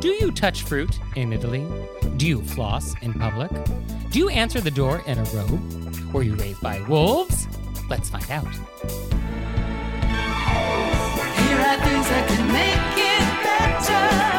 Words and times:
Do 0.00 0.08
you 0.08 0.32
touch 0.32 0.62
fruit 0.62 0.98
in 1.14 1.30
Italy? 1.30 1.66
Do 2.16 2.26
you 2.26 2.40
floss 2.42 2.94
in 3.02 3.12
public? 3.12 3.50
Do 4.10 4.18
you 4.18 4.30
answer 4.30 4.58
the 4.58 4.70
door 4.70 5.02
in 5.06 5.18
a 5.18 5.24
robe? 5.24 6.14
Were 6.14 6.22
you 6.22 6.36
raised 6.36 6.62
by 6.62 6.80
wolves? 6.88 7.46
Let's 7.90 8.08
find 8.08 8.30
out. 8.30 8.48
Here 8.48 8.62
are 11.60 11.78
things 11.84 12.08
that 12.08 12.28
can 12.28 12.46
make 12.50 12.96
it 12.96 13.24
better 13.44 14.29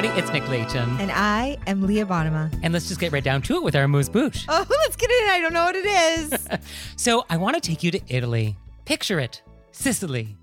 everybody, 0.00 0.18
it's 0.18 0.32
Nick 0.32 0.48
Leighton. 0.48 0.98
And 0.98 1.12
I 1.12 1.58
am 1.66 1.82
Leah 1.82 2.06
Bonnema. 2.06 2.58
And 2.62 2.72
let's 2.72 2.88
just 2.88 2.98
get 3.00 3.12
right 3.12 3.22
down 3.22 3.42
to 3.42 3.56
it 3.56 3.62
with 3.62 3.76
our 3.76 3.82
amuse-bouche. 3.82 4.46
Oh, 4.48 4.64
let's 4.70 4.96
get 4.96 5.10
in. 5.10 5.28
I 5.28 5.40
don't 5.42 5.52
know 5.52 5.64
what 5.64 5.76
it 5.76 5.84
is. 5.84 6.48
So 6.96 7.26
I 7.28 7.36
want 7.36 7.54
to 7.54 7.60
take 7.60 7.82
you 7.82 7.90
to 7.90 8.00
Italy. 8.08 8.56
Picture 8.86 9.20
it 9.20 9.42
Sicily. 9.72 10.38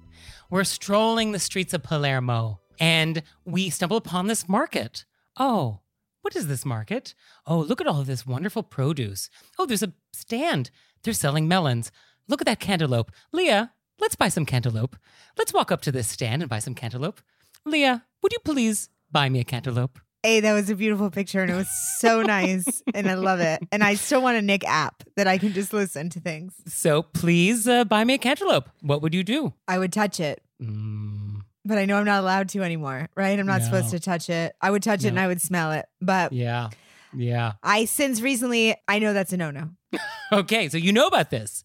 We're 0.51 0.63
strolling 0.63 1.31
the 1.31 1.39
streets 1.39 1.73
of 1.73 1.81
Palermo 1.81 2.59
and 2.79 3.23
we 3.45 3.71
stumble 3.71 3.97
upon 3.97 4.27
this 4.27 4.47
market. 4.47 5.05
Oh, 5.37 5.79
what 6.21 6.35
is 6.35 6.45
this 6.47 6.63
market? 6.63 7.15
Oh, 7.47 7.57
look 7.57 7.81
at 7.81 7.87
all 7.87 8.01
of 8.01 8.07
this 8.07 8.27
wonderful 8.27 8.61
produce. 8.61 9.29
Oh, 9.57 9.65
there's 9.65 9.83
a 9.83 9.93
stand. 10.13 10.69
They're 11.01 11.13
selling 11.13 11.47
melons. 11.47 11.91
Look 12.27 12.41
at 12.41 12.45
that 12.45 12.59
cantaloupe. 12.59 13.11
Leah, 13.31 13.71
let's 13.99 14.15
buy 14.15 14.29
some 14.29 14.45
cantaloupe. 14.45 14.97
Let's 15.35 15.53
walk 15.53 15.71
up 15.71 15.81
to 15.81 15.91
this 15.91 16.07
stand 16.07 16.43
and 16.43 16.49
buy 16.49 16.59
some 16.59 16.75
cantaloupe. 16.75 17.21
Leah, 17.65 18.05
would 18.21 18.33
you 18.33 18.39
please 18.45 18.89
buy 19.11 19.29
me 19.29 19.39
a 19.39 19.43
cantaloupe? 19.43 19.99
hey, 20.23 20.41
that 20.41 20.51
was 20.51 20.69
a 20.69 20.75
beautiful 20.75 21.09
picture 21.09 21.41
and 21.41 21.49
it 21.49 21.55
was 21.55 21.69
so 21.99 22.21
nice. 22.35 22.81
and 22.93 23.09
I 23.09 23.13
love 23.13 23.39
it. 23.39 23.61
And 23.71 23.81
I 23.81 23.93
still 23.93 24.21
want 24.21 24.35
a 24.35 24.41
Nick 24.41 24.67
app 24.67 25.03
that 25.15 25.25
I 25.25 25.37
can 25.37 25.53
just 25.53 25.71
listen 25.71 26.09
to 26.09 26.19
things. 26.19 26.53
So 26.65 27.03
please 27.03 27.65
uh, 27.65 27.85
buy 27.85 28.03
me 28.03 28.15
a 28.15 28.17
cantaloupe. 28.17 28.67
What 28.81 29.01
would 29.01 29.13
you 29.13 29.23
do? 29.23 29.53
I 29.69 29.79
would 29.79 29.93
touch 29.93 30.19
it. 30.19 30.41
Mm, 30.61 31.43
But 31.63 31.77
I 31.77 31.85
know 31.85 31.95
I'm 31.97 32.03
not 32.03 32.19
allowed 32.19 32.49
to 32.49 32.61
anymore, 32.61 33.07
right? 33.15 33.39
I'm 33.39 33.45
not 33.45 33.61
supposed 33.61 33.91
to 33.91 34.01
touch 34.01 34.29
it. 34.29 34.53
I 34.59 34.69
would 34.69 34.83
touch 34.83 35.05
it 35.05 35.09
and 35.09 35.19
I 35.19 35.27
would 35.27 35.39
smell 35.39 35.71
it. 35.71 35.85
But 36.01 36.33
yeah. 36.33 36.71
Yeah. 37.15 37.53
I, 37.63 37.85
since 37.85 38.19
recently, 38.19 38.75
I 38.85 38.99
know 38.99 39.13
that's 39.13 39.31
a 39.31 39.37
no 39.37 39.51
no. 39.51 39.69
Okay, 40.33 40.67
so 40.67 40.77
you 40.77 40.91
know 40.91 41.07
about 41.07 41.29
this. 41.29 41.63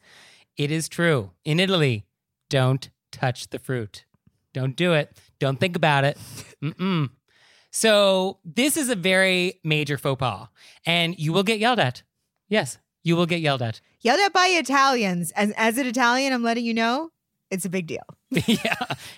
It 0.56 0.70
is 0.70 0.88
true. 0.88 1.32
In 1.44 1.58
Italy, 1.58 2.06
don't 2.48 2.90
touch 3.10 3.48
the 3.48 3.58
fruit. 3.58 4.04
Don't 4.54 4.76
do 4.76 4.92
it. 4.92 5.16
Don't 5.40 5.58
think 5.58 5.74
about 5.74 6.04
it. 6.04 6.16
Mm-mm. 6.62 7.10
So, 7.74 8.38
this 8.44 8.76
is 8.76 8.90
a 8.90 8.94
very 8.94 9.58
major 9.64 9.96
faux 9.96 10.18
pas, 10.18 10.48
and 10.84 11.18
you 11.18 11.32
will 11.32 11.42
get 11.42 11.58
yelled 11.58 11.78
at. 11.78 12.02
Yes, 12.48 12.76
you 13.02 13.16
will 13.16 13.24
get 13.24 13.40
yelled 13.40 13.62
at. 13.62 13.80
Yelled 14.02 14.20
at 14.20 14.32
by 14.34 14.46
Italians. 14.46 15.32
As, 15.32 15.52
as 15.56 15.78
an 15.78 15.86
Italian, 15.86 16.34
I'm 16.34 16.42
letting 16.42 16.66
you 16.66 16.74
know 16.74 17.10
it's 17.50 17.64
a 17.64 17.70
big 17.70 17.86
deal. 17.86 18.04
yeah, 18.30 18.74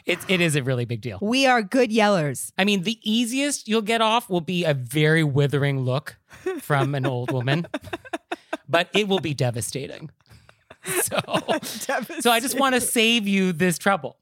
it's, 0.06 0.24
it 0.28 0.40
is 0.40 0.54
a 0.54 0.62
really 0.62 0.84
big 0.84 1.00
deal. 1.00 1.18
We 1.20 1.46
are 1.46 1.62
good 1.62 1.90
yellers. 1.90 2.52
I 2.56 2.64
mean, 2.64 2.82
the 2.82 2.98
easiest 3.02 3.66
you'll 3.66 3.82
get 3.82 4.00
off 4.00 4.30
will 4.30 4.40
be 4.40 4.64
a 4.64 4.72
very 4.74 5.24
withering 5.24 5.80
look 5.80 6.16
from 6.60 6.94
an 6.94 7.06
old 7.06 7.32
woman, 7.32 7.66
but 8.68 8.88
it 8.94 9.08
will 9.08 9.20
be 9.20 9.34
devastating. 9.34 10.10
So, 11.02 11.18
so 12.20 12.30
I 12.30 12.40
just 12.40 12.58
want 12.58 12.74
to 12.74 12.80
save 12.80 13.26
you 13.26 13.54
this 13.54 13.78
trouble. 13.78 14.18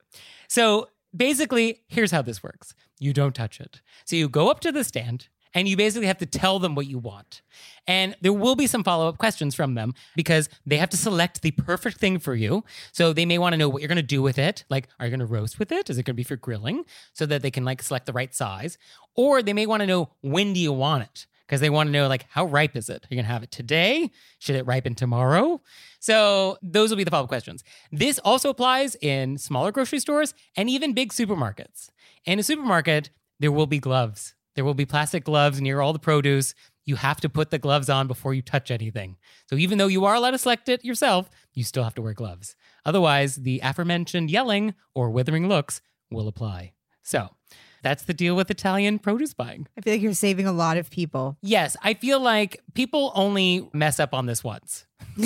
So 0.46 0.86
basically, 1.16 1.82
here's 1.88 2.10
how 2.10 2.22
this 2.22 2.42
works 2.42 2.74
you 2.98 3.12
don't 3.12 3.34
touch 3.34 3.60
it. 3.60 3.80
So 4.04 4.16
you 4.16 4.28
go 4.28 4.50
up 4.50 4.60
to 4.60 4.72
the 4.72 4.84
stand 4.84 5.28
and 5.54 5.68
you 5.68 5.76
basically 5.76 6.06
have 6.06 6.18
to 6.18 6.26
tell 6.26 6.58
them 6.58 6.74
what 6.74 6.86
you 6.86 6.98
want. 6.98 7.42
And 7.86 8.16
there 8.20 8.32
will 8.32 8.54
be 8.54 8.66
some 8.66 8.84
follow 8.84 9.08
up 9.08 9.18
questions 9.18 9.54
from 9.54 9.74
them 9.74 9.94
because 10.16 10.48
they 10.64 10.76
have 10.76 10.90
to 10.90 10.96
select 10.96 11.42
the 11.42 11.50
perfect 11.50 11.98
thing 11.98 12.18
for 12.18 12.34
you. 12.34 12.64
So 12.92 13.12
they 13.12 13.26
may 13.26 13.38
want 13.38 13.52
to 13.52 13.56
know 13.56 13.68
what 13.68 13.82
you're 13.82 13.88
going 13.88 13.96
to 13.96 14.02
do 14.02 14.22
with 14.22 14.38
it. 14.38 14.64
Like, 14.70 14.88
are 14.98 15.06
you 15.06 15.10
going 15.10 15.20
to 15.20 15.26
roast 15.26 15.58
with 15.58 15.72
it? 15.72 15.90
Is 15.90 15.98
it 15.98 16.04
going 16.04 16.14
to 16.14 16.16
be 16.16 16.22
for 16.22 16.36
grilling? 16.36 16.84
So 17.12 17.26
that 17.26 17.42
they 17.42 17.50
can 17.50 17.64
like 17.64 17.82
select 17.82 18.06
the 18.06 18.12
right 18.12 18.34
size. 18.34 18.78
Or 19.14 19.42
they 19.42 19.52
may 19.52 19.66
want 19.66 19.80
to 19.80 19.86
know 19.86 20.10
when 20.20 20.52
do 20.52 20.60
you 20.60 20.72
want 20.72 21.02
it? 21.04 21.26
Because 21.52 21.60
they 21.60 21.68
want 21.68 21.88
to 21.88 21.92
know 21.92 22.08
like 22.08 22.24
how 22.30 22.46
ripe 22.46 22.76
is 22.76 22.88
it? 22.88 23.04
Are 23.04 23.08
you 23.10 23.16
gonna 23.18 23.28
have 23.28 23.42
it 23.42 23.50
today? 23.50 24.10
Should 24.38 24.56
it 24.56 24.64
ripen 24.64 24.94
tomorrow? 24.94 25.60
So 26.00 26.56
those 26.62 26.88
will 26.88 26.96
be 26.96 27.04
the 27.04 27.10
follow-up 27.10 27.28
questions. 27.28 27.62
This 27.90 28.18
also 28.20 28.48
applies 28.48 28.96
in 29.02 29.36
smaller 29.36 29.70
grocery 29.70 29.98
stores 29.98 30.32
and 30.56 30.70
even 30.70 30.94
big 30.94 31.12
supermarkets. 31.12 31.90
In 32.24 32.38
a 32.38 32.42
supermarket, 32.42 33.10
there 33.38 33.52
will 33.52 33.66
be 33.66 33.78
gloves. 33.78 34.34
There 34.54 34.64
will 34.64 34.72
be 34.72 34.86
plastic 34.86 35.24
gloves 35.24 35.60
near 35.60 35.82
all 35.82 35.92
the 35.92 35.98
produce. 35.98 36.54
You 36.86 36.96
have 36.96 37.20
to 37.20 37.28
put 37.28 37.50
the 37.50 37.58
gloves 37.58 37.90
on 37.90 38.06
before 38.06 38.32
you 38.32 38.40
touch 38.40 38.70
anything. 38.70 39.18
So 39.50 39.56
even 39.56 39.76
though 39.76 39.88
you 39.88 40.06
are 40.06 40.14
allowed 40.14 40.30
to 40.30 40.38
select 40.38 40.70
it 40.70 40.86
yourself, 40.86 41.28
you 41.52 41.64
still 41.64 41.84
have 41.84 41.94
to 41.96 42.02
wear 42.02 42.14
gloves. 42.14 42.56
Otherwise, 42.86 43.36
the 43.36 43.60
aforementioned 43.62 44.30
yelling 44.30 44.72
or 44.94 45.10
withering 45.10 45.50
looks 45.50 45.82
will 46.10 46.28
apply. 46.28 46.72
So 47.02 47.28
that's 47.82 48.04
the 48.04 48.14
deal 48.14 48.34
with 48.34 48.50
Italian 48.50 48.98
produce 48.98 49.34
buying. 49.34 49.66
I 49.76 49.80
feel 49.80 49.94
like 49.94 50.02
you're 50.02 50.14
saving 50.14 50.46
a 50.46 50.52
lot 50.52 50.76
of 50.76 50.90
people. 50.90 51.36
Yes, 51.42 51.76
I 51.82 51.94
feel 51.94 52.20
like 52.20 52.60
people 52.74 53.12
only 53.14 53.68
mess 53.72 54.00
up 54.00 54.14
on 54.14 54.26
this 54.26 54.42
once. 54.44 54.86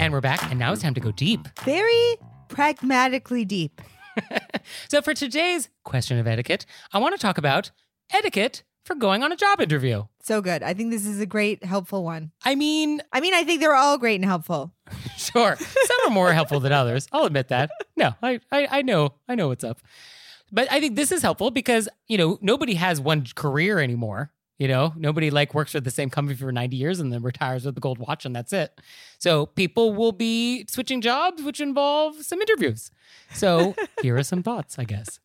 And 0.00 0.12
we're 0.12 0.20
back, 0.20 0.42
and 0.48 0.58
now 0.60 0.72
it's 0.72 0.80
time 0.80 0.94
to 0.94 1.00
go 1.00 1.10
deep. 1.10 1.40
Very 1.64 2.16
pragmatically 2.48 3.44
deep. 3.44 3.80
So, 4.88 5.00
for 5.00 5.14
today's 5.14 5.68
question 5.84 6.18
of 6.18 6.26
etiquette, 6.26 6.66
I 6.92 6.98
want 6.98 7.14
to 7.14 7.20
talk 7.20 7.38
about 7.38 7.70
etiquette 8.12 8.64
for 8.88 8.96
going 8.96 9.22
on 9.22 9.30
a 9.30 9.36
job 9.36 9.60
interview. 9.60 10.04
So 10.22 10.40
good. 10.40 10.62
I 10.62 10.74
think 10.74 10.90
this 10.90 11.06
is 11.06 11.20
a 11.20 11.26
great, 11.26 11.62
helpful 11.62 12.02
one. 12.02 12.32
I 12.42 12.54
mean, 12.54 13.00
I 13.12 13.20
mean, 13.20 13.34
I 13.34 13.44
think 13.44 13.60
they're 13.60 13.74
all 13.74 13.98
great 13.98 14.16
and 14.16 14.24
helpful. 14.24 14.72
sure, 15.16 15.56
some 15.56 15.96
are 16.06 16.10
more 16.10 16.32
helpful 16.32 16.58
than 16.58 16.72
others. 16.72 17.06
I'll 17.12 17.26
admit 17.26 17.48
that. 17.48 17.70
No, 17.96 18.14
I, 18.22 18.40
I, 18.50 18.68
I 18.70 18.82
know, 18.82 19.14
I 19.28 19.34
know 19.34 19.48
what's 19.48 19.62
up. 19.62 19.80
But 20.50 20.72
I 20.72 20.80
think 20.80 20.96
this 20.96 21.12
is 21.12 21.20
helpful 21.20 21.50
because, 21.50 21.88
you 22.06 22.16
know, 22.16 22.38
nobody 22.40 22.74
has 22.74 23.00
one 23.00 23.26
career 23.34 23.78
anymore. 23.78 24.32
You 24.58 24.66
know, 24.66 24.92
nobody 24.96 25.30
like 25.30 25.54
works 25.54 25.72
for 25.72 25.80
the 25.80 25.90
same 25.90 26.10
company 26.10 26.36
for 26.36 26.50
90 26.50 26.76
years 26.76 26.98
and 26.98 27.12
then 27.12 27.22
retires 27.22 27.64
with 27.64 27.76
the 27.76 27.80
gold 27.80 27.98
watch 27.98 28.24
and 28.24 28.34
that's 28.34 28.52
it. 28.52 28.80
So 29.18 29.46
people 29.46 29.94
will 29.94 30.10
be 30.10 30.66
switching 30.66 31.00
jobs, 31.00 31.42
which 31.42 31.60
involve 31.60 32.16
some 32.24 32.40
interviews. 32.40 32.90
So 33.34 33.76
here 34.02 34.16
are 34.16 34.24
some 34.24 34.42
thoughts, 34.42 34.78
I 34.78 34.84
guess. 34.84 35.20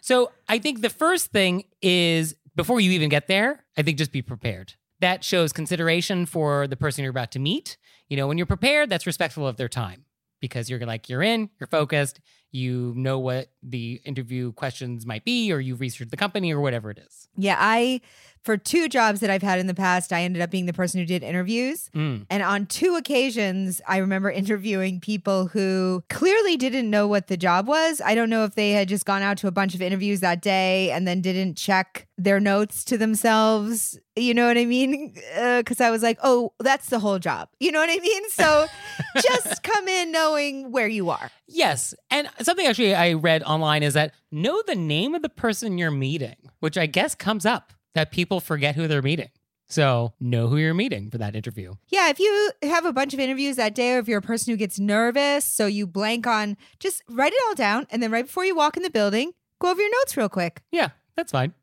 So 0.00 0.32
I 0.48 0.58
think 0.58 0.80
the 0.80 0.90
first 0.90 1.32
thing 1.32 1.64
is 1.82 2.34
before 2.58 2.80
you 2.80 2.90
even 2.90 3.08
get 3.08 3.28
there, 3.28 3.64
I 3.76 3.82
think 3.82 3.98
just 3.98 4.10
be 4.10 4.20
prepared. 4.20 4.74
That 4.98 5.22
shows 5.22 5.52
consideration 5.52 6.26
for 6.26 6.66
the 6.66 6.76
person 6.76 7.04
you're 7.04 7.12
about 7.12 7.30
to 7.32 7.38
meet. 7.38 7.78
You 8.08 8.16
know, 8.16 8.26
when 8.26 8.36
you're 8.36 8.48
prepared, 8.48 8.90
that's 8.90 9.06
respectful 9.06 9.46
of 9.46 9.56
their 9.56 9.68
time 9.68 10.06
because 10.40 10.68
you're 10.68 10.80
like, 10.80 11.08
you're 11.08 11.22
in, 11.22 11.50
you're 11.60 11.68
focused, 11.68 12.18
you 12.50 12.92
know 12.96 13.20
what 13.20 13.52
the 13.62 14.00
interview 14.04 14.50
questions 14.52 15.06
might 15.06 15.24
be, 15.24 15.52
or 15.52 15.60
you've 15.60 15.80
researched 15.80 16.10
the 16.10 16.16
company 16.16 16.52
or 16.52 16.60
whatever 16.60 16.90
it 16.90 16.98
is. 16.98 17.28
Yeah, 17.36 17.56
I 17.60 18.00
for 18.48 18.56
two 18.56 18.88
jobs 18.88 19.20
that 19.20 19.28
I've 19.28 19.42
had 19.42 19.58
in 19.58 19.66
the 19.66 19.74
past, 19.74 20.10
I 20.10 20.22
ended 20.22 20.40
up 20.40 20.50
being 20.50 20.64
the 20.64 20.72
person 20.72 20.98
who 20.98 21.04
did 21.04 21.22
interviews. 21.22 21.90
Mm. 21.94 22.24
And 22.30 22.42
on 22.42 22.64
two 22.64 22.96
occasions, 22.96 23.82
I 23.86 23.98
remember 23.98 24.30
interviewing 24.30 25.00
people 25.00 25.48
who 25.48 26.02
clearly 26.08 26.56
didn't 26.56 26.88
know 26.88 27.06
what 27.06 27.26
the 27.26 27.36
job 27.36 27.68
was. 27.68 28.00
I 28.02 28.14
don't 28.14 28.30
know 28.30 28.44
if 28.44 28.54
they 28.54 28.70
had 28.70 28.88
just 28.88 29.04
gone 29.04 29.20
out 29.20 29.36
to 29.38 29.48
a 29.48 29.50
bunch 29.50 29.74
of 29.74 29.82
interviews 29.82 30.20
that 30.20 30.40
day 30.40 30.90
and 30.92 31.06
then 31.06 31.20
didn't 31.20 31.58
check 31.58 32.08
their 32.16 32.40
notes 32.40 32.84
to 32.84 32.96
themselves. 32.96 33.98
You 34.16 34.32
know 34.32 34.46
what 34.46 34.56
I 34.56 34.64
mean? 34.64 35.12
Because 35.12 35.82
I 35.82 35.90
was 35.90 36.02
like, 36.02 36.18
oh, 36.22 36.54
that's 36.58 36.88
the 36.88 37.00
whole 37.00 37.18
job. 37.18 37.50
You 37.60 37.70
know 37.70 37.80
what 37.80 37.90
I 37.90 37.98
mean? 37.98 38.30
So 38.30 38.66
just 39.20 39.62
come 39.62 39.86
in 39.88 40.10
knowing 40.10 40.72
where 40.72 40.88
you 40.88 41.10
are. 41.10 41.30
Yes. 41.46 41.92
And 42.10 42.30
something 42.40 42.66
actually 42.66 42.94
I 42.94 43.12
read 43.12 43.42
online 43.42 43.82
is 43.82 43.92
that 43.92 44.14
know 44.32 44.62
the 44.66 44.74
name 44.74 45.14
of 45.14 45.20
the 45.20 45.28
person 45.28 45.76
you're 45.76 45.90
meeting, 45.90 46.36
which 46.60 46.78
I 46.78 46.86
guess 46.86 47.14
comes 47.14 47.44
up 47.44 47.74
that 47.98 48.12
people 48.12 48.38
forget 48.38 48.76
who 48.76 48.86
they're 48.86 49.02
meeting. 49.02 49.30
So 49.68 50.14
know 50.20 50.46
who 50.46 50.56
you're 50.56 50.72
meeting 50.72 51.10
for 51.10 51.18
that 51.18 51.34
interview. 51.34 51.74
Yeah, 51.88 52.10
if 52.10 52.20
you 52.20 52.52
have 52.62 52.86
a 52.86 52.92
bunch 52.92 53.12
of 53.12 53.18
interviews 53.18 53.56
that 53.56 53.74
day, 53.74 53.94
or 53.94 53.98
if 53.98 54.06
you're 54.06 54.20
a 54.20 54.22
person 54.22 54.52
who 54.52 54.56
gets 54.56 54.78
nervous, 54.78 55.44
so 55.44 55.66
you 55.66 55.84
blank 55.84 56.24
on, 56.26 56.56
just 56.78 57.02
write 57.10 57.32
it 57.32 57.42
all 57.48 57.56
down. 57.56 57.88
And 57.90 58.00
then 58.00 58.12
right 58.12 58.24
before 58.24 58.44
you 58.44 58.54
walk 58.54 58.76
in 58.76 58.84
the 58.84 58.90
building, 58.90 59.32
go 59.60 59.70
over 59.70 59.80
your 59.80 59.90
notes 59.90 60.16
real 60.16 60.28
quick. 60.28 60.62
Yeah, 60.70 60.90
that's 61.16 61.32
fine. 61.32 61.54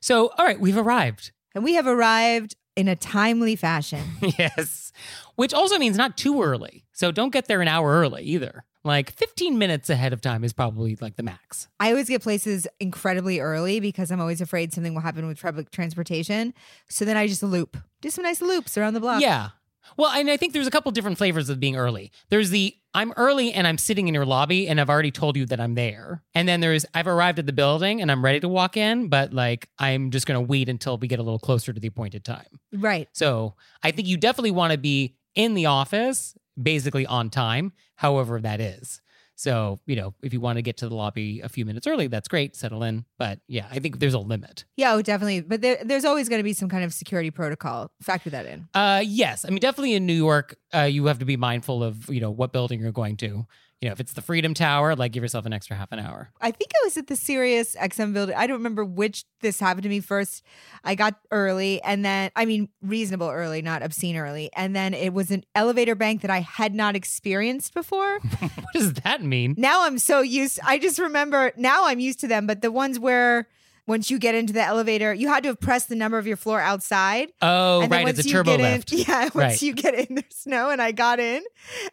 So, 0.00 0.30
all 0.38 0.46
right, 0.46 0.60
we've 0.60 0.78
arrived. 0.78 1.32
And 1.56 1.64
we 1.64 1.74
have 1.74 1.88
arrived 1.88 2.54
in 2.76 2.86
a 2.86 2.94
timely 2.94 3.56
fashion. 3.56 4.04
yes. 4.38 4.92
Which 5.34 5.52
also 5.52 5.76
means 5.76 5.96
not 5.96 6.16
too 6.16 6.40
early. 6.40 6.84
So 6.92 7.10
don't 7.10 7.32
get 7.32 7.46
there 7.46 7.60
an 7.60 7.68
hour 7.68 7.90
early 7.90 8.22
either. 8.22 8.64
Like 8.84 9.12
15 9.12 9.56
minutes 9.58 9.88
ahead 9.88 10.12
of 10.12 10.20
time 10.20 10.44
is 10.44 10.52
probably 10.52 10.96
like 11.00 11.16
the 11.16 11.22
max. 11.22 11.68
I 11.80 11.90
always 11.90 12.08
get 12.08 12.22
places 12.22 12.66
incredibly 12.78 13.40
early 13.40 13.80
because 13.80 14.10
I'm 14.10 14.20
always 14.20 14.42
afraid 14.42 14.74
something 14.74 14.94
will 14.94 15.00
happen 15.00 15.26
with 15.26 15.40
public 15.40 15.70
transportation. 15.70 16.52
So 16.90 17.06
then 17.06 17.16
I 17.16 17.26
just 17.26 17.42
loop, 17.42 17.78
do 18.02 18.10
some 18.10 18.24
nice 18.24 18.42
loops 18.42 18.76
around 18.76 18.92
the 18.92 19.00
block. 19.00 19.22
Yeah. 19.22 19.50
Well, 19.96 20.10
and 20.10 20.30
I 20.30 20.36
think 20.36 20.52
there's 20.52 20.66
a 20.66 20.70
couple 20.70 20.90
different 20.92 21.18
flavors 21.18 21.48
of 21.48 21.60
being 21.60 21.76
early. 21.76 22.10
There's 22.28 22.50
the 22.50 22.76
I'm 22.94 23.12
early 23.16 23.52
and 23.52 23.66
I'm 23.66 23.76
sitting 23.76 24.06
in 24.06 24.14
your 24.14 24.24
lobby 24.24 24.68
and 24.68 24.80
I've 24.80 24.88
already 24.88 25.10
told 25.10 25.36
you 25.36 25.46
that 25.46 25.60
I'm 25.60 25.74
there. 25.74 26.22
And 26.34 26.48
then 26.48 26.60
there's 26.60 26.86
I've 26.94 27.06
arrived 27.06 27.38
at 27.38 27.46
the 27.46 27.52
building 27.52 28.00
and 28.00 28.10
I'm 28.10 28.24
ready 28.24 28.40
to 28.40 28.48
walk 28.48 28.76
in, 28.76 29.08
but 29.08 29.32
like 29.32 29.68
I'm 29.78 30.10
just 30.10 30.26
going 30.26 30.38
to 30.38 30.46
wait 30.46 30.68
until 30.68 30.96
we 30.96 31.08
get 31.08 31.18
a 31.18 31.22
little 31.22 31.38
closer 31.38 31.72
to 31.72 31.80
the 31.80 31.88
appointed 31.88 32.24
time. 32.24 32.46
Right. 32.72 33.08
So 33.12 33.54
I 33.82 33.90
think 33.90 34.08
you 34.08 34.16
definitely 34.16 34.52
want 34.52 34.72
to 34.72 34.78
be 34.78 35.16
in 35.34 35.54
the 35.54 35.66
office, 35.66 36.36
basically 36.60 37.06
on 37.06 37.30
time, 37.30 37.72
however 37.96 38.40
that 38.40 38.60
is. 38.60 39.00
So, 39.36 39.80
you 39.86 39.96
know, 39.96 40.14
if 40.22 40.32
you 40.32 40.40
want 40.40 40.58
to 40.58 40.62
get 40.62 40.76
to 40.78 40.88
the 40.88 40.94
lobby 40.94 41.40
a 41.40 41.48
few 41.48 41.64
minutes 41.64 41.86
early, 41.86 42.06
that's 42.06 42.28
great, 42.28 42.54
settle 42.54 42.84
in. 42.84 43.04
But 43.18 43.40
yeah, 43.48 43.66
I 43.70 43.80
think 43.80 43.98
there's 43.98 44.14
a 44.14 44.18
limit. 44.20 44.64
Yeah, 44.76 44.94
oh, 44.94 45.02
definitely. 45.02 45.40
But 45.40 45.60
there, 45.60 45.78
there's 45.84 46.04
always 46.04 46.28
going 46.28 46.38
to 46.38 46.44
be 46.44 46.52
some 46.52 46.68
kind 46.68 46.84
of 46.84 46.94
security 46.94 47.32
protocol. 47.32 47.90
Factor 48.00 48.30
that 48.30 48.46
in. 48.46 48.68
Uh, 48.74 49.02
yes. 49.04 49.44
I 49.44 49.48
mean, 49.48 49.58
definitely 49.58 49.94
in 49.94 50.06
New 50.06 50.14
York, 50.14 50.56
uh, 50.72 50.82
you 50.82 51.06
have 51.06 51.18
to 51.18 51.24
be 51.24 51.36
mindful 51.36 51.82
of, 51.82 52.08
you 52.08 52.20
know, 52.20 52.30
what 52.30 52.52
building 52.52 52.80
you're 52.80 52.92
going 52.92 53.16
to. 53.18 53.46
You 53.80 53.88
know, 53.90 53.92
if 53.92 54.00
it's 54.00 54.14
the 54.14 54.22
Freedom 54.22 54.54
Tower, 54.54 54.96
like 54.96 55.12
give 55.12 55.22
yourself 55.22 55.44
an 55.44 55.52
extra 55.52 55.76
half 55.76 55.92
an 55.92 55.98
hour. 55.98 56.30
I 56.40 56.50
think 56.52 56.70
I 56.74 56.86
was 56.86 56.96
at 56.96 57.06
the 57.06 57.16
Sirius 57.16 57.76
XM 57.76 58.14
building. 58.14 58.34
I 58.34 58.46
don't 58.46 58.56
remember 58.56 58.82
which 58.84 59.24
this 59.40 59.60
happened 59.60 59.82
to 59.82 59.90
me 59.90 60.00
first. 60.00 60.42
I 60.84 60.94
got 60.94 61.16
early 61.30 61.82
and 61.82 62.02
then, 62.02 62.30
I 62.34 62.46
mean, 62.46 62.70
reasonable 62.80 63.28
early, 63.28 63.60
not 63.60 63.82
obscene 63.82 64.16
early. 64.16 64.48
And 64.56 64.74
then 64.74 64.94
it 64.94 65.12
was 65.12 65.30
an 65.30 65.44
elevator 65.54 65.94
bank 65.94 66.22
that 66.22 66.30
I 66.30 66.40
had 66.40 66.74
not 66.74 66.96
experienced 66.96 67.74
before. 67.74 68.20
what 68.38 68.50
does 68.72 68.94
that 68.94 69.22
mean? 69.22 69.54
now 69.58 69.84
I'm 69.84 69.98
so 69.98 70.20
used. 70.22 70.60
I 70.64 70.78
just 70.78 70.98
remember 70.98 71.52
now 71.58 71.86
I'm 71.86 72.00
used 72.00 72.20
to 72.20 72.28
them, 72.28 72.46
but 72.46 72.62
the 72.62 72.72
ones 72.72 72.98
where 72.98 73.48
once 73.86 74.10
you 74.10 74.18
get 74.18 74.34
into 74.34 74.54
the 74.54 74.62
elevator, 74.62 75.12
you 75.12 75.28
had 75.28 75.42
to 75.42 75.50
have 75.50 75.60
pressed 75.60 75.90
the 75.90 75.94
number 75.96 76.16
of 76.16 76.26
your 76.26 76.38
floor 76.38 76.58
outside. 76.58 77.28
Oh, 77.42 77.82
and 77.82 77.92
then 77.92 77.98
right. 77.98 78.04
once 78.04 78.18
It's 78.18 78.26
a 78.26 78.30
you 78.30 78.34
turbo 78.36 78.56
get 78.56 78.60
lift. 78.62 78.92
In, 78.94 78.98
yeah, 79.06 79.22
once 79.24 79.34
Right. 79.34 79.62
you 79.62 79.74
get 79.74 79.94
in, 79.94 80.14
there's 80.14 80.34
snow, 80.34 80.70
and 80.70 80.80
I 80.80 80.92
got 80.92 81.20
in, 81.20 81.42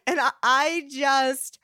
and 0.06 0.18
I, 0.18 0.30
I 0.42 0.88
just 0.90 1.58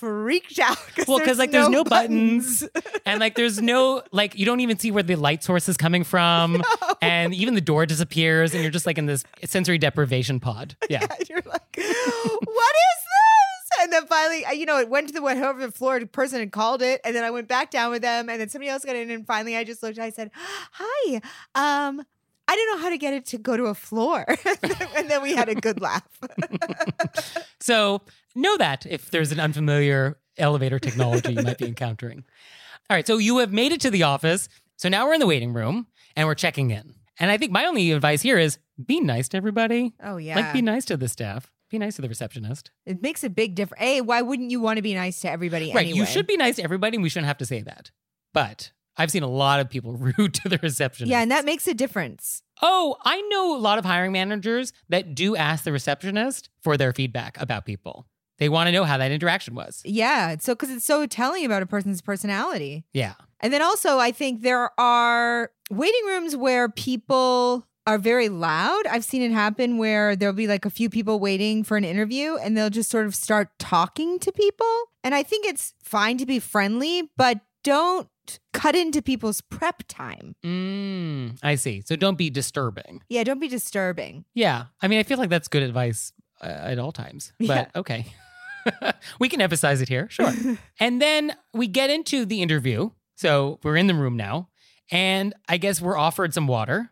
freaked 0.00 0.58
out. 0.58 0.78
Well, 1.06 1.18
because 1.18 1.38
like, 1.38 1.52
there's 1.52 1.68
no 1.68 1.84
buttons. 1.84 2.66
and 3.06 3.20
like, 3.20 3.34
there's 3.34 3.60
no, 3.60 4.02
like, 4.12 4.36
you 4.36 4.46
don't 4.46 4.60
even 4.60 4.78
see 4.78 4.90
where 4.90 5.02
the 5.02 5.14
light 5.16 5.44
source 5.44 5.68
is 5.68 5.76
coming 5.76 6.04
from. 6.04 6.62
And 7.02 7.32
even 7.34 7.54
the 7.54 7.62
door 7.62 7.86
disappears. 7.86 8.52
And 8.52 8.62
you're 8.62 8.70
just 8.70 8.84
like 8.84 8.98
in 8.98 9.06
this 9.06 9.24
sensory 9.44 9.78
deprivation 9.78 10.38
pod. 10.40 10.76
Yeah. 10.90 11.06
And 11.18 11.28
you're 11.28 11.42
like, 11.46 11.76
what 11.76 11.84
is 11.86 13.00
this? 13.06 13.82
And 13.82 13.92
then 13.92 14.06
finally, 14.06 14.44
you 14.52 14.66
know, 14.66 14.78
it 14.78 14.88
went 14.90 15.08
to 15.08 15.14
the 15.14 15.22
whatever 15.22 15.60
the 15.60 15.72
floor 15.72 16.04
person 16.04 16.40
had 16.40 16.52
called 16.52 16.82
it, 16.82 17.00
and 17.04 17.14
then 17.16 17.24
I 17.24 17.30
went 17.30 17.48
back 17.48 17.70
down 17.70 17.90
with 17.90 18.02
them, 18.02 18.28
and 18.28 18.38
then 18.40 18.48
somebody 18.50 18.68
else 18.68 18.84
got 18.84 18.96
in, 18.96 19.10
and 19.10 19.26
finally, 19.26 19.56
I 19.56 19.64
just 19.64 19.82
looked. 19.82 19.96
and 19.96 20.04
I 20.04 20.10
said, 20.10 20.30
"Hi, 20.72 21.14
um, 21.54 22.02
I 22.48 22.54
didn't 22.56 22.76
know 22.76 22.82
how 22.82 22.90
to 22.90 22.98
get 22.98 23.14
it 23.14 23.24
to 23.26 23.38
go 23.38 23.56
to 23.56 23.66
a 23.66 23.74
floor," 23.74 24.26
and 24.96 25.08
then 25.08 25.22
we 25.22 25.34
had 25.34 25.48
a 25.48 25.54
good 25.54 25.80
laugh. 25.80 26.06
So 27.60 28.02
know 28.34 28.56
that 28.56 28.86
if 28.86 29.10
there's 29.10 29.32
an 29.32 29.40
unfamiliar 29.40 30.18
elevator 30.38 30.78
technology 30.78 31.32
you 31.34 31.42
might 31.42 31.58
be 31.58 31.66
encountering. 31.68 32.24
All 32.88 32.96
right, 32.96 33.06
so 33.06 33.18
you 33.18 33.38
have 33.38 33.52
made 33.52 33.72
it 33.72 33.80
to 33.82 33.90
the 33.90 34.02
office. 34.04 34.48
So 34.76 34.88
now 34.88 35.06
we're 35.06 35.14
in 35.14 35.20
the 35.20 35.26
waiting 35.26 35.52
room 35.52 35.86
and 36.16 36.26
we're 36.26 36.34
checking 36.34 36.70
in. 36.70 36.94
And 37.18 37.30
I 37.30 37.36
think 37.36 37.52
my 37.52 37.66
only 37.66 37.92
advice 37.92 38.22
here 38.22 38.38
is 38.38 38.58
be 38.84 39.00
nice 39.00 39.28
to 39.30 39.36
everybody. 39.36 39.92
oh 40.02 40.16
yeah, 40.16 40.36
Like 40.36 40.52
be 40.52 40.62
nice 40.62 40.84
to 40.86 40.96
the 40.96 41.08
staff. 41.08 41.50
Be 41.70 41.78
nice 41.78 41.96
to 41.96 42.02
the 42.02 42.08
receptionist. 42.08 42.70
it 42.84 43.00
makes 43.00 43.22
a 43.22 43.30
big 43.30 43.54
difference. 43.54 43.80
Hey, 43.80 44.00
why 44.00 44.22
wouldn't 44.22 44.50
you 44.50 44.60
want 44.60 44.78
to 44.78 44.82
be 44.82 44.94
nice 44.94 45.20
to 45.20 45.30
everybody? 45.30 45.66
Right. 45.72 45.82
anyway? 45.86 45.98
You 45.98 46.06
should 46.06 46.26
be 46.26 46.36
nice 46.36 46.56
to 46.56 46.64
everybody 46.64 46.96
and 46.96 47.02
we 47.02 47.08
shouldn't 47.08 47.28
have 47.28 47.38
to 47.38 47.46
say 47.46 47.62
that. 47.62 47.90
But 48.34 48.72
I've 48.96 49.10
seen 49.12 49.22
a 49.22 49.28
lot 49.28 49.60
of 49.60 49.70
people 49.70 49.92
rude 50.18 50.34
to 50.34 50.48
the 50.48 50.58
receptionist. 50.62 51.10
Yeah, 51.10 51.20
and 51.20 51.30
that 51.30 51.44
makes 51.44 51.68
a 51.68 51.74
difference. 51.74 52.42
Oh, 52.62 52.96
I 53.04 53.20
know 53.22 53.56
a 53.56 53.58
lot 53.58 53.78
of 53.78 53.84
hiring 53.84 54.12
managers 54.12 54.72
that 54.88 55.14
do 55.14 55.36
ask 55.36 55.62
the 55.64 55.72
receptionist 55.72 56.48
for 56.62 56.76
their 56.76 56.92
feedback 56.92 57.40
about 57.40 57.64
people. 57.66 58.06
They 58.40 58.48
want 58.48 58.66
to 58.68 58.72
know 58.72 58.84
how 58.84 58.96
that 58.98 59.12
interaction 59.12 59.54
was. 59.54 59.82
Yeah, 59.84 60.36
so 60.40 60.54
because 60.54 60.70
it's 60.70 60.84
so 60.84 61.06
telling 61.06 61.44
about 61.44 61.62
a 61.62 61.66
person's 61.66 62.00
personality. 62.00 62.84
Yeah. 62.92 63.14
And 63.38 63.52
then 63.52 63.62
also, 63.62 63.98
I 63.98 64.10
think 64.12 64.42
there 64.42 64.70
are 64.80 65.50
waiting 65.70 66.00
rooms 66.06 66.34
where 66.34 66.68
people 66.68 67.66
are 67.86 67.98
very 67.98 68.28
loud. 68.28 68.86
I've 68.86 69.04
seen 69.04 69.22
it 69.22 69.30
happen 69.32 69.78
where 69.78 70.16
there'll 70.16 70.34
be 70.34 70.46
like 70.46 70.64
a 70.64 70.70
few 70.70 70.90
people 70.90 71.20
waiting 71.20 71.64
for 71.64 71.76
an 71.76 71.84
interview 71.84 72.36
and 72.36 72.56
they'll 72.56 72.70
just 72.70 72.90
sort 72.90 73.06
of 73.06 73.14
start 73.14 73.48
talking 73.58 74.18
to 74.20 74.32
people. 74.32 74.66
And 75.04 75.14
I 75.14 75.22
think 75.22 75.46
it's 75.46 75.74
fine 75.82 76.18
to 76.18 76.26
be 76.26 76.38
friendly, 76.38 77.10
but 77.16 77.40
don't 77.64 78.08
cut 78.52 78.76
into 78.76 79.02
people's 79.02 79.40
prep 79.40 79.82
time. 79.88 80.34
Mm, 80.44 81.38
I 81.42 81.54
see. 81.56 81.82
So 81.84 81.96
don't 81.96 82.16
be 82.16 82.30
disturbing. 82.30 83.02
Yeah, 83.08 83.24
don't 83.24 83.40
be 83.40 83.48
disturbing. 83.48 84.24
Yeah. 84.34 84.64
I 84.80 84.88
mean, 84.88 84.98
I 84.98 85.02
feel 85.02 85.18
like 85.18 85.30
that's 85.30 85.48
good 85.48 85.62
advice 85.62 86.12
uh, 86.42 86.46
at 86.46 86.78
all 86.78 86.92
times. 86.92 87.32
But 87.38 87.46
Yeah. 87.46 87.66
okay. 87.76 88.06
we 89.20 89.28
can 89.28 89.40
emphasize 89.40 89.80
it 89.80 89.88
here. 89.88 90.08
Sure. 90.10 90.32
and 90.80 91.00
then 91.00 91.34
we 91.52 91.66
get 91.66 91.90
into 91.90 92.24
the 92.24 92.42
interview. 92.42 92.90
So 93.16 93.58
we're 93.62 93.76
in 93.76 93.86
the 93.86 93.94
room 93.94 94.16
now. 94.16 94.48
And 94.90 95.34
I 95.48 95.56
guess 95.58 95.80
we're 95.80 95.96
offered 95.96 96.34
some 96.34 96.46
water. 96.46 96.90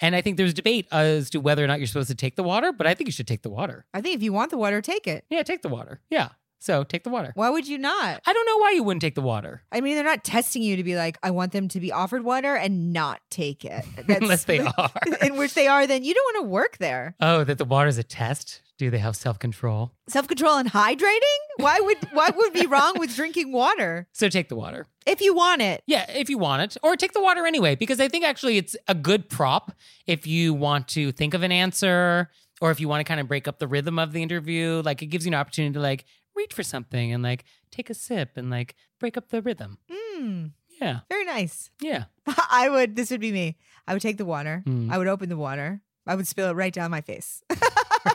And 0.00 0.16
I 0.16 0.20
think 0.22 0.36
there's 0.36 0.54
debate 0.54 0.86
as 0.90 1.30
to 1.30 1.38
whether 1.40 1.62
or 1.62 1.66
not 1.66 1.78
you're 1.78 1.86
supposed 1.86 2.08
to 2.08 2.14
take 2.14 2.36
the 2.36 2.42
water, 2.42 2.72
but 2.72 2.86
I 2.86 2.94
think 2.94 3.08
you 3.08 3.12
should 3.12 3.28
take 3.28 3.42
the 3.42 3.50
water. 3.50 3.84
I 3.94 4.00
think 4.00 4.16
if 4.16 4.22
you 4.22 4.32
want 4.32 4.50
the 4.50 4.56
water, 4.58 4.80
take 4.80 5.06
it. 5.06 5.24
Yeah, 5.30 5.42
take 5.42 5.62
the 5.62 5.68
water. 5.68 6.00
Yeah. 6.10 6.30
So 6.58 6.82
take 6.82 7.04
the 7.04 7.10
water. 7.10 7.30
Why 7.34 7.50
would 7.50 7.68
you 7.68 7.76
not? 7.76 8.22
I 8.26 8.32
don't 8.32 8.46
know 8.46 8.56
why 8.56 8.70
you 8.72 8.82
wouldn't 8.82 9.02
take 9.02 9.14
the 9.14 9.20
water. 9.20 9.62
I 9.70 9.82
mean, 9.82 9.94
they're 9.96 10.02
not 10.04 10.24
testing 10.24 10.62
you 10.62 10.76
to 10.76 10.82
be 10.82 10.96
like, 10.96 11.18
I 11.22 11.30
want 11.30 11.52
them 11.52 11.68
to 11.68 11.78
be 11.78 11.92
offered 11.92 12.24
water 12.24 12.56
and 12.56 12.92
not 12.92 13.20
take 13.30 13.64
it. 13.66 13.84
That's- 13.96 14.18
Unless 14.22 14.44
they 14.44 14.60
are. 14.60 14.90
in 15.20 15.36
which 15.36 15.52
they 15.52 15.66
are, 15.68 15.86
then 15.86 16.04
you 16.04 16.14
don't 16.14 16.34
want 16.34 16.46
to 16.46 16.48
work 16.50 16.78
there. 16.78 17.14
Oh, 17.20 17.44
that 17.44 17.58
the 17.58 17.66
water 17.66 17.88
is 17.88 17.98
a 17.98 18.02
test? 18.02 18.62
Do 18.76 18.90
they 18.90 18.98
have 18.98 19.14
self 19.16 19.38
control? 19.38 19.92
Self 20.08 20.26
control 20.26 20.56
and 20.56 20.70
hydrating? 20.70 21.38
Why 21.58 21.78
would 21.80 21.98
what 22.12 22.36
would 22.36 22.52
be 22.52 22.66
wrong 22.66 22.94
with 22.98 23.14
drinking 23.14 23.52
water 23.52 24.08
So 24.12 24.28
take 24.28 24.48
the 24.48 24.56
water. 24.56 24.86
if 25.06 25.20
you 25.20 25.34
want 25.34 25.62
it? 25.62 25.82
Yeah, 25.86 26.10
if 26.10 26.28
you 26.28 26.38
want 26.38 26.62
it, 26.62 26.76
or 26.82 26.96
take 26.96 27.12
the 27.12 27.22
water 27.22 27.46
anyway, 27.46 27.76
because 27.76 28.00
I 28.00 28.08
think 28.08 28.24
actually 28.24 28.56
it's 28.58 28.74
a 28.88 28.94
good 28.94 29.28
prop 29.28 29.72
if 30.06 30.26
you 30.26 30.52
want 30.54 30.88
to 30.88 31.12
think 31.12 31.34
of 31.34 31.42
an 31.42 31.52
answer 31.52 32.30
or 32.60 32.70
if 32.70 32.80
you 32.80 32.88
want 32.88 33.00
to 33.00 33.04
kind 33.04 33.20
of 33.20 33.28
break 33.28 33.46
up 33.46 33.58
the 33.58 33.68
rhythm 33.68 33.98
of 33.98 34.12
the 34.12 34.22
interview. 34.22 34.82
Like 34.84 35.02
it 35.02 35.06
gives 35.06 35.24
you 35.24 35.30
an 35.30 35.34
opportunity 35.34 35.74
to 35.74 35.80
like 35.80 36.04
reach 36.34 36.52
for 36.52 36.64
something 36.64 37.12
and 37.12 37.22
like 37.22 37.44
take 37.70 37.90
a 37.90 37.94
sip 37.94 38.30
and 38.36 38.50
like 38.50 38.74
break 38.98 39.16
up 39.16 39.28
the 39.28 39.40
rhythm. 39.40 39.78
Mm. 40.18 40.50
Yeah. 40.80 41.00
Very 41.08 41.24
nice. 41.24 41.70
Yeah. 41.80 42.04
I 42.50 42.68
would, 42.68 42.96
this 42.96 43.12
would 43.12 43.20
be 43.20 43.30
me. 43.30 43.56
I 43.86 43.92
would 43.92 44.02
take 44.02 44.16
the 44.18 44.24
water. 44.24 44.64
Mm. 44.66 44.90
I 44.90 44.98
would 44.98 45.06
open 45.06 45.28
the 45.28 45.36
water. 45.36 45.80
I 46.06 46.16
would 46.16 46.26
spill 46.26 46.48
it 46.50 46.54
right 46.54 46.72
down 46.72 46.90
my 46.90 47.00
face. 47.00 47.42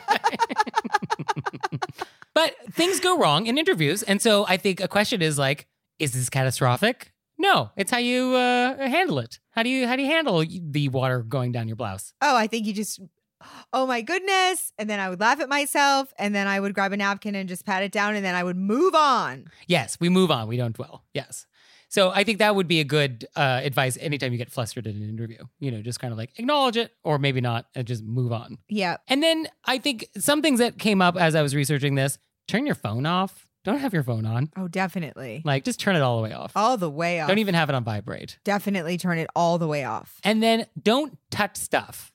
But 2.32 2.54
things 2.72 3.00
go 3.00 3.18
wrong 3.18 3.46
in 3.46 3.58
interviews. 3.58 4.02
And 4.02 4.22
so 4.22 4.46
I 4.48 4.56
think 4.56 4.80
a 4.80 4.88
question 4.88 5.20
is 5.20 5.36
like, 5.38 5.66
is 5.98 6.12
this 6.12 6.30
catastrophic? 6.30 7.12
No, 7.38 7.70
it's 7.76 7.90
how 7.90 7.98
you 7.98 8.34
uh, 8.34 8.76
handle 8.78 9.18
it. 9.18 9.40
How 9.50 9.62
do 9.62 9.68
you 9.68 9.86
how 9.86 9.96
do 9.96 10.02
you 10.02 10.08
handle 10.08 10.44
the 10.46 10.88
water 10.88 11.22
going 11.22 11.52
down 11.52 11.68
your 11.68 11.76
blouse? 11.76 12.12
oh, 12.22 12.36
I 12.36 12.46
think 12.46 12.66
you 12.66 12.72
just, 12.72 13.00
oh 13.72 13.86
my 13.86 14.00
goodness. 14.02 14.72
And 14.78 14.88
then 14.88 15.00
I 15.00 15.10
would 15.10 15.20
laugh 15.20 15.40
at 15.40 15.48
myself. 15.48 16.12
And 16.18 16.34
then 16.34 16.46
I 16.46 16.60
would 16.60 16.72
grab 16.74 16.92
a 16.92 16.96
napkin 16.96 17.34
and 17.34 17.48
just 17.48 17.66
pat 17.66 17.82
it 17.82 17.92
down. 17.92 18.14
And 18.14 18.24
then 18.24 18.34
I 18.34 18.44
would 18.44 18.56
move 18.56 18.94
on. 18.94 19.46
Yes, 19.66 19.98
we 20.00 20.08
move 20.08 20.30
on. 20.30 20.48
We 20.48 20.56
don't 20.56 20.74
dwell. 20.74 21.04
Yes. 21.12 21.46
So 21.90 22.12
I 22.14 22.22
think 22.22 22.38
that 22.38 22.54
would 22.54 22.68
be 22.68 22.78
a 22.78 22.84
good 22.84 23.26
uh, 23.34 23.60
advice 23.64 23.98
anytime 24.00 24.30
you 24.30 24.38
get 24.38 24.48
flustered 24.48 24.86
in 24.86 24.94
an 24.96 25.08
interview. 25.08 25.38
You 25.58 25.72
know, 25.72 25.82
just 25.82 25.98
kind 25.98 26.12
of 26.12 26.18
like 26.18 26.30
acknowledge 26.38 26.76
it 26.76 26.92
or 27.02 27.18
maybe 27.18 27.40
not 27.40 27.66
and 27.74 27.84
just 27.84 28.04
move 28.04 28.32
on. 28.32 28.58
Yeah. 28.68 28.98
And 29.08 29.20
then 29.22 29.48
I 29.64 29.78
think 29.78 30.06
some 30.16 30.40
things 30.40 30.60
that 30.60 30.78
came 30.78 31.02
up 31.02 31.16
as 31.16 31.34
I 31.34 31.42
was 31.42 31.54
researching 31.54 31.96
this 31.96 32.16
turn 32.46 32.64
your 32.64 32.76
phone 32.76 33.06
off. 33.06 33.48
Don't 33.64 33.78
have 33.78 33.92
your 33.92 34.04
phone 34.04 34.24
on. 34.24 34.50
Oh, 34.56 34.68
definitely. 34.68 35.42
Like, 35.44 35.64
just 35.64 35.78
turn 35.80 35.94
it 35.94 36.00
all 36.00 36.16
the 36.16 36.22
way 36.22 36.32
off. 36.32 36.52
All 36.56 36.76
the 36.78 36.88
way 36.88 37.20
off. 37.20 37.28
Don't 37.28 37.38
even 37.38 37.54
have 37.54 37.68
it 37.68 37.74
on 37.74 37.84
vibrate. 37.84 38.38
definitely 38.42 38.96
turn 38.96 39.18
it 39.18 39.28
all 39.36 39.58
the 39.58 39.66
way 39.66 39.84
off. 39.84 40.18
And 40.24 40.42
then 40.42 40.66
don't 40.80 41.18
touch 41.30 41.56
stuff. 41.56 42.10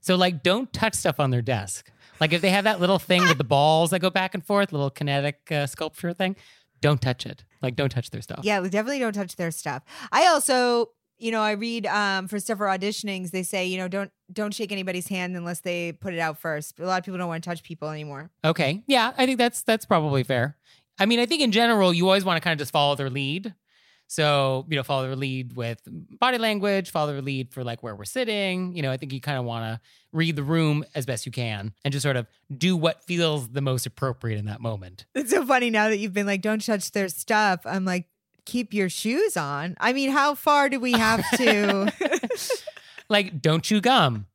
So, 0.00 0.16
like, 0.16 0.42
don't 0.42 0.72
touch 0.72 0.94
stuff 0.94 1.20
on 1.20 1.30
their 1.30 1.42
desk. 1.42 1.88
Like, 2.18 2.32
if 2.32 2.40
they 2.40 2.50
have 2.50 2.64
that 2.64 2.80
little 2.80 2.98
thing 2.98 3.22
with 3.22 3.38
the 3.38 3.44
balls 3.56 3.90
that 3.90 4.00
go 4.00 4.10
back 4.10 4.34
and 4.34 4.44
forth, 4.44 4.72
little 4.72 4.90
kinetic 4.90 5.52
uh, 5.52 5.66
sculpture 5.66 6.12
thing, 6.12 6.34
don't 6.80 7.00
touch 7.00 7.26
it. 7.26 7.44
Like, 7.62 7.76
don't 7.76 7.90
touch 7.90 8.10
their 8.10 8.22
stuff. 8.22 8.40
Yeah, 8.42 8.60
we 8.60 8.68
definitely 8.68 8.98
don't 8.98 9.12
touch 9.12 9.36
their 9.36 9.50
stuff. 9.50 9.82
I 10.12 10.26
also, 10.28 10.90
you 11.18 11.32
know, 11.32 11.40
I 11.40 11.52
read 11.52 11.86
um, 11.86 12.28
for 12.28 12.38
stuff 12.38 12.58
for 12.58 12.66
auditionings. 12.66 13.30
They 13.30 13.42
say, 13.42 13.66
you 13.66 13.78
know, 13.78 13.88
don't 13.88 14.10
don't 14.32 14.54
shake 14.54 14.72
anybody's 14.72 15.08
hand 15.08 15.36
unless 15.36 15.60
they 15.60 15.92
put 15.92 16.14
it 16.14 16.20
out 16.20 16.38
first. 16.38 16.78
A 16.78 16.86
lot 16.86 16.98
of 16.98 17.04
people 17.04 17.18
don't 17.18 17.28
want 17.28 17.42
to 17.42 17.48
touch 17.48 17.62
people 17.62 17.88
anymore. 17.88 18.30
Okay. 18.44 18.82
Yeah, 18.86 19.12
I 19.16 19.26
think 19.26 19.38
that's 19.38 19.62
that's 19.62 19.84
probably 19.84 20.22
fair. 20.22 20.56
I 20.98 21.06
mean, 21.06 21.20
I 21.20 21.26
think 21.26 21.42
in 21.42 21.52
general, 21.52 21.94
you 21.94 22.06
always 22.06 22.24
want 22.24 22.36
to 22.36 22.40
kind 22.40 22.52
of 22.52 22.58
just 22.58 22.72
follow 22.72 22.94
their 22.94 23.10
lead. 23.10 23.54
So, 24.08 24.66
you 24.68 24.76
know, 24.76 24.82
follow 24.82 25.06
their 25.06 25.16
lead 25.16 25.54
with 25.54 25.80
body 25.86 26.38
language, 26.38 26.90
follow 26.90 27.12
their 27.12 27.22
lead 27.22 27.52
for 27.52 27.62
like 27.62 27.82
where 27.82 27.94
we're 27.94 28.04
sitting. 28.04 28.74
You 28.74 28.82
know, 28.82 28.90
I 28.90 28.96
think 28.96 29.12
you 29.12 29.20
kind 29.20 29.38
of 29.38 29.44
want 29.44 29.64
to 29.64 29.80
read 30.12 30.34
the 30.34 30.42
room 30.42 30.84
as 30.94 31.04
best 31.06 31.26
you 31.26 31.32
can 31.32 31.74
and 31.84 31.92
just 31.92 32.02
sort 32.02 32.16
of 32.16 32.26
do 32.56 32.76
what 32.76 33.04
feels 33.04 33.50
the 33.50 33.60
most 33.60 33.84
appropriate 33.84 34.38
in 34.38 34.46
that 34.46 34.60
moment. 34.60 35.04
It's 35.14 35.30
so 35.30 35.44
funny 35.44 35.68
now 35.70 35.90
that 35.90 35.98
you've 35.98 36.14
been 36.14 36.26
like, 36.26 36.40
don't 36.40 36.64
touch 36.64 36.90
their 36.92 37.08
stuff. 37.08 37.60
I'm 37.66 37.84
like, 37.84 38.06
keep 38.46 38.72
your 38.72 38.88
shoes 38.88 39.36
on. 39.36 39.76
I 39.78 39.92
mean, 39.92 40.10
how 40.10 40.34
far 40.34 40.70
do 40.70 40.80
we 40.80 40.92
have 40.92 41.22
to? 41.36 41.92
Like, 43.10 43.40
don't 43.40 43.62
chew 43.62 43.80
gum, 43.80 44.26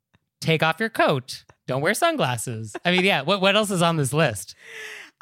take 0.42 0.64
off 0.64 0.80
your 0.80 0.90
coat, 0.90 1.44
don't 1.68 1.82
wear 1.82 1.94
sunglasses. 1.94 2.76
I 2.84 2.92
mean, 2.92 3.06
yeah, 3.06 3.22
what, 3.22 3.40
what 3.40 3.56
else 3.56 3.70
is 3.70 3.82
on 3.82 3.98
this 3.98 4.14
list? 4.14 4.56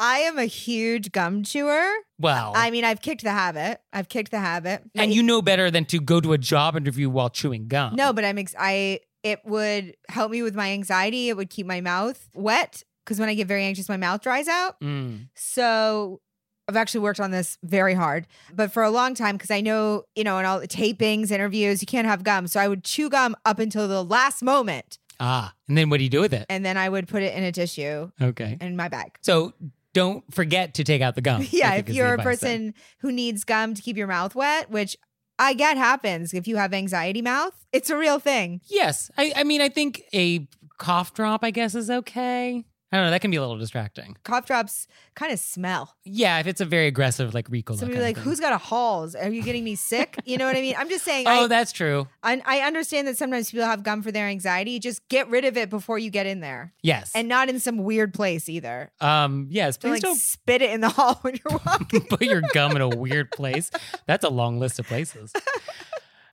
I 0.03 0.19
am 0.19 0.39
a 0.39 0.45
huge 0.45 1.11
gum 1.11 1.43
chewer. 1.43 1.87
Well, 2.19 2.53
I 2.55 2.71
mean, 2.71 2.83
I've 2.83 3.01
kicked 3.01 3.23
the 3.23 3.31
habit. 3.31 3.81
I've 3.93 4.09
kicked 4.09 4.31
the 4.31 4.39
habit. 4.39 4.81
and 4.95 5.13
you 5.13 5.21
know 5.21 5.41
better 5.43 5.69
than 5.69 5.85
to 5.85 5.99
go 5.99 6.19
to 6.19 6.33
a 6.33 6.37
job 6.39 6.75
interview 6.75 7.07
while 7.09 7.29
chewing 7.29 7.67
gum. 7.67 7.95
No, 7.95 8.11
but 8.11 8.25
I'm 8.25 8.37
ex- 8.39 8.55
I 8.57 9.01
it 9.23 9.39
would 9.45 9.95
help 10.09 10.31
me 10.31 10.41
with 10.41 10.55
my 10.55 10.71
anxiety. 10.71 11.29
It 11.29 11.37
would 11.37 11.51
keep 11.51 11.67
my 11.67 11.81
mouth 11.81 12.27
wet 12.33 12.83
because 13.05 13.19
when 13.19 13.29
I 13.29 13.35
get 13.35 13.45
very 13.47 13.63
anxious, 13.63 13.87
my 13.87 13.97
mouth 13.97 14.21
dries 14.21 14.47
out. 14.47 14.79
Mm. 14.81 15.27
So 15.35 16.19
I've 16.67 16.75
actually 16.75 17.01
worked 17.01 17.19
on 17.19 17.29
this 17.29 17.59
very 17.63 17.93
hard, 17.93 18.25
but 18.53 18.71
for 18.71 18.81
a 18.81 18.89
long 18.89 19.13
time 19.13 19.35
because 19.35 19.51
I 19.51 19.61
know 19.61 20.05
you 20.15 20.23
know 20.23 20.39
in 20.39 20.45
all 20.45 20.59
the 20.59 20.67
tapings, 20.67 21.29
interviews, 21.29 21.79
you 21.81 21.85
can't 21.85 22.07
have 22.07 22.23
gum. 22.23 22.47
So 22.47 22.59
I 22.59 22.67
would 22.67 22.83
chew 22.83 23.07
gum 23.09 23.35
up 23.45 23.59
until 23.59 23.87
the 23.87 24.03
last 24.03 24.41
moment, 24.41 24.97
Ah, 25.19 25.53
and 25.67 25.77
then 25.77 25.91
what 25.91 25.97
do 25.97 26.03
you 26.03 26.09
do 26.09 26.21
with 26.21 26.33
it? 26.33 26.47
and 26.49 26.65
then 26.65 26.75
I 26.77 26.89
would 26.89 27.07
put 27.07 27.21
it 27.21 27.35
in 27.35 27.43
a 27.43 27.51
tissue 27.51 28.09
Okay. 28.19 28.57
in 28.59 28.75
my 28.75 28.87
bag. 28.89 29.17
So 29.21 29.53
don't 29.93 30.23
forget 30.33 30.73
to 30.75 30.83
take 30.83 31.01
out 31.01 31.15
the 31.15 31.21
gum. 31.21 31.45
Yeah, 31.51 31.75
if 31.75 31.89
you're 31.89 32.13
a 32.13 32.17
person 32.17 32.73
who 32.99 33.11
needs 33.11 33.43
gum 33.43 33.73
to 33.73 33.81
keep 33.81 33.97
your 33.97 34.07
mouth 34.07 34.35
wet, 34.35 34.69
which 34.69 34.95
I 35.37 35.53
get 35.53 35.77
happens 35.77 36.33
if 36.33 36.47
you 36.47 36.57
have 36.57 36.73
anxiety 36.73 37.21
mouth, 37.21 37.53
it's 37.71 37.89
a 37.89 37.97
real 37.97 38.19
thing. 38.19 38.61
Yes. 38.69 39.09
I, 39.17 39.33
I 39.35 39.43
mean, 39.43 39.61
I 39.61 39.69
think 39.69 40.03
a 40.13 40.47
cough 40.77 41.13
drop, 41.13 41.43
I 41.43 41.51
guess, 41.51 41.75
is 41.75 41.89
okay. 41.89 42.65
I 42.93 42.97
don't 42.97 43.05
know. 43.05 43.11
That 43.11 43.21
can 43.21 43.31
be 43.31 43.37
a 43.37 43.41
little 43.41 43.57
distracting. 43.57 44.17
Cough 44.23 44.45
drops 44.45 44.85
kind 45.15 45.31
of 45.31 45.39
smell. 45.39 45.95
Yeah, 46.03 46.39
if 46.39 46.47
it's 46.47 46.59
a 46.59 46.65
very 46.65 46.87
aggressive, 46.87 47.33
like 47.33 47.47
recall. 47.49 47.77
Somebody 47.77 48.01
like, 48.01 48.17
who's 48.17 48.41
got 48.41 48.51
a 48.51 48.57
Halls? 48.57 49.15
Are 49.15 49.29
you 49.29 49.43
getting 49.43 49.63
me 49.63 49.75
sick? 49.75 50.19
You 50.25 50.37
know 50.37 50.45
what 50.45 50.57
I 50.57 50.61
mean? 50.61 50.75
I'm 50.77 50.89
just 50.89 51.05
saying. 51.05 51.25
Oh, 51.31 51.45
I, 51.45 51.47
that's 51.47 51.71
true. 51.71 52.07
I, 52.21 52.41
I 52.45 52.59
understand 52.67 53.07
that 53.07 53.17
sometimes 53.17 53.49
people 53.49 53.65
have 53.65 53.83
gum 53.83 54.01
for 54.01 54.11
their 54.11 54.27
anxiety. 54.27 54.77
Just 54.79 55.07
get 55.07 55.29
rid 55.29 55.45
of 55.45 55.55
it 55.55 55.69
before 55.69 55.97
you 55.99 56.09
get 56.09 56.25
in 56.25 56.41
there, 56.41 56.73
Yes. 56.81 57.11
and 57.15 57.29
not 57.29 57.47
in 57.47 57.59
some 57.61 57.77
weird 57.77 58.13
place 58.13 58.49
either. 58.49 58.91
um, 58.99 59.47
yes. 59.49 59.77
Please 59.77 59.91
like 59.91 60.01
don't 60.01 60.19
spit 60.19 60.61
it 60.61 60.71
in 60.71 60.81
the 60.81 60.89
hall 60.97 61.15
when 61.21 61.35
you're 61.35 61.59
walking. 61.65 62.01
put 62.09 62.21
your 62.23 62.41
gum 62.53 62.75
in 62.75 62.81
a 62.81 62.89
weird 62.89 63.31
place. 63.31 63.71
That's 64.05 64.25
a 64.25 64.29
long 64.29 64.59
list 64.59 64.79
of 64.79 64.87
places. 64.87 65.31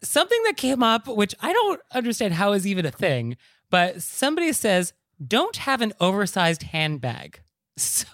Something 0.02 0.40
that 0.44 0.56
came 0.56 0.82
up, 0.82 1.06
which 1.08 1.34
I 1.40 1.52
don't 1.52 1.80
understand 1.92 2.34
how 2.34 2.52
is 2.52 2.66
even 2.66 2.86
a 2.86 2.90
thing, 2.90 3.36
but 3.70 4.00
somebody 4.02 4.52
says, 4.52 4.92
don't 5.24 5.56
have 5.56 5.80
an 5.80 5.92
oversized 6.00 6.62
handbag. 6.64 7.40
So, 7.80 8.06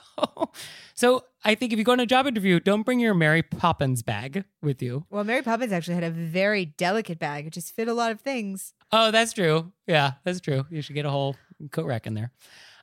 so 0.95 1.25
I 1.45 1.55
think 1.55 1.73
if 1.73 1.79
you 1.79 1.85
go 1.85 1.93
on 1.93 1.99
a 1.99 2.07
job 2.07 2.27
interview, 2.27 2.61
don't 2.61 2.83
bring 2.83 3.01
your 3.01 3.15
Mary 3.15 3.43
Poppins 3.43 4.03
bag 4.03 4.45
with 4.63 4.81
you. 4.83 5.07
well, 5.11 5.25
Mary 5.25 5.43
Poppins 5.43 5.73
actually 5.73 5.95
had 5.95 6.05
a 6.05 6.11
very 6.11 6.67
delicate 6.67 7.19
bag. 7.19 7.47
It 7.47 7.53
just 7.55 7.75
fit 7.75 7.89
a 7.89 7.95
lot 7.95 8.13
of 8.13 8.21
things. 8.21 8.75
Oh, 8.93 9.11
that's 9.11 9.33
true. 9.33 9.73
Yeah, 9.87 10.13
that's 10.23 10.41
true. 10.41 10.67
You 10.71 10.83
should 10.83 10.95
get 10.95 11.05
a 11.07 11.11
whole 11.11 11.35
coat 11.73 11.87
rack 11.87 12.07
in 12.07 12.15
there. 12.15 12.31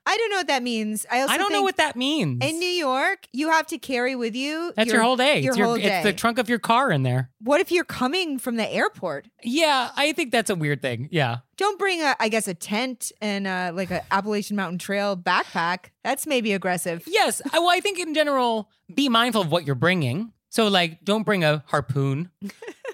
I 0.06 0.18
don't 0.18 0.30
know 0.32 0.38
what 0.38 0.48
that 0.48 0.64
means. 0.64 1.06
I 1.12 1.22
also 1.22 1.34
I 1.34 1.38
don't 1.38 1.52
know 1.52 1.62
what 1.62 1.78
that 1.78 1.96
means. 1.96 2.44
in 2.44 2.60
New 2.60 2.70
York 2.70 3.28
you 3.34 3.50
have 3.50 3.68
to 3.68 3.78
carry 3.78 4.16
with 4.16 4.36
you. 4.36 4.74
that's 4.76 4.92
your, 4.92 5.02
whole 5.02 5.16
day. 5.16 5.40
Your 5.40 5.52
it's, 5.52 5.58
your, 5.58 5.68
whole 5.68 5.76
it's 5.76 5.86
day. 5.86 6.04
the 6.04 6.14
trunk 6.14 6.38
of 6.38 6.50
your 6.50 6.60
car 6.60 6.92
in 6.92 7.04
there. 7.04 7.30
what 7.40 7.62
if 7.62 7.72
you're 7.72 7.84
coming 7.84 8.40
from 8.40 8.56
the 8.56 8.68
airport? 8.68 9.28
Yeah, 9.44 9.92
I 9.96 10.14
think 10.14 10.32
that's 10.32 10.50
a 10.50 10.56
weird 10.56 10.82
thing. 10.82 11.08
Yeah. 11.12 11.38
Don't 11.58 11.78
bring 11.78 12.02
a, 12.02 12.16
I 12.20 12.30
guess, 12.30 12.48
a 12.48 12.54
tent 12.54 13.12
and 13.22 13.46
uh, 13.46 13.72
like 13.74 13.92
a 13.92 14.04
Appalachian 14.12 14.56
Mountain 14.56 14.80
Trail 14.80 15.16
backpack. 15.16 15.92
That's 16.04 16.26
maybe 16.26 16.54
aggressive. 16.54 17.04
Yes. 17.06 17.42
I, 17.54 17.60
well, 17.60 17.70
I 17.70 17.80
think 17.80 18.00
in 18.00 18.14
general, 18.14 18.70
be 18.94 19.10
mindful 19.10 19.42
of 19.42 19.52
what 19.52 19.66
you're 19.66 19.76
bringing. 19.76 20.34
So, 20.50 20.68
like, 20.68 21.06
don't 21.06 21.24
bring 21.24 21.44
a 21.44 21.64
harpoon 21.68 22.30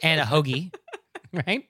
and 0.04 0.22
a 0.22 0.24
hoagie, 0.24 0.74
right? 1.48 1.66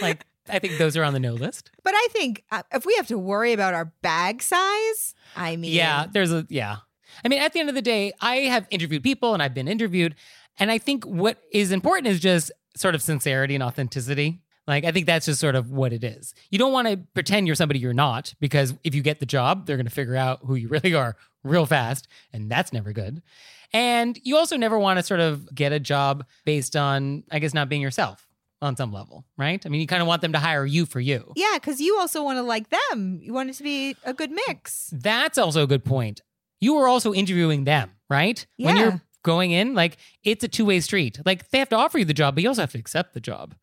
Like, 0.00 0.24
I 0.48 0.58
think 0.58 0.78
those 0.78 0.96
are 0.96 1.04
on 1.04 1.12
the 1.12 1.20
no 1.20 1.34
list. 1.34 1.70
But 1.82 1.94
I 1.94 2.08
think 2.10 2.44
uh, 2.50 2.62
if 2.72 2.86
we 2.86 2.94
have 2.96 3.06
to 3.08 3.18
worry 3.18 3.52
about 3.52 3.74
our 3.74 3.86
bag 4.02 4.42
size, 4.42 5.14
I 5.34 5.56
mean, 5.56 5.72
Yeah, 5.72 6.06
there's 6.10 6.32
a, 6.32 6.46
yeah. 6.48 6.76
I 7.24 7.28
mean, 7.28 7.40
at 7.40 7.52
the 7.52 7.60
end 7.60 7.68
of 7.68 7.74
the 7.74 7.82
day, 7.82 8.12
I 8.20 8.36
have 8.36 8.66
interviewed 8.70 9.02
people 9.02 9.34
and 9.34 9.42
I've 9.42 9.54
been 9.54 9.68
interviewed. 9.68 10.14
And 10.58 10.70
I 10.70 10.78
think 10.78 11.04
what 11.04 11.38
is 11.52 11.72
important 11.72 12.08
is 12.08 12.20
just 12.20 12.50
sort 12.76 12.94
of 12.94 13.02
sincerity 13.02 13.54
and 13.54 13.62
authenticity. 13.62 14.40
Like, 14.66 14.84
I 14.84 14.90
think 14.90 15.06
that's 15.06 15.26
just 15.26 15.40
sort 15.40 15.54
of 15.54 15.70
what 15.70 15.92
it 15.92 16.02
is. 16.02 16.34
You 16.50 16.58
don't 16.58 16.72
want 16.72 16.88
to 16.88 16.96
pretend 17.14 17.46
you're 17.46 17.54
somebody 17.54 17.78
you're 17.78 17.92
not, 17.92 18.34
because 18.40 18.74
if 18.82 18.94
you 18.94 19.02
get 19.02 19.20
the 19.20 19.26
job, 19.26 19.66
they're 19.66 19.76
going 19.76 19.86
to 19.86 19.92
figure 19.92 20.16
out 20.16 20.40
who 20.44 20.56
you 20.56 20.68
really 20.68 20.92
are 20.92 21.16
real 21.44 21.66
fast. 21.66 22.08
And 22.32 22.50
that's 22.50 22.72
never 22.72 22.92
good. 22.92 23.22
And 23.72 24.18
you 24.22 24.36
also 24.36 24.56
never 24.56 24.78
want 24.78 24.98
to 24.98 25.02
sort 25.04 25.20
of 25.20 25.54
get 25.54 25.72
a 25.72 25.80
job 25.80 26.24
based 26.44 26.74
on, 26.74 27.24
I 27.30 27.38
guess, 27.38 27.54
not 27.54 27.68
being 27.68 27.82
yourself 27.82 28.25
on 28.62 28.76
some 28.76 28.92
level, 28.92 29.24
right? 29.36 29.64
I 29.64 29.68
mean, 29.68 29.80
you 29.80 29.86
kind 29.86 30.02
of 30.02 30.08
want 30.08 30.22
them 30.22 30.32
to 30.32 30.38
hire 30.38 30.64
you 30.64 30.86
for 30.86 31.00
you. 31.00 31.32
yeah, 31.36 31.54
because 31.54 31.80
you 31.80 31.98
also 31.98 32.22
want 32.22 32.38
to 32.38 32.42
like 32.42 32.68
them. 32.70 33.18
You 33.22 33.32
want 33.32 33.50
it 33.50 33.54
to 33.54 33.62
be 33.62 33.96
a 34.04 34.14
good 34.14 34.30
mix. 34.30 34.90
That's 34.92 35.38
also 35.38 35.62
a 35.62 35.66
good 35.66 35.84
point. 35.84 36.22
You 36.60 36.76
are 36.76 36.88
also 36.88 37.12
interviewing 37.12 37.64
them, 37.64 37.90
right? 38.08 38.46
When 38.56 38.76
you're 38.76 39.02
going 39.22 39.50
in, 39.50 39.74
like 39.74 39.98
it's 40.24 40.42
a 40.44 40.48
two 40.48 40.64
way 40.64 40.80
street. 40.80 41.20
Like 41.26 41.50
they 41.50 41.58
have 41.58 41.68
to 41.70 41.76
offer 41.76 41.98
you 41.98 42.04
the 42.04 42.14
job, 42.14 42.34
but 42.34 42.42
you 42.42 42.48
also 42.48 42.62
have 42.62 42.72
to 42.72 42.78
accept 42.78 43.12
the 43.12 43.20
job. 43.20 43.54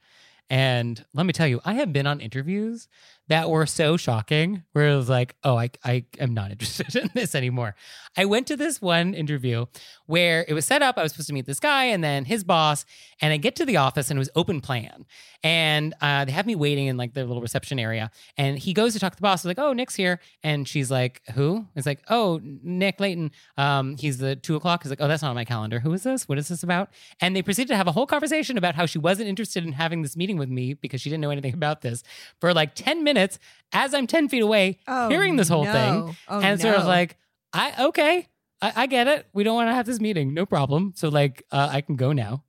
And 0.50 1.04
let 1.14 1.26
me 1.26 1.34
tell 1.34 1.48
you, 1.48 1.62
I 1.66 1.74
have 1.76 1.92
been 1.94 2.06
on 2.06 2.20
interviews 2.20 2.88
that 3.34 3.50
were 3.50 3.66
so 3.66 3.98
shocking 3.98 4.62
where 4.74 4.90
it 4.90 4.96
was 4.96 5.10
like, 5.10 5.36
oh, 5.44 5.58
I, 5.58 5.72
I 5.84 6.06
am 6.20 6.36
not 6.36 6.52
interested 6.56 6.96
in 6.96 7.10
this 7.16 7.34
anymore. 7.34 7.74
I 8.16 8.26
went 8.26 8.46
to 8.48 8.56
this 8.56 8.80
one 8.80 9.16
interview 9.16 9.66
where 10.06 10.46
it 10.48 10.54
was 10.54 10.66
set 10.66 10.84
up. 10.84 11.00
I 11.00 11.04
was 11.04 11.14
supposed 11.14 11.30
to 11.30 11.34
meet 11.34 11.48
this 11.48 11.60
guy 11.60 11.86
and 11.86 12.04
then 12.04 12.26
his 12.26 12.44
boss. 12.44 12.86
And 13.22 13.34
I 13.34 13.38
get 13.38 13.56
to 13.56 13.66
the 13.66 13.78
office 13.78 14.12
and 14.12 14.18
it 14.18 14.20
was 14.20 14.30
open 14.36 14.62
plan. 14.62 15.06
And 15.44 15.94
uh, 16.00 16.26
they 16.26 16.32
have 16.32 16.46
me 16.46 16.56
waiting 16.56 16.88
in 16.88 16.96
like 16.96 17.14
the 17.14 17.26
little 17.26 17.42
reception 17.42 17.80
area. 17.80 18.12
And 18.38 18.58
he 18.58 18.74
goes 18.74 18.94
to 18.94 19.00
talk 19.00 19.14
to 19.14 19.16
the 19.18 19.22
boss. 19.22 19.42
He's 19.42 19.48
like, 19.48 19.60
oh, 19.60 19.74
Nick's 19.74 19.96
here. 19.96 20.20
And 20.44 20.68
she's 20.68 20.92
like, 20.92 21.22
who? 21.34 21.66
It's 21.76 21.88
like, 21.88 22.02
oh, 22.10 22.40
Nick 22.44 23.00
Leighton. 23.00 23.32
Um, 23.58 23.98
he's 23.98 24.20
the 24.20 24.36
two 24.36 24.56
o'clock. 24.56 24.84
He's 24.84 24.90
like, 24.92 25.02
oh, 25.02 25.08
that's 25.08 25.24
not 25.24 25.30
on 25.30 25.36
my 25.36 25.46
calendar. 25.46 25.80
Who 25.80 25.92
is 25.94 26.04
this? 26.04 26.30
What 26.30 26.38
is 26.38 26.50
this 26.50 26.64
about? 26.64 26.90
And 27.20 27.36
they 27.36 27.42
proceeded 27.42 27.70
to 27.70 27.76
have 27.76 27.88
a 27.88 27.92
whole 27.92 28.06
conversation 28.06 28.58
about 28.58 28.76
how 28.76 28.86
she 28.86 29.00
wasn't 29.00 29.28
interested 29.28 29.66
in 29.66 29.74
having 29.74 30.02
this 30.02 30.16
meeting 30.16 30.38
with 30.38 30.50
me 30.50 30.76
because 30.76 31.02
she 31.02 31.10
didn't 31.10 31.22
know 31.22 31.32
anything 31.32 31.54
about 31.54 31.82
this 31.82 32.04
for 32.40 32.54
like 32.54 32.76
10 32.76 33.04
minutes 33.04 33.23
as 33.72 33.94
I'm 33.94 34.08
10 34.08 34.30
feet 34.30 34.44
away 34.44 34.80
Oh, 34.88 35.10
hearing 35.10 35.36
this 35.36 35.50
whole 35.50 35.66
no. 35.66 35.72
thing. 35.74 36.18
Oh, 36.28 36.40
and 36.42 36.60
sort 36.62 36.76
of 36.76 36.84
no. 36.84 36.88
like, 36.90 37.18
I, 37.54 37.86
okay, 37.88 38.28
I, 38.62 38.74
I 38.76 38.86
get 38.88 39.08
it. 39.08 39.28
We 39.34 39.44
don't 39.44 39.56
want 39.56 39.70
to 39.70 39.74
have 39.74 39.86
this 39.86 40.00
meeting. 40.00 40.34
No 40.34 40.46
problem. 40.46 40.94
So 40.96 41.10
like, 41.10 41.44
uh, 41.52 41.70
I 41.72 41.82
can 41.82 41.96
go 41.96 42.14
now. 42.14 42.44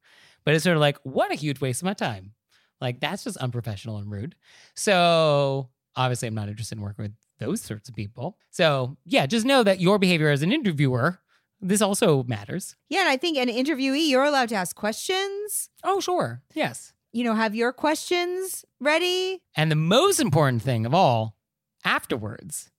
But 0.45 0.55
it's 0.55 0.65
sort 0.65 0.77
of 0.77 0.81
like, 0.81 0.99
what 1.05 1.33
a 1.33 1.35
huge 1.37 1.61
waste 1.61 1.81
of 1.83 1.87
my 1.87 1.95
time. 1.95 2.33
Like, 2.81 3.01
that's 3.01 3.25
just 3.25 3.37
unprofessional 3.39 3.97
and 3.99 4.11
rude. 4.11 4.35
So, 4.75 5.71
obviously, 5.97 6.29
I'm 6.29 6.35
not 6.35 6.49
interested 6.49 6.77
in 6.77 6.83
working 6.85 7.05
with 7.05 7.13
those 7.39 7.61
sorts 7.63 7.89
of 7.89 7.95
people. 7.95 8.37
So, 8.51 8.97
yeah, 9.05 9.27
just 9.27 9.47
know 9.47 9.63
that 9.63 9.81
your 9.81 9.99
behavior 9.99 10.29
as 10.31 10.43
an 10.43 10.53
interviewer, 10.53 11.21
this 11.61 11.81
also 11.81 12.23
matters. 12.25 12.77
Yeah, 12.91 13.01
and 13.01 13.09
I 13.09 13.17
think 13.17 13.39
an 13.39 13.49
interviewee, 13.49 14.09
you're 14.09 14.25
allowed 14.25 14.49
to 14.51 14.55
ask 14.57 14.77
questions. 14.77 15.71
Oh, 15.83 16.01
sure. 16.01 16.43
Yes. 16.55 16.93
You 17.15 17.23
know, 17.23 17.35
have 17.35 17.55
your 17.55 17.73
questions 17.73 18.65
ready. 18.81 19.41
And 19.57 19.71
the 19.71 19.77
most 19.77 20.19
important 20.19 20.63
thing 20.63 20.85
of 20.85 20.93
all, 20.93 21.37
afterwards, 21.85 22.73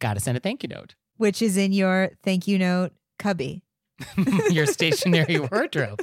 got 0.00 0.14
to 0.14 0.20
send 0.20 0.36
a 0.36 0.40
thank 0.40 0.62
you 0.62 0.68
note. 0.68 0.94
which 1.16 1.42
is 1.42 1.56
in 1.56 1.72
your 1.72 2.10
thank 2.22 2.46
you 2.46 2.56
note 2.56 2.92
cubby. 3.18 3.64
your 4.50 4.64
stationary 4.78 5.40
wardrobe. 5.40 6.02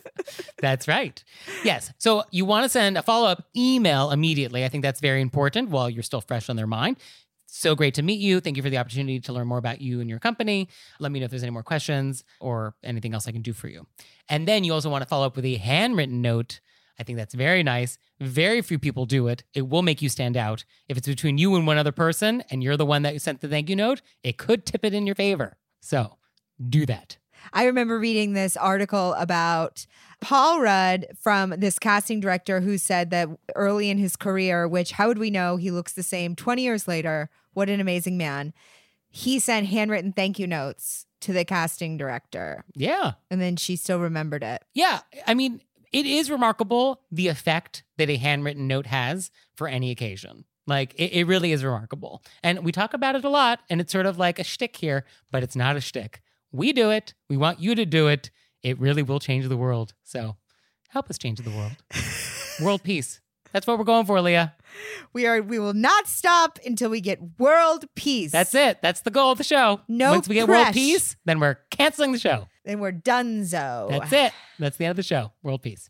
That's 0.59 0.87
right. 0.87 1.23
Yes. 1.63 1.93
So 1.97 2.23
you 2.29 2.43
want 2.43 2.65
to 2.65 2.69
send 2.69 2.97
a 2.97 3.01
follow 3.01 3.27
up 3.27 3.45
email 3.55 4.11
immediately. 4.11 4.65
I 4.65 4.69
think 4.69 4.83
that's 4.83 4.99
very 4.99 5.21
important 5.21 5.69
while 5.69 5.89
you're 5.89 6.03
still 6.03 6.21
fresh 6.21 6.49
on 6.49 6.57
their 6.57 6.67
mind. 6.67 6.97
So 7.45 7.73
great 7.73 7.93
to 7.93 8.03
meet 8.03 8.19
you. 8.19 8.41
Thank 8.41 8.57
you 8.57 8.63
for 8.63 8.69
the 8.69 8.77
opportunity 8.77 9.21
to 9.21 9.31
learn 9.33 9.47
more 9.47 9.57
about 9.57 9.79
you 9.79 10.01
and 10.01 10.09
your 10.09 10.19
company. 10.19 10.67
Let 10.99 11.13
me 11.13 11.19
know 11.19 11.25
if 11.25 11.31
there's 11.31 11.41
any 11.41 11.51
more 11.51 11.63
questions 11.63 12.25
or 12.41 12.75
anything 12.83 13.13
else 13.13 13.27
I 13.27 13.31
can 13.31 13.41
do 13.41 13.53
for 13.53 13.69
you. 13.69 13.87
And 14.27 14.45
then 14.45 14.65
you 14.65 14.73
also 14.73 14.89
want 14.89 15.03
to 15.03 15.07
follow 15.07 15.25
up 15.25 15.37
with 15.37 15.45
a 15.45 15.55
handwritten 15.55 16.21
note. 16.21 16.59
I 16.99 17.03
think 17.03 17.17
that's 17.17 17.35
very 17.35 17.61
nice. 17.63 17.97
Very 18.19 18.61
few 18.61 18.79
people 18.79 19.05
do 19.05 19.27
it. 19.27 19.43
It 19.53 19.67
will 19.69 19.83
make 19.83 20.01
you 20.01 20.09
stand 20.09 20.35
out. 20.35 20.65
If 20.89 20.97
it's 20.97 21.07
between 21.07 21.37
you 21.37 21.55
and 21.55 21.67
one 21.67 21.77
other 21.77 21.91
person 21.91 22.43
and 22.49 22.63
you're 22.63 22.77
the 22.77 22.85
one 22.85 23.03
that 23.03 23.21
sent 23.21 23.41
the 23.41 23.47
thank 23.47 23.69
you 23.69 23.75
note, 23.75 24.01
it 24.23 24.37
could 24.37 24.65
tip 24.65 24.83
it 24.83 24.93
in 24.93 25.05
your 25.05 25.15
favor. 25.15 25.57
So 25.79 26.17
do 26.69 26.85
that. 26.87 27.17
I 27.53 27.65
remember 27.65 27.99
reading 27.99 28.33
this 28.33 28.57
article 28.57 29.13
about 29.13 29.85
Paul 30.21 30.59
Rudd 30.59 31.05
from 31.21 31.51
this 31.57 31.77
casting 31.79 32.19
director 32.19 32.61
who 32.61 32.77
said 32.79 33.11
that 33.11 33.29
early 33.55 33.89
in 33.91 33.99
his 33.99 34.15
career, 34.15 34.67
which 34.67 34.93
how 34.93 35.07
would 35.07 35.19
we 35.19 35.29
know 35.29 35.55
he 35.57 35.69
looks 35.71 35.93
the 35.93 36.03
same 36.03 36.35
20 36.35 36.63
years 36.63 36.87
later? 36.87 37.29
What 37.53 37.69
an 37.69 37.79
amazing 37.79 38.17
man. 38.17 38.53
He 39.09 39.39
sent 39.39 39.67
handwritten 39.67 40.11
thank 40.13 40.39
you 40.39 40.47
notes 40.47 41.05
to 41.21 41.31
the 41.33 41.45
casting 41.45 41.97
director, 41.97 42.63
Yeah. 42.75 43.13
and 43.31 43.41
then 43.41 43.55
she 43.55 43.75
still 43.75 43.99
remembered 43.99 44.43
it. 44.43 44.63
Yeah, 44.75 44.99
I 45.25 45.33
mean, 45.33 45.61
it 45.97 46.05
is 46.05 46.29
remarkable 46.29 47.01
the 47.11 47.27
effect 47.27 47.83
that 47.97 48.07
a 48.09 48.17
handwritten 48.17 48.67
note 48.67 48.85
has 48.85 49.31
for 49.55 49.67
any 49.67 49.89
occasion. 49.89 50.45
Like, 50.67 50.93
it, 50.95 51.11
it 51.13 51.25
really 51.25 51.51
is 51.51 51.63
remarkable. 51.63 52.21
And 52.43 52.63
we 52.63 52.71
talk 52.71 52.93
about 52.93 53.15
it 53.15 53.23
a 53.25 53.29
lot, 53.29 53.61
and 53.67 53.81
it's 53.81 53.91
sort 53.91 54.05
of 54.05 54.19
like 54.19 54.37
a 54.37 54.43
shtick 54.43 54.77
here, 54.77 55.05
but 55.31 55.41
it's 55.41 55.55
not 55.55 55.75
a 55.75 55.81
shtick. 55.81 56.21
We 56.51 56.71
do 56.71 56.91
it. 56.91 57.15
We 57.29 57.37
want 57.37 57.59
you 57.59 57.73
to 57.73 57.85
do 57.85 58.07
it. 58.09 58.29
It 58.61 58.79
really 58.79 59.01
will 59.01 59.19
change 59.19 59.47
the 59.47 59.57
world. 59.57 59.95
So 60.03 60.35
help 60.89 61.09
us 61.09 61.17
change 61.17 61.39
the 61.39 61.49
world. 61.49 61.73
world 62.61 62.83
peace. 62.83 63.21
That's 63.57 63.65
what 63.65 63.79
we're 63.79 63.85
going 63.85 64.05
for, 64.05 64.21
Leah. 64.21 64.53
We 65.13 65.25
are 65.25 65.41
we 65.41 65.57
will 65.57 65.73
not 65.73 66.05
stop 66.05 66.59
until 66.63 66.91
we 66.91 67.01
get 67.01 67.39
world 67.39 67.85
peace. 67.95 68.31
That's 68.31 68.53
it. 68.53 68.83
That's 68.83 69.01
the 69.01 69.09
goal 69.09 69.31
of 69.31 69.39
the 69.39 69.43
show. 69.43 69.81
No 69.87 70.11
Once 70.11 70.29
we 70.29 70.35
get 70.35 70.47
world 70.47 70.73
peace, 70.73 71.15
then 71.25 71.39
we're 71.39 71.57
canceling 71.71 72.11
the 72.11 72.19
show. 72.19 72.47
Then 72.65 72.79
we're 72.79 72.91
donezo. 72.91 73.89
That's 73.89 74.13
it. 74.13 74.31
That's 74.59 74.77
the 74.77 74.85
end 74.85 74.91
of 74.91 74.97
the 74.97 75.01
show. 75.01 75.31
World 75.41 75.63
peace. 75.63 75.89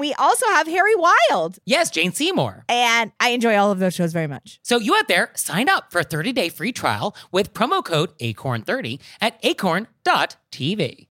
we 0.00 0.12
also 0.14 0.46
have 0.46 0.66
Harry 0.66 0.94
Wild. 0.96 1.58
yes, 1.64 1.90
Jane 1.90 2.12
Seymour. 2.12 2.64
And 2.68 3.12
I 3.20 3.30
enjoy 3.30 3.56
all 3.56 3.70
of 3.70 3.78
those 3.78 3.94
shows 3.94 4.12
very 4.12 4.26
much. 4.26 4.60
So 4.62 4.78
you 4.78 4.94
out 4.96 5.08
there, 5.08 5.30
sign 5.34 5.68
up 5.68 5.90
for 5.92 6.00
a 6.00 6.04
30-day 6.04 6.48
free 6.50 6.72
trial 6.72 7.14
with 7.32 7.52
promo 7.54 7.84
code 7.84 8.16
ACORN30 8.18 9.00
at 9.20 9.38
acorn.tv. 9.42 11.08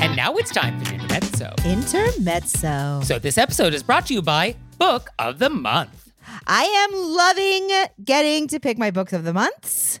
And 0.00 0.16
now 0.16 0.34
it's 0.36 0.50
time 0.50 0.78
for 0.82 0.94
Intermezzo. 0.94 1.54
Intermezzo. 1.64 3.00
So 3.04 3.18
this 3.18 3.36
episode 3.38 3.74
is 3.74 3.82
brought 3.82 4.06
to 4.06 4.14
you 4.14 4.22
by 4.22 4.56
Book 4.78 5.10
of 5.18 5.38
the 5.38 5.50
Month. 5.50 6.12
I 6.46 6.64
am 6.64 6.90
loving 6.94 7.70
getting 8.04 8.48
to 8.48 8.60
pick 8.60 8.78
my 8.78 8.90
books 8.90 9.12
of 9.12 9.24
the 9.24 9.32
months. 9.32 10.00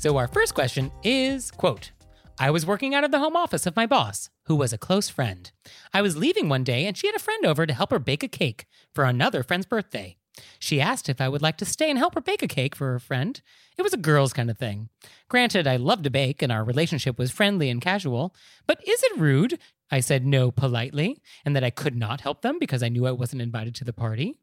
So 0.00 0.16
our 0.16 0.28
first 0.28 0.54
question 0.54 0.90
is, 1.04 1.50
quote, 1.50 1.90
I 2.38 2.50
was 2.50 2.64
working 2.64 2.94
out 2.94 3.04
of 3.04 3.10
the 3.10 3.18
home 3.18 3.36
office 3.36 3.66
of 3.66 3.76
my 3.76 3.84
boss, 3.84 4.30
who 4.44 4.56
was 4.56 4.72
a 4.72 4.78
close 4.78 5.10
friend. 5.10 5.52
I 5.92 6.00
was 6.00 6.16
leaving 6.16 6.48
one 6.48 6.64
day 6.64 6.86
and 6.86 6.96
she 6.96 7.06
had 7.06 7.14
a 7.14 7.18
friend 7.18 7.44
over 7.44 7.66
to 7.66 7.74
help 7.74 7.90
her 7.90 7.98
bake 7.98 8.22
a 8.22 8.28
cake 8.28 8.64
for 8.94 9.04
another 9.04 9.42
friend's 9.42 9.66
birthday. 9.66 10.16
She 10.58 10.80
asked 10.80 11.10
if 11.10 11.20
I 11.20 11.28
would 11.28 11.42
like 11.42 11.58
to 11.58 11.66
stay 11.66 11.90
and 11.90 11.98
help 11.98 12.14
her 12.14 12.22
bake 12.22 12.42
a 12.42 12.48
cake 12.48 12.74
for 12.74 12.92
her 12.92 12.98
friend. 12.98 13.42
It 13.76 13.82
was 13.82 13.92
a 13.92 13.98
girls' 13.98 14.32
kind 14.32 14.50
of 14.50 14.56
thing. 14.56 14.88
Granted, 15.28 15.66
I 15.66 15.76
love 15.76 16.02
to 16.04 16.10
bake 16.10 16.40
and 16.40 16.50
our 16.50 16.64
relationship 16.64 17.18
was 17.18 17.30
friendly 17.30 17.68
and 17.68 17.78
casual, 17.78 18.34
but 18.66 18.80
is 18.88 19.02
it 19.02 19.20
rude? 19.20 19.58
I 19.90 20.00
said 20.00 20.24
no 20.24 20.50
politely, 20.50 21.20
and 21.44 21.54
that 21.54 21.64
I 21.64 21.68
could 21.68 21.94
not 21.94 22.22
help 22.22 22.40
them 22.40 22.58
because 22.58 22.82
I 22.82 22.88
knew 22.88 23.06
I 23.06 23.12
wasn't 23.12 23.42
invited 23.42 23.74
to 23.74 23.84
the 23.84 23.92
party. 23.92 24.34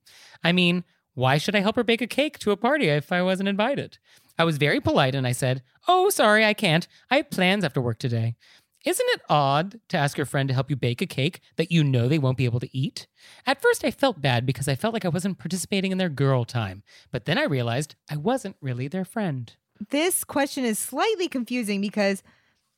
I 0.44 0.52
mean, 0.52 0.84
why 1.16 1.40
should 1.40 1.56
I 1.56 1.62
help 1.62 1.78
her 1.78 1.84
bake 1.84 2.04
a 2.04 2.06
cake 2.06 2.38
to 2.40 2.52
a 2.52 2.58
party 2.58 2.90
if 2.90 3.12
I 3.12 3.24
wasn't 3.24 3.50
invited? 3.50 3.98
I 4.38 4.44
was 4.44 4.58
very 4.58 4.80
polite 4.80 5.16
and 5.16 5.26
I 5.26 5.32
said, 5.32 5.64
Oh, 5.88 6.10
sorry, 6.10 6.46
I 6.46 6.54
can't. 6.54 6.88
I 7.10 7.18
have 7.18 7.30
plans 7.30 7.64
after 7.64 7.82
work 7.82 8.00
today. 8.00 8.36
Isn't 8.86 9.10
it 9.10 9.22
odd 9.28 9.80
to 9.90 9.98
ask 9.98 10.18
your 10.18 10.26
friend 10.26 10.48
to 10.48 10.54
help 10.54 10.70
you 10.70 10.76
bake 10.76 11.02
a 11.02 11.06
cake 11.06 11.42
that 11.58 11.72
you 11.72 11.84
know 11.84 12.08
they 12.08 12.20
won't 12.20 12.38
be 12.38 12.46
able 12.46 12.60
to 12.62 12.78
eat? 12.78 13.08
At 13.46 13.62
first, 13.62 13.84
I 13.84 13.92
felt 13.92 14.22
bad 14.22 14.46
because 14.46 14.68
I 14.68 14.76
felt 14.76 14.94
like 14.94 15.04
I 15.04 15.10
wasn't 15.10 15.40
participating 15.40 15.92
in 15.92 15.98
their 15.98 16.10
girl 16.10 16.46
time, 16.46 16.84
but 17.12 17.26
then 17.26 17.38
I 17.38 17.44
realized 17.44 17.96
I 18.10 18.16
wasn't 18.16 18.56
really 18.62 18.88
their 18.88 19.04
friend. 19.04 19.54
This 19.90 20.24
question 20.24 20.64
is 20.64 20.80
slightly 20.80 21.28
confusing 21.28 21.82
because 21.82 22.24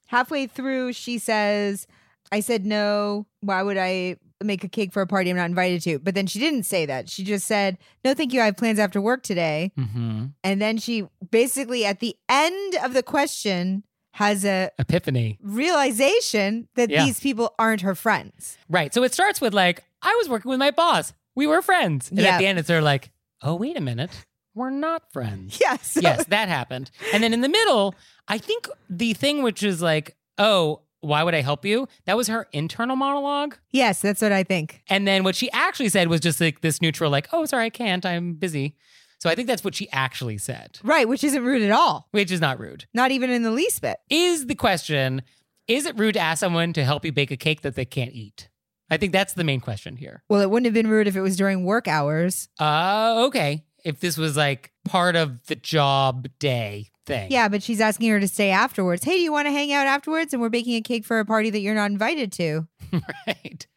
halfway 0.08 0.48
through, 0.48 0.94
she 0.94 1.20
says, 1.20 1.86
I 2.32 2.40
said 2.40 2.66
no. 2.66 3.28
Why 3.42 3.62
would 3.62 3.78
I 3.78 4.18
make 4.44 4.64
a 4.64 4.70
cake 4.70 4.92
for 4.94 5.02
a 5.02 5.08
party 5.08 5.30
I'm 5.30 5.36
not 5.38 5.46
invited 5.50 5.82
to? 5.84 6.00
But 6.00 6.16
then 6.16 6.28
she 6.28 6.40
didn't 6.40 6.64
say 6.64 6.86
that. 6.86 7.10
She 7.10 7.24
just 7.24 7.46
said, 7.48 7.78
No, 8.06 8.14
thank 8.14 8.34
you. 8.34 8.42
I 8.42 8.46
have 8.46 8.58
plans 8.58 8.80
after 8.80 9.00
work 9.02 9.24
today. 9.24 9.72
Mm-hmm. 9.78 10.26
And 10.44 10.62
then 10.62 10.78
she 10.78 11.08
basically, 11.32 11.86
at 11.86 12.00
the 12.00 12.16
end 12.30 12.76
of 12.84 12.94
the 12.94 13.04
question, 13.04 13.84
has 14.14 14.44
a 14.46 14.72
Epiphany. 14.80 15.38
realization 15.42 16.68
that 16.76 16.90
Yeah. 16.90 17.06
these 17.06 17.20
people 17.20 17.54
aren't 17.60 17.82
her 17.82 17.96
friends. 17.96 18.58
Right. 18.70 18.94
So 18.94 19.04
it 19.04 19.14
starts 19.14 19.40
with 19.42 19.54
like, 19.54 19.84
I 20.02 20.16
was 20.20 20.30
working 20.30 20.50
with 20.50 20.60
my 20.60 20.72
boss. 20.72 21.14
We 21.36 21.48
were 21.48 21.62
friends. 21.62 22.10
And 22.10 22.20
Yeah. 22.20 22.36
at 22.36 22.40
the 22.40 22.48
end, 22.48 22.60
it's 22.60 22.68
sort 22.68 22.80
of 22.80 22.84
like, 22.86 23.12
oh, 23.42 23.56
wait 23.56 23.78
a 23.78 23.82
minute. 23.82 24.12
We're 24.56 24.72
not 24.72 25.04
friends. 25.14 25.58
Yes. 25.62 25.98
yes, 26.02 26.26
that 26.26 26.50
happened. 26.50 26.92
And 27.14 27.24
then 27.24 27.34
in 27.34 27.42
the 27.42 27.50
middle, 27.50 27.96
I 28.28 28.38
think 28.40 28.68
the 28.90 29.14
thing 29.14 29.42
which 29.44 29.64
is 29.64 29.82
like, 29.82 30.16
oh, 30.38 30.82
why 31.02 31.24
would 31.24 31.34
I 31.36 31.42
help 31.42 31.66
you? 31.66 31.88
That 32.06 32.18
was 32.18 32.28
her 32.28 32.48
internal 32.52 32.96
monologue. 32.96 33.56
Yes, 33.72 34.02
that's 34.02 34.22
what 34.22 34.32
I 34.32 34.44
think. 34.44 34.82
And 34.90 35.08
then 35.08 35.24
what 35.24 35.36
she 35.36 35.50
actually 35.52 35.90
said 35.90 36.08
was 36.08 36.20
just 36.22 36.40
like 36.42 36.62
this 36.62 36.82
neutral, 36.82 37.10
like, 37.12 37.28
oh, 37.32 37.46
sorry, 37.46 37.66
I 37.66 37.70
can't. 37.70 38.06
I'm 38.06 38.34
busy. 38.34 38.76
So 39.20 39.30
I 39.30 39.36
think 39.36 39.48
that's 39.48 39.64
what 39.64 39.76
she 39.76 39.90
actually 39.92 40.38
said, 40.38 40.80
Right, 40.82 41.08
which 41.08 41.24
isn't 41.26 41.44
rude 41.44 41.62
at 41.62 41.72
all. 41.72 42.08
which 42.12 42.32
is 42.32 42.40
not 42.40 42.58
rude. 42.60 42.86
Not 42.94 43.12
even 43.12 43.30
in 43.30 43.44
the 43.44 43.52
least 43.52 43.82
bit. 43.82 43.98
Is 44.10 44.46
the 44.48 44.56
question, 44.56 45.24
is 45.68 45.86
it 45.86 45.98
rude 46.00 46.14
to 46.14 46.20
ask 46.22 46.40
someone 46.40 46.72
to 46.74 46.86
help 46.86 47.04
you 47.04 47.12
bake 47.12 47.30
a 47.32 47.36
cake 47.38 47.62
that 47.62 47.76
they 47.76 47.84
can't 47.86 48.14
eat? 48.14 48.48
I 48.90 48.96
think 48.98 49.12
that's 49.12 49.34
the 49.34 49.44
main 49.44 49.60
question 49.60 49.98
here. 49.98 50.24
Well, 50.30 50.40
it 50.42 50.50
wouldn't 50.50 50.66
have 50.66 50.74
been 50.74 50.88
rude 50.90 51.08
if 51.08 51.16
it 51.18 51.22
was 51.22 51.36
during 51.36 51.64
work 51.66 51.88
hours. 51.88 52.48
Uh, 52.60 53.26
okay. 53.28 53.66
If 53.84 54.00
this 54.00 54.18
was 54.18 54.36
like 54.38 54.72
part 54.86 55.16
of 55.18 55.46
the 55.48 55.56
job 55.56 56.28
day 56.40 56.90
thing. 57.10 57.32
Yeah, 57.32 57.50
but 57.50 57.62
she's 57.62 57.82
asking 57.82 58.10
her 58.12 58.20
to 58.20 58.28
stay 58.28 58.50
afterwards. 58.52 59.04
Hey, 59.04 59.16
do 59.18 59.22
you 59.22 59.32
want 59.34 59.48
to 59.48 59.52
hang 59.52 59.74
out 59.74 59.86
afterwards? 59.88 60.34
And 60.34 60.42
we're 60.42 60.50
baking 60.50 60.76
a 60.76 60.82
cake 60.82 61.04
for 61.06 61.20
a 61.20 61.26
party 61.26 61.50
that 61.50 61.60
you're 61.60 61.76
not 61.76 61.92
invited 61.92 62.32
to. 62.34 62.68
right. 63.28 63.68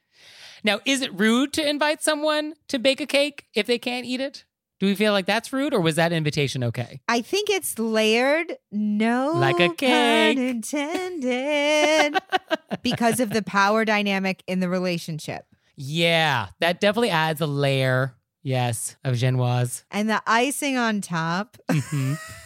Now, 0.64 0.78
is 0.84 1.02
it 1.02 1.12
rude 1.18 1.52
to 1.54 1.68
invite 1.68 2.02
someone 2.02 2.54
to 2.68 2.78
bake 2.78 3.00
a 3.00 3.06
cake 3.06 3.46
if 3.54 3.66
they 3.66 3.78
can't 3.78 4.06
eat 4.06 4.20
it? 4.20 4.44
Do 4.78 4.86
we 4.86 4.94
feel 4.94 5.12
like 5.12 5.26
that's 5.26 5.52
rude 5.52 5.74
or 5.74 5.80
was 5.80 5.94
that 5.96 6.12
invitation 6.12 6.64
okay? 6.64 7.00
I 7.08 7.20
think 7.20 7.50
it's 7.50 7.78
layered. 7.78 8.56
No, 8.72 9.32
Like 9.34 9.60
a 9.60 9.68
cake. 9.74 10.38
intended. 10.38 12.18
because 12.82 13.20
of 13.20 13.30
the 13.30 13.42
power 13.42 13.84
dynamic 13.84 14.42
in 14.46 14.60
the 14.60 14.68
relationship. 14.68 15.44
Yeah, 15.76 16.48
that 16.60 16.80
definitely 16.80 17.10
adds 17.10 17.40
a 17.40 17.46
layer, 17.46 18.14
yes, 18.42 18.96
of 19.04 19.14
Genoise. 19.14 19.84
And 19.90 20.08
the 20.10 20.22
icing 20.26 20.76
on 20.76 21.00
top 21.00 21.56
Mhm. 21.70 22.18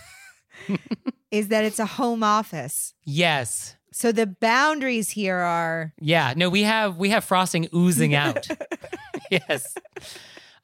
is 1.31 1.49
that 1.49 1.65
it's 1.65 1.79
a 1.79 1.87
home 1.87 2.23
office. 2.23 2.95
yes. 3.05 3.77
So 3.93 4.13
the 4.13 4.27
boundaries 4.27 5.11
here 5.11 5.39
are 5.39 5.95
Yeah, 6.01 6.35
no, 6.37 6.51
we 6.51 6.65
have 6.65 6.99
we 6.99 7.09
have 7.11 7.25
frosting 7.25 7.67
oozing 7.75 8.15
out. 8.15 8.47
yes. 9.31 9.75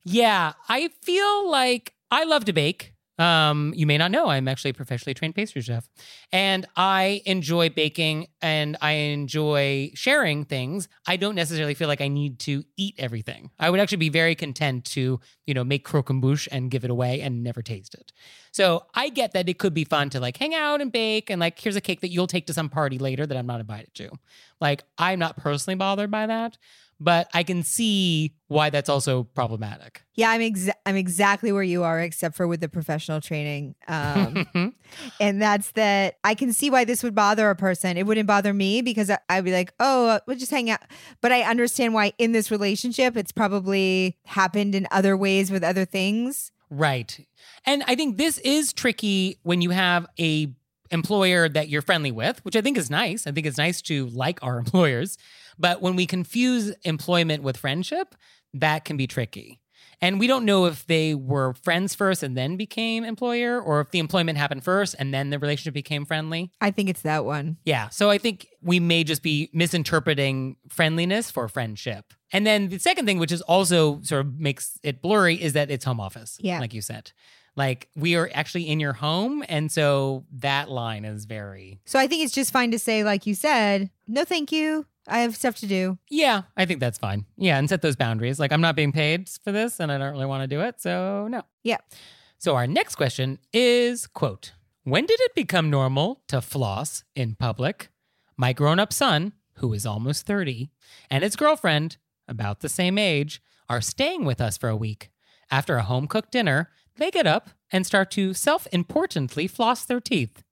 Yeah, 0.05 0.53
I 0.69 0.88
feel 1.01 1.51
like 1.51 1.95
I 2.11 2.25
love 2.25 2.45
to 2.47 2.53
bake. 2.53 2.91
Um, 3.18 3.72
you 3.77 3.87
may 3.87 3.98
not 3.98 4.11
know 4.11 4.29
I'm 4.29 4.48
actually 4.48 4.70
a 4.70 4.75
professionally 4.75 5.14
trained 5.14 5.35
pastry 5.35 5.61
chef, 5.61 5.88
and 6.33 6.66
I 6.77 7.20
enjoy 7.27 7.68
baking 7.68 8.29
and 8.40 8.77
I 8.81 8.92
enjoy 8.92 9.90
sharing 9.94 10.44
things. 10.44 10.88
I 11.07 11.16
don't 11.16 11.35
necessarily 11.35 11.75
feel 11.75 11.88
like 11.88 12.01
I 12.01 12.09
need 12.09 12.38
to 12.40 12.64
eat 12.77 12.94
everything. 12.98 13.51
I 13.59 13.68
would 13.68 13.81
actually 13.81 13.98
be 13.98 14.09
very 14.09 14.35
content 14.35 14.87
to, 14.87 15.20
you 15.46 15.55
know, 15.55 15.62
make 15.62 15.87
croquembouche 15.87 16.48
and 16.51 16.70
give 16.70 16.85
it 16.85 16.90
away 16.90 17.20
and 17.20 17.42
never 17.42 17.61
taste 17.62 17.94
it. 17.94 18.12
So 18.51 18.87
I 18.94 19.11
get 19.11 19.33
that 19.33 19.48
it 19.48 19.59
could 19.59 19.75
be 19.75 19.85
fun 19.85 20.11
to 20.11 20.20
like 20.20 20.37
hang 20.37 20.55
out 20.55 20.81
and 20.81 20.90
bake 20.90 21.31
and 21.31 21.40
like 21.40 21.59
here's 21.59 21.77
a 21.77 21.81
cake 21.81 22.01
that 22.01 22.11
you'll 22.11 22.27
take 22.27 22.46
to 22.46 22.55
some 22.55 22.68
party 22.70 22.98
later 22.98 23.27
that 23.27 23.37
I'm 23.37 23.46
not 23.46 23.61
invited 23.61 23.94
to. 23.94 24.11
Like 24.61 24.85
I'm 24.96 25.18
not 25.18 25.37
personally 25.37 25.77
bothered 25.77 26.11
by 26.11 26.27
that, 26.27 26.57
but 27.03 27.29
I 27.35 27.43
can 27.43 27.62
see 27.62 28.35
why 28.49 28.71
that's 28.71 28.88
also 28.88 29.25
problematic. 29.25 30.03
yeah, 30.15 30.31
I'm 30.31 30.41
exa- 30.41 30.75
I'm 30.87 30.97
exactly 30.97 31.53
where 31.53 31.62
you 31.62 31.83
are, 31.83 32.01
except 32.01 32.37
for 32.37 32.47
with 32.47 32.61
the 32.61 32.69
professional 32.69 33.21
training. 33.21 33.75
Um, 33.88 34.75
and 35.21 35.41
that's 35.41 35.73
that 35.73 36.17
I 36.23 36.35
can 36.35 36.53
see 36.53 36.71
why 36.71 36.85
this 36.85 37.03
would 37.03 37.15
bother 37.15 37.49
a 37.51 37.57
person. 37.57 37.97
It 37.97 38.07
wouldn't 38.07 38.27
bother 38.27 38.53
me 38.55 38.83
because 38.83 39.11
I, 39.11 39.19
I'd 39.29 39.45
be 39.45 39.53
like, 39.53 39.73
oh, 39.81 40.09
uh, 40.09 40.21
we'll 40.27 40.37
just 40.37 40.51
hang 40.51 40.71
out. 40.71 40.81
But 41.21 41.33
I 41.33 41.43
understand 41.43 41.95
why 41.95 42.12
in 42.19 42.33
this 42.33 42.51
relationship, 42.51 43.17
it's 43.17 43.33
probably 43.33 44.19
happened 44.27 44.75
in 44.75 44.87
other 44.91 45.17
ways 45.17 45.51
with 45.51 45.65
other 45.65 45.85
things. 45.85 46.53
Right. 46.71 47.27
And 47.67 47.83
I 47.87 47.95
think 47.95 48.17
this 48.17 48.38
is 48.38 48.73
tricky 48.73 49.38
when 49.43 49.61
you 49.61 49.71
have 49.71 50.07
a 50.19 50.55
employer 50.91 51.49
that 51.49 51.69
you're 51.69 51.83
friendly 51.83 52.12
with, 52.12 52.45
which 52.45 52.55
I 52.55 52.61
think 52.61 52.77
is 52.77 52.91
nice. 52.91 53.27
I 53.27 53.33
think 53.33 53.47
it's 53.47 53.59
nice 53.59 53.81
to 53.83 54.07
like 54.09 54.38
our 54.43 54.59
employers. 54.65 55.17
But 55.62 55.81
when 55.81 55.96
we 55.96 56.07
confuse 56.07 56.70
employment 56.83 57.42
with 57.42 57.57
friendship, 57.57 58.14
that 58.53 58.85
can 58.85 58.98
be 58.98 59.07
tricky. 59.07 59.61
And 60.01 60.18
we 60.18 60.27
don't 60.27 60.44
know 60.44 60.64
if 60.66 60.85
they 60.88 61.14
were 61.14 61.55
friends 61.55 61.94
first 61.94 62.25
and 62.25 62.37
then 62.37 62.57
became 62.57 63.05
employer 63.05 63.61
or 63.61 63.81
if 63.81 63.92
the 63.92 64.01
employment 64.01 64.37
happened 64.37 64.64
first 64.64 64.96
and 64.98 65.14
then 65.14 65.31
the 65.31 65.38
relationship 65.38 65.75
became 65.75 66.05
friendly. 66.05 66.51
I 66.61 66.72
think 66.72 66.90
it's 66.90 67.03
that 67.03 67.25
one. 67.25 67.59
Yeah. 67.64 67.88
So 67.90 68.11
I 68.11 68.18
think 68.18 68.48
we 68.61 68.81
may 68.81 69.05
just 69.05 69.22
be 69.22 69.48
misinterpreting 69.53 70.57
friendliness 70.68 71.31
for 71.31 71.46
friendship. 71.46 72.12
And 72.33 72.44
then 72.44 72.68
the 72.68 72.79
second 72.81 73.07
thing, 73.07 73.20
which 73.20 73.31
is 73.31 73.42
also 73.42 74.01
sort 74.03 74.27
of 74.27 74.40
makes 74.40 74.77
it 74.83 75.01
blurry, 75.01 75.40
is 75.40 75.53
that 75.53 75.70
it's 75.70 75.85
home 75.85 76.01
office. 76.01 76.37
Yeah. 76.40 76.59
Like 76.59 76.75
you 76.75 76.83
said. 76.83 77.12
Like 77.55 77.88
we 77.94 78.16
are 78.16 78.29
actually 78.35 78.68
in 78.68 78.81
your 78.81 78.94
home. 78.94 79.44
And 79.48 79.70
so 79.70 80.25
that 80.33 80.68
line 80.68 81.05
is 81.05 81.27
very, 81.27 81.79
So 81.85 82.01
I 82.01 82.09
think 82.09 82.25
it's 82.25 82.35
just 82.35 82.51
fine 82.51 82.72
to 82.72 82.79
say, 82.79 83.05
like 83.05 83.25
you 83.25 83.37
said, 83.37 83.90
no, 84.09 84.25
thank 84.25 84.51
you. 84.51 84.87
I 85.09 85.21
have 85.21 85.35
stuff 85.37 85.57
to 85.57 85.67
do. 85.67 85.99
yeah, 86.09 86.43
I 86.57 86.65
think 86.65 86.81
that's 86.81 86.99
fine. 86.99 87.27
Yeah. 87.37 87.59
And 87.59 87.69
set 87.69 87.83
those 87.83 87.97
boundaries. 87.97 88.38
Like 88.38 88.53
I'm 88.53 88.61
not 88.61 88.77
being 88.77 88.93
paid 88.93 89.29
for 89.43 89.51
this 89.53 89.81
and 89.81 89.91
I 89.91 89.99
don't 89.99 90.12
really 90.12 90.27
want 90.27 90.43
to 90.43 90.47
do 90.47 90.61
it. 90.61 90.81
So 90.81 91.27
no. 91.29 91.43
Yeah. 91.62 91.79
So 92.38 92.55
our 92.55 92.67
next 92.67 92.95
question 92.95 93.38
is 93.53 94.07
quote, 94.07 94.53
when 94.85 95.07
did 95.07 95.21
it 95.21 95.35
become 95.35 95.71
normal 95.71 96.23
to 96.29 96.41
floss 96.41 97.05
in 97.15 97.35
public? 97.35 97.88
My 98.37 98.53
grown 98.53 98.79
up 98.79 98.93
son, 98.93 99.33
who 99.57 99.73
is 99.73 99.87
almost 99.87 100.27
30, 100.27 100.71
and 101.11 101.23
his 101.23 101.37
girlfriend, 101.37 101.99
about 102.27 102.61
the 102.61 102.69
same 102.69 102.99
age, 102.99 103.43
are 103.69 103.81
staying 103.81 104.25
with 104.25 104.41
us 104.41 104.57
for 104.57 104.69
a 104.69 104.77
week. 104.77 105.11
After 105.51 105.77
a 105.77 105.83
home 105.83 106.07
cooked 106.07 106.33
dinner, 106.33 106.71
they 106.97 107.11
get 107.11 107.27
up 107.27 107.51
and 107.71 107.87
start 107.87 108.11
to 108.12 108.35
self 108.35 108.67
importantly 108.73 109.47
floss 109.47 109.85
their 109.85 110.01
teeth. 110.01 110.43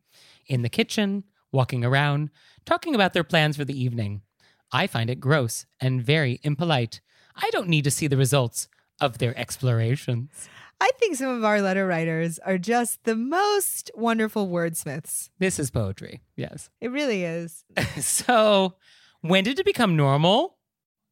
In 0.47 0.63
the 0.63 0.69
kitchen, 0.69 1.25
walking 1.53 1.85
around, 1.85 2.31
talking 2.65 2.95
about 2.95 3.13
their 3.13 3.25
plans 3.25 3.57
for 3.57 3.65
the 3.65 3.81
evening. 3.81 4.23
I 4.73 4.87
find 4.87 5.11
it 5.11 5.21
gross 5.21 5.67
and 5.81 6.03
very 6.03 6.41
impolite. 6.43 7.01
I 7.37 7.51
don't 7.51 7.69
need 7.69 7.85
to 7.85 7.91
see 7.91 8.07
the 8.07 8.17
results 8.17 8.69
of 9.01 9.19
their 9.19 9.37
explorations. 9.39 10.49
I 10.81 10.91
think 10.99 11.17
some 11.17 11.29
of 11.29 11.45
our 11.45 11.61
letter 11.61 11.87
writers 11.87 12.39
are 12.41 12.57
just 12.59 13.05
the 13.05 13.15
most 13.17 13.91
wonderful 13.95 14.49
wordsmiths. 14.49 15.29
This 15.39 15.59
is 15.59 15.71
poetry, 15.71 16.23
yes. 16.37 16.71
It 16.81 16.91
really 16.91 17.25
is. 17.25 17.65
so, 18.01 18.77
when 19.21 19.45
did 19.45 19.59
it 19.59 19.67
become 19.67 19.97
normal? 19.97 20.57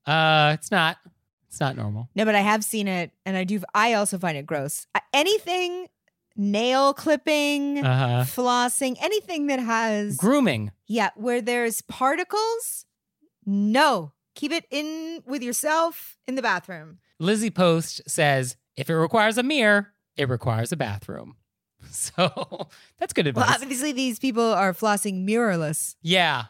Uh, 0.07 0.53
it's 0.59 0.71
not. 0.71 0.97
It's 1.49 1.61
not 1.61 1.77
normal. 1.77 2.09
No, 2.15 2.25
but 2.25 2.35
I 2.35 2.41
have 2.41 2.63
seen 2.65 2.89
it, 2.89 3.11
and 3.27 3.37
I 3.37 3.45
do. 3.45 3.61
I 3.75 3.95
also 3.95 4.19
find 4.19 4.39
it 4.39 4.47
gross. 4.47 4.87
Anything 5.13 5.89
nail 6.37 6.95
clipping, 6.95 7.85
Uh 7.85 7.99
huh. 8.25 8.25
flossing, 8.25 8.97
anything 9.03 9.49
that 9.49 9.59
has 9.61 10.17
Grooming. 10.17 10.71
yeah, 10.87 11.11
where 11.17 11.41
there's 11.43 11.83
particles. 11.83 12.87
No, 13.51 14.13
keep 14.35 14.53
it 14.53 14.67
in 14.71 15.23
with 15.27 15.43
yourself 15.43 16.19
in 16.29 16.35
the 16.35 16.43
bathroom. 16.43 16.99
Lizzie 17.19 17.51
Post 17.51 18.03
says, 18.07 18.57
if 18.77 18.91
it 18.91 18.95
requires 18.95 19.39
a 19.39 19.43
mirror, 19.43 19.89
it 20.19 20.29
requires 20.29 20.71
a 20.73 20.77
bathroom. 20.77 21.37
So 21.91 22.69
that's 22.99 23.13
good 23.15 23.25
Well, 23.35 23.45
advice. 23.45 23.63
obviously 23.63 23.93
these 23.93 24.19
people 24.19 24.43
are 24.53 24.73
flossing 24.75 25.27
mirrorless. 25.27 25.95
yeah. 26.03 26.47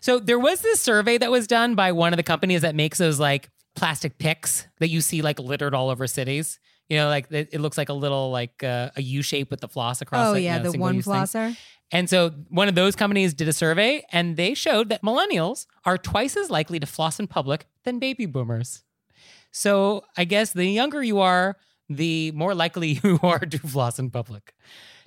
So 0.00 0.18
there 0.18 0.38
was 0.38 0.60
this 0.60 0.80
survey 0.80 1.16
that 1.18 1.30
was 1.30 1.46
done 1.46 1.74
by 1.74 1.92
one 1.92 2.12
of 2.12 2.16
the 2.18 2.22
companies 2.22 2.62
that 2.62 2.74
makes 2.74 2.98
those 2.98 3.18
like 3.18 3.48
plastic 3.74 4.18
picks 4.18 4.66
that 4.80 4.88
you 4.88 5.00
see 5.00 5.22
like 5.22 5.38
littered 5.38 5.74
all 5.74 5.88
over 5.90 6.06
cities. 6.06 6.58
You 6.88 6.98
know, 6.98 7.08
like 7.08 7.30
it, 7.32 7.48
it 7.52 7.60
looks 7.60 7.78
like 7.78 7.88
a 7.88 7.92
little 7.94 8.30
like 8.30 8.62
uh, 8.62 8.90
a 8.96 9.02
U 9.02 9.22
shape 9.22 9.50
with 9.50 9.60
the 9.60 9.68
floss 9.68 10.00
across. 10.02 10.28
Oh 10.28 10.34
it, 10.34 10.40
you 10.40 10.44
yeah, 10.46 10.58
know, 10.58 10.70
the 10.72 10.78
one 10.78 10.94
single-use 11.02 11.32
thing. 11.32 11.56
And 11.90 12.08
so 12.08 12.30
one 12.48 12.68
of 12.68 12.74
those 12.74 12.94
companies 12.96 13.34
did 13.34 13.48
a 13.48 13.52
survey 13.52 14.04
and 14.12 14.36
they 14.36 14.54
showed 14.54 14.90
that 14.90 15.02
millennials 15.02 15.66
are 15.84 15.96
twice 15.96 16.36
as 16.36 16.50
likely 16.50 16.78
to 16.80 16.86
floss 16.86 17.18
in 17.18 17.26
public 17.26 17.66
than 17.84 17.98
baby 17.98 18.26
boomers. 18.26 18.82
So 19.50 20.04
I 20.16 20.24
guess 20.24 20.52
the 20.52 20.66
younger 20.66 21.02
you 21.02 21.20
are, 21.20 21.56
the 21.88 22.32
more 22.32 22.54
likely 22.54 23.00
you 23.02 23.18
are 23.22 23.38
to 23.38 23.58
floss 23.58 23.98
in 23.98 24.10
public. 24.10 24.54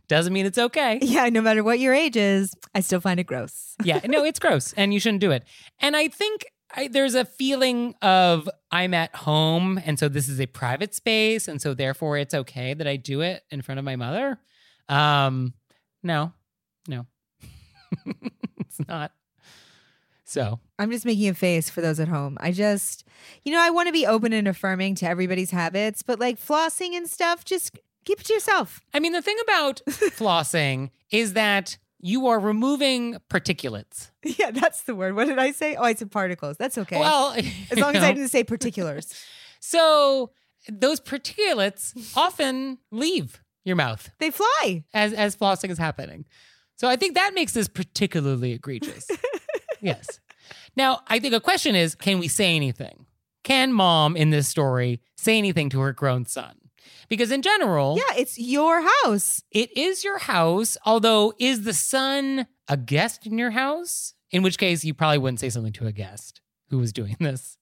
Doesn't 0.07 0.33
mean 0.33 0.45
it's 0.45 0.57
okay. 0.57 0.99
Yeah, 1.01 1.29
no 1.29 1.39
matter 1.41 1.63
what 1.63 1.79
your 1.79 1.93
age 1.93 2.17
is, 2.17 2.53
I 2.75 2.81
still 2.81 2.99
find 2.99 3.19
it 3.19 3.25
gross. 3.25 3.75
Yeah, 3.83 3.99
no, 4.05 4.23
it's 4.23 4.39
gross 4.39 4.73
and 4.73 4.93
you 4.93 4.99
shouldn't 4.99 5.21
do 5.21 5.31
it. 5.31 5.43
And 5.79 5.95
I 5.95 6.07
think 6.07 6.45
I, 6.75 6.87
there's 6.87 7.15
a 7.15 7.25
feeling 7.25 7.95
of 8.01 8.49
I'm 8.71 8.93
at 8.93 9.15
home 9.15 9.79
and 9.85 9.99
so 9.99 10.09
this 10.09 10.29
is 10.29 10.39
a 10.39 10.47
private 10.47 10.95
space 10.95 11.47
and 11.47 11.61
so 11.61 11.73
therefore 11.73 12.17
it's 12.17 12.33
okay 12.33 12.73
that 12.73 12.87
I 12.87 12.95
do 12.95 13.21
it 13.21 13.43
in 13.51 13.61
front 13.61 13.79
of 13.79 13.85
my 13.85 13.95
mother. 13.95 14.39
Um, 14.89 15.53
no, 16.03 16.33
no, 16.87 17.05
it's 18.59 18.79
not. 18.87 19.11
So 20.23 20.59
I'm 20.79 20.91
just 20.91 21.05
making 21.05 21.27
a 21.27 21.33
face 21.33 21.69
for 21.69 21.81
those 21.81 21.99
at 21.99 22.07
home. 22.07 22.37
I 22.39 22.51
just, 22.53 23.05
you 23.43 23.51
know, 23.51 23.59
I 23.59 23.69
want 23.69 23.87
to 23.87 23.91
be 23.91 24.05
open 24.07 24.31
and 24.31 24.47
affirming 24.47 24.95
to 24.95 25.05
everybody's 25.07 25.51
habits, 25.51 26.03
but 26.03 26.19
like 26.19 26.39
flossing 26.39 26.95
and 26.95 27.07
stuff, 27.09 27.43
just 27.43 27.77
keep 28.05 28.21
it 28.21 28.25
to 28.27 28.33
yourself. 28.33 28.79
I 28.93 28.99
mean, 29.01 29.11
the 29.11 29.21
thing 29.21 29.37
about 29.43 29.81
flossing 29.89 30.91
is 31.11 31.33
that 31.33 31.77
you 31.99 32.27
are 32.27 32.39
removing 32.39 33.17
particulates. 33.29 34.09
Yeah, 34.23 34.51
that's 34.51 34.83
the 34.83 34.95
word. 34.95 35.15
What 35.15 35.25
did 35.27 35.39
I 35.39 35.51
say? 35.51 35.75
Oh, 35.75 35.83
I 35.83 35.95
said 35.95 36.11
particles. 36.11 36.55
That's 36.57 36.77
okay. 36.77 36.99
Well, 36.99 37.33
as 37.71 37.79
long 37.79 37.95
as 37.95 38.03
I 38.03 38.13
didn't 38.13 38.29
say 38.29 38.43
particulars. 38.43 39.13
So 39.59 40.31
those 40.69 41.01
particulates 41.01 42.15
often 42.15 42.77
leave 42.91 43.41
your 43.65 43.75
mouth 43.75 44.09
They 44.19 44.29
fly. 44.31 44.83
as 44.93 45.11
as 45.13 45.35
flossing 45.35 45.71
is 45.71 45.77
happening. 45.79 46.25
So 46.81 46.87
I 46.87 46.95
think 46.95 47.13
that 47.13 47.35
makes 47.35 47.53
this 47.53 47.67
particularly 47.67 48.53
egregious. 48.53 49.07
yes. 49.81 50.19
Now, 50.75 51.01
I 51.05 51.19
think 51.19 51.35
a 51.35 51.39
question 51.39 51.75
is 51.75 51.93
can 51.93 52.17
we 52.17 52.27
say 52.27 52.55
anything? 52.55 53.05
Can 53.43 53.71
mom 53.71 54.17
in 54.17 54.31
this 54.31 54.47
story 54.47 54.99
say 55.15 55.37
anything 55.37 55.69
to 55.69 55.79
her 55.81 55.93
grown 55.93 56.25
son? 56.25 56.55
Because 57.07 57.29
in 57.29 57.43
general, 57.43 57.97
Yeah, 57.97 58.17
it's 58.17 58.39
your 58.39 58.81
house. 59.03 59.43
it 59.51 59.77
is 59.77 60.03
your 60.03 60.17
house, 60.17 60.75
although 60.83 61.33
is 61.37 61.65
the 61.65 61.73
son 61.73 62.47
a 62.67 62.77
guest 62.77 63.27
in 63.27 63.37
your 63.37 63.51
house? 63.51 64.15
In 64.31 64.41
which 64.41 64.57
case 64.57 64.83
you 64.83 64.95
probably 64.95 65.19
wouldn't 65.19 65.39
say 65.39 65.51
something 65.51 65.73
to 65.73 65.85
a 65.85 65.91
guest 65.91 66.41
who 66.71 66.79
was 66.79 66.91
doing 66.91 67.15
this. 67.19 67.59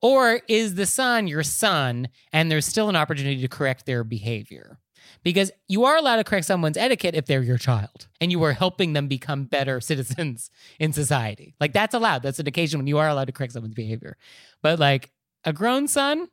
Or 0.00 0.40
is 0.48 0.74
the 0.74 0.86
son 0.86 1.26
your 1.26 1.42
son 1.42 2.08
and 2.32 2.50
there's 2.50 2.64
still 2.64 2.88
an 2.88 2.96
opportunity 2.96 3.42
to 3.42 3.48
correct 3.48 3.84
their 3.84 4.04
behavior? 4.04 4.78
Because 5.22 5.50
you 5.66 5.84
are 5.84 5.96
allowed 5.96 6.16
to 6.16 6.24
correct 6.24 6.46
someone's 6.46 6.76
etiquette 6.76 7.14
if 7.14 7.26
they're 7.26 7.42
your 7.42 7.58
child 7.58 8.08
and 8.20 8.30
you 8.30 8.42
are 8.42 8.52
helping 8.52 8.92
them 8.92 9.08
become 9.08 9.44
better 9.44 9.80
citizens 9.90 10.50
in 10.78 10.92
society. 10.92 11.54
Like 11.60 11.72
that's 11.72 11.94
allowed. 11.94 12.22
That's 12.22 12.38
an 12.38 12.46
occasion 12.46 12.78
when 12.78 12.86
you 12.86 12.98
are 12.98 13.08
allowed 13.08 13.26
to 13.26 13.32
correct 13.32 13.52
someone's 13.52 13.74
behavior. 13.74 14.16
But 14.62 14.78
like 14.78 15.10
a 15.44 15.52
grown 15.52 15.88
son, 15.88 16.28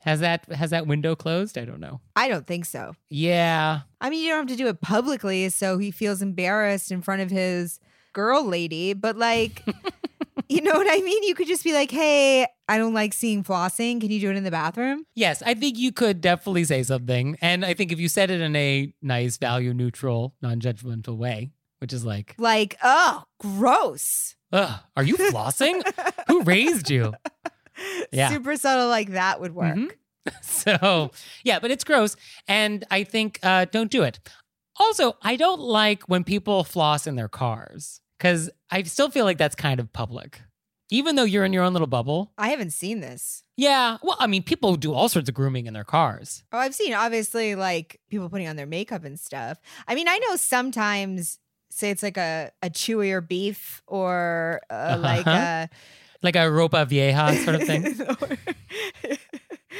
has 0.00 0.18
that 0.20 0.50
has 0.52 0.70
that 0.70 0.88
window 0.88 1.14
closed? 1.14 1.56
I 1.56 1.64
don't 1.64 1.78
know. 1.78 2.00
I 2.16 2.28
don't 2.28 2.46
think 2.46 2.64
so. 2.64 2.94
Yeah. 3.08 3.82
I 4.00 4.10
mean, 4.10 4.24
you 4.24 4.30
don't 4.30 4.48
have 4.48 4.56
to 4.56 4.62
do 4.62 4.68
it 4.68 4.80
publicly 4.80 5.48
so 5.48 5.78
he 5.78 5.92
feels 5.92 6.22
embarrassed 6.22 6.90
in 6.90 7.02
front 7.02 7.22
of 7.22 7.30
his 7.30 7.78
girl 8.12 8.44
lady, 8.44 8.94
but 8.94 9.16
like, 9.16 9.62
you 10.48 10.60
know 10.62 10.72
what 10.72 10.86
I 10.90 11.00
mean? 11.02 11.22
You 11.24 11.34
could 11.34 11.46
just 11.46 11.64
be 11.64 11.72
like, 11.72 11.90
hey, 11.90 12.46
I 12.68 12.78
don't 12.78 12.94
like 12.94 13.12
seeing 13.12 13.42
flossing. 13.44 14.00
Can 14.00 14.10
you 14.10 14.20
do 14.20 14.30
it 14.30 14.36
in 14.36 14.44
the 14.44 14.50
bathroom? 14.50 15.04
Yes, 15.14 15.42
I 15.44 15.54
think 15.54 15.78
you 15.78 15.92
could 15.92 16.20
definitely 16.20 16.64
say 16.64 16.82
something. 16.82 17.36
And 17.40 17.64
I 17.64 17.74
think 17.74 17.92
if 17.92 18.00
you 18.00 18.08
said 18.08 18.30
it 18.30 18.40
in 18.40 18.54
a 18.56 18.92
nice, 19.02 19.36
value 19.36 19.74
neutral, 19.74 20.34
non 20.42 20.60
judgmental 20.60 21.16
way, 21.16 21.52
which 21.78 21.92
is 21.92 22.04
like, 22.04 22.34
Like, 22.38 22.76
oh, 22.82 23.24
gross. 23.40 24.34
ugh, 24.52 24.80
are 24.96 25.04
you 25.04 25.16
flossing? 25.16 25.82
Who 26.28 26.42
raised 26.42 26.90
you? 26.90 27.14
Yeah. 28.12 28.28
Super 28.28 28.54
subtle 28.56 28.88
like 28.88 29.12
that 29.12 29.40
would 29.40 29.54
work. 29.54 29.74
Mhm. 29.76 29.90
So, 30.42 31.10
yeah, 31.42 31.58
but 31.58 31.70
it's 31.70 31.82
gross. 31.84 32.16
And 32.46 32.84
I 32.90 33.02
think 33.02 33.40
uh, 33.42 33.64
don't 33.72 33.90
do 33.90 34.02
it. 34.02 34.20
Also, 34.78 35.16
I 35.22 35.36
don't 35.36 35.58
like 35.60 36.02
when 36.04 36.22
people 36.22 36.62
floss 36.64 37.06
in 37.06 37.16
their 37.16 37.28
cars 37.30 38.01
because 38.22 38.48
I 38.70 38.84
still 38.84 39.10
feel 39.10 39.24
like 39.24 39.36
that's 39.36 39.56
kind 39.56 39.80
of 39.80 39.92
public. 39.92 40.40
Even 40.90 41.16
though 41.16 41.24
you're 41.24 41.44
in 41.44 41.52
your 41.52 41.64
own 41.64 41.72
little 41.72 41.88
bubble. 41.88 42.32
I 42.38 42.50
haven't 42.50 42.70
seen 42.72 43.00
this. 43.00 43.42
Yeah. 43.56 43.96
Well, 44.02 44.16
I 44.20 44.26
mean, 44.28 44.42
people 44.44 44.76
do 44.76 44.92
all 44.94 45.08
sorts 45.08 45.28
of 45.28 45.34
grooming 45.34 45.66
in 45.66 45.74
their 45.74 45.82
cars. 45.84 46.44
Oh, 46.52 46.58
I've 46.58 46.74
seen 46.74 46.92
obviously 46.94 47.54
like 47.56 47.98
people 48.10 48.28
putting 48.28 48.46
on 48.46 48.54
their 48.56 48.66
makeup 48.66 49.02
and 49.04 49.18
stuff. 49.18 49.58
I 49.88 49.94
mean, 49.96 50.06
I 50.06 50.18
know 50.18 50.36
sometimes 50.36 51.38
say 51.70 51.90
it's 51.90 52.02
like 52.02 52.16
a, 52.18 52.52
a 52.62 52.68
chewier 52.70 53.26
beef 53.26 53.82
or 53.88 54.60
uh, 54.70 54.98
like 55.00 55.26
Uh-huh. 55.26 55.66
a 55.66 55.70
Like 56.22 56.36
a 56.36 56.40
ropa 56.50 56.86
vieja 56.86 57.34
sort 57.42 57.56
of 57.56 57.64
thing. 57.64 57.82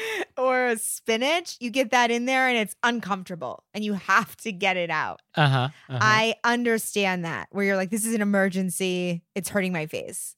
or 0.37 0.67
a 0.67 0.77
spinach, 0.77 1.57
you 1.61 1.71
get 1.71 1.91
that 1.91 2.11
in 2.11 2.27
there 2.27 2.49
and 2.49 2.57
it's 2.57 2.75
uncomfortable 2.83 3.65
and 3.75 3.85
you 3.85 3.95
have 3.95 4.37
to 4.39 4.53
get 4.53 4.77
it 4.77 4.91
out. 4.91 5.21
Uh 5.35 5.49
huh. 5.49 5.69
uh-huh. 5.89 5.99
I 6.01 6.35
understand 6.45 7.25
that 7.25 7.49
where 7.51 7.65
you're 7.65 7.77
like, 7.77 7.91
this 7.91 8.07
is 8.07 8.15
an 8.15 8.23
emergency. 8.23 9.23
It's 9.35 9.49
hurting 9.49 9.73
my 9.73 9.87
face. 9.87 10.37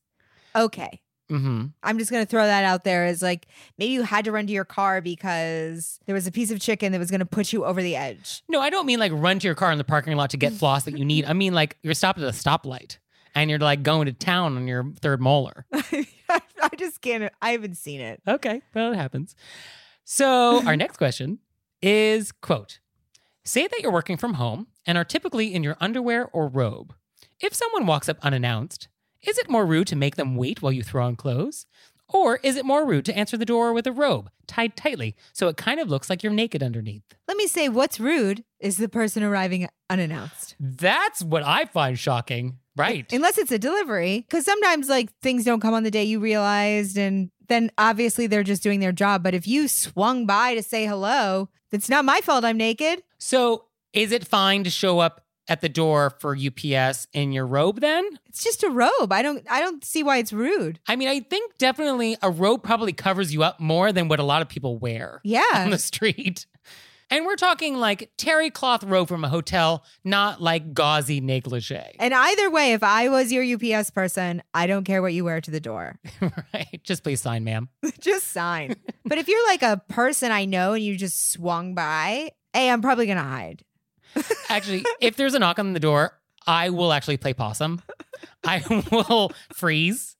Okay. 0.56 1.00
hmm 1.28 1.66
I'm 1.82 1.98
just 1.98 2.10
going 2.10 2.24
to 2.24 2.28
throw 2.28 2.44
that 2.44 2.64
out 2.64 2.84
there 2.84 3.04
as 3.04 3.22
like 3.22 3.46
maybe 3.78 3.92
you 3.92 4.02
had 4.02 4.24
to 4.26 4.32
run 4.32 4.46
to 4.46 4.52
your 4.52 4.64
car 4.64 5.00
because 5.00 5.98
there 6.06 6.14
was 6.14 6.26
a 6.26 6.32
piece 6.32 6.50
of 6.50 6.60
chicken 6.60 6.92
that 6.92 6.98
was 6.98 7.10
going 7.10 7.20
to 7.20 7.26
put 7.26 7.52
you 7.52 7.64
over 7.64 7.82
the 7.82 7.96
edge. 7.96 8.42
No, 8.48 8.60
I 8.60 8.70
don't 8.70 8.86
mean 8.86 8.98
like 8.98 9.12
run 9.14 9.38
to 9.38 9.46
your 9.46 9.54
car 9.54 9.72
in 9.72 9.78
the 9.78 9.84
parking 9.84 10.16
lot 10.16 10.30
to 10.30 10.36
get 10.36 10.52
floss 10.60 10.84
that 10.84 10.98
you 10.98 11.04
need. 11.04 11.24
I 11.24 11.32
mean 11.32 11.54
like 11.54 11.76
you're 11.82 11.94
stopped 11.94 12.18
at 12.18 12.24
a 12.24 12.32
stoplight 12.32 12.98
and 13.34 13.50
you're 13.50 13.58
like 13.58 13.82
going 13.82 14.06
to 14.06 14.12
town 14.12 14.56
on 14.56 14.68
your 14.68 14.84
third 15.00 15.20
molar. 15.20 15.66
I 16.28 16.70
just 16.76 17.00
can't. 17.00 17.32
I 17.40 17.50
haven't 17.50 17.76
seen 17.76 18.00
it. 18.00 18.22
Okay, 18.26 18.62
well 18.74 18.92
it 18.92 18.96
happens. 18.96 19.34
So 20.04 20.62
our 20.66 20.76
next 20.76 20.96
question 20.96 21.38
is 21.82 22.32
quote, 22.32 22.80
say 23.44 23.66
that 23.66 23.80
you're 23.80 23.92
working 23.92 24.16
from 24.16 24.34
home 24.34 24.68
and 24.86 24.98
are 24.98 25.04
typically 25.04 25.54
in 25.54 25.62
your 25.62 25.76
underwear 25.80 26.28
or 26.32 26.48
robe. 26.48 26.94
If 27.40 27.54
someone 27.54 27.86
walks 27.86 28.08
up 28.08 28.18
unannounced, 28.22 28.88
is 29.22 29.38
it 29.38 29.50
more 29.50 29.66
rude 29.66 29.86
to 29.88 29.96
make 29.96 30.16
them 30.16 30.36
wait 30.36 30.62
while 30.62 30.72
you 30.72 30.82
throw 30.82 31.06
on 31.06 31.16
clothes? 31.16 31.66
Or 32.08 32.38
is 32.42 32.56
it 32.56 32.66
more 32.66 32.86
rude 32.86 33.06
to 33.06 33.16
answer 33.16 33.36
the 33.36 33.46
door 33.46 33.72
with 33.72 33.86
a 33.86 33.92
robe 33.92 34.30
tied 34.46 34.76
tightly 34.76 35.16
so 35.32 35.48
it 35.48 35.56
kind 35.56 35.80
of 35.80 35.88
looks 35.88 36.10
like 36.10 36.22
you're 36.22 36.32
naked 36.32 36.62
underneath? 36.62 37.02
Let 37.26 37.36
me 37.36 37.46
say, 37.46 37.68
what's 37.68 37.98
rude 37.98 38.44
is 38.60 38.76
the 38.76 38.88
person 38.88 39.22
arriving 39.22 39.68
unannounced. 39.88 40.54
That's 40.60 41.22
what 41.22 41.42
I 41.42 41.64
find 41.64 41.98
shocking. 41.98 42.58
Right. 42.76 43.10
Unless 43.12 43.38
it's 43.38 43.52
a 43.52 43.58
delivery, 43.58 44.20
because 44.28 44.44
sometimes 44.44 44.88
like 44.88 45.10
things 45.20 45.44
don't 45.44 45.60
come 45.60 45.74
on 45.74 45.82
the 45.84 45.90
day 45.90 46.04
you 46.04 46.20
realized, 46.20 46.96
and 46.98 47.30
then 47.48 47.70
obviously 47.78 48.26
they're 48.26 48.42
just 48.42 48.62
doing 48.62 48.80
their 48.80 48.92
job. 48.92 49.22
But 49.22 49.34
if 49.34 49.46
you 49.46 49.68
swung 49.68 50.26
by 50.26 50.54
to 50.54 50.62
say 50.62 50.86
hello, 50.86 51.48
it's 51.72 51.88
not 51.88 52.04
my 52.04 52.20
fault 52.20 52.44
I'm 52.44 52.56
naked. 52.56 53.02
So, 53.18 53.64
is 53.92 54.10
it 54.12 54.26
fine 54.26 54.64
to 54.64 54.70
show 54.70 54.98
up 54.98 55.20
at 55.46 55.60
the 55.60 55.68
door 55.68 56.10
for 56.20 56.34
UPS 56.36 57.06
in 57.12 57.30
your 57.32 57.46
robe 57.46 57.80
then? 57.80 58.04
It's 58.26 58.42
just 58.42 58.62
a 58.64 58.70
robe. 58.70 59.12
I 59.12 59.22
don't. 59.22 59.46
I 59.50 59.60
don't 59.60 59.84
see 59.84 60.02
why 60.02 60.16
it's 60.18 60.32
rude. 60.32 60.80
I 60.88 60.96
mean, 60.96 61.08
I 61.08 61.20
think 61.20 61.56
definitely 61.58 62.16
a 62.22 62.30
robe 62.30 62.62
probably 62.62 62.92
covers 62.92 63.32
you 63.32 63.42
up 63.44 63.60
more 63.60 63.92
than 63.92 64.08
what 64.08 64.18
a 64.20 64.24
lot 64.24 64.42
of 64.42 64.48
people 64.48 64.78
wear 64.78 65.20
Yeah. 65.22 65.42
on 65.54 65.70
the 65.70 65.78
street. 65.90 66.46
And 67.10 67.26
we're 67.26 67.36
talking 67.36 67.76
like 67.76 68.10
terry 68.16 68.50
cloth 68.50 68.82
robe 68.84 69.08
from 69.08 69.24
a 69.24 69.28
hotel, 69.28 69.84
not 70.04 70.40
like 70.40 70.72
gauzy 70.72 71.20
negligee. 71.20 71.96
And 71.98 72.14
either 72.14 72.50
way, 72.50 72.72
if 72.72 72.82
I 72.82 73.08
was 73.08 73.32
your 73.32 73.44
UPS 73.44 73.90
person, 73.90 74.42
I 74.52 74.66
don't 74.66 74.84
care 74.84 75.02
what 75.02 75.12
you 75.12 75.24
wear 75.24 75.40
to 75.40 75.50
the 75.50 75.60
door. 75.60 75.98
right. 76.54 76.80
Just 76.82 77.02
please 77.02 77.20
sign, 77.20 77.44
ma'am. 77.44 77.68
just 78.00 78.28
sign. 78.28 78.76
but 79.04 79.18
if 79.18 79.28
you're 79.28 79.46
like 79.46 79.62
a 79.62 79.82
person 79.88 80.32
I 80.32 80.44
know 80.44 80.72
and 80.72 80.82
you 80.82 80.96
just 80.96 81.30
swung 81.30 81.74
by, 81.74 82.30
hey, 82.52 82.70
I'm 82.70 82.82
probably 82.82 83.06
gonna 83.06 83.22
hide. 83.22 83.62
Actually, 84.48 84.84
if 85.00 85.16
there's 85.16 85.34
a 85.34 85.38
knock 85.38 85.58
on 85.58 85.72
the 85.72 85.80
door, 85.80 86.18
I 86.46 86.70
will 86.70 86.92
actually 86.92 87.16
play 87.16 87.34
possum. 87.34 87.82
I 88.44 88.62
will 88.92 89.32
freeze 89.52 90.16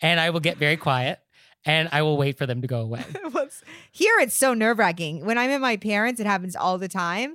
and 0.00 0.18
I 0.18 0.30
will 0.30 0.40
get 0.40 0.56
very 0.56 0.76
quiet 0.76 1.20
and 1.64 1.88
I 1.92 2.02
will 2.02 2.16
wait 2.16 2.36
for 2.38 2.46
them 2.46 2.60
to 2.62 2.66
go 2.68 2.80
away. 2.80 3.04
Here 3.92 4.14
it's 4.20 4.34
so 4.34 4.54
nerve 4.54 4.78
wracking. 4.78 5.24
When 5.24 5.38
I'm 5.38 5.50
at 5.50 5.60
my 5.60 5.76
parents, 5.76 6.20
it 6.20 6.26
happens 6.26 6.56
all 6.56 6.78
the 6.78 6.88
time. 6.88 7.34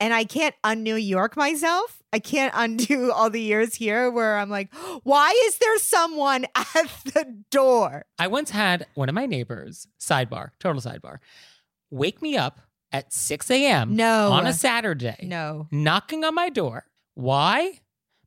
And 0.00 0.14
I 0.14 0.24
can't 0.24 0.54
un-New 0.62 0.94
York 0.94 1.36
myself. 1.36 2.02
I 2.12 2.20
can't 2.20 2.52
undo 2.56 3.10
all 3.14 3.30
the 3.30 3.40
years 3.40 3.74
here 3.74 4.10
where 4.10 4.38
I'm 4.38 4.48
like, 4.48 4.72
why 5.02 5.30
is 5.46 5.58
there 5.58 5.78
someone 5.78 6.44
at 6.54 6.88
the 7.04 7.42
door? 7.50 8.04
I 8.18 8.28
once 8.28 8.50
had 8.50 8.86
one 8.94 9.08
of 9.08 9.14
my 9.14 9.26
neighbors, 9.26 9.88
sidebar, 10.00 10.50
total 10.60 10.80
sidebar, 10.80 11.18
wake 11.90 12.22
me 12.22 12.36
up 12.36 12.60
at 12.92 13.12
6 13.12 13.50
a.m. 13.50 13.96
No. 13.96 14.30
on 14.30 14.46
a 14.46 14.52
Saturday, 14.52 15.16
No. 15.22 15.66
knocking 15.70 16.24
on 16.24 16.34
my 16.34 16.48
door. 16.48 16.84
Why? 17.14 17.80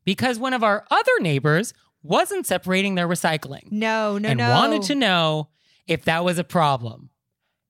Because 0.04 0.38
one 0.38 0.52
of 0.52 0.62
our 0.62 0.84
other 0.90 1.20
neighbors 1.20 1.72
wasn't 2.02 2.46
separating 2.46 2.94
their 2.94 3.08
recycling 3.08 3.70
No, 3.70 4.18
no, 4.18 4.28
and 4.30 4.38
no. 4.38 4.50
wanted 4.50 4.82
to 4.82 4.94
know 4.94 5.48
if 5.86 6.04
that 6.04 6.24
was 6.24 6.38
a 6.38 6.44
problem. 6.44 7.10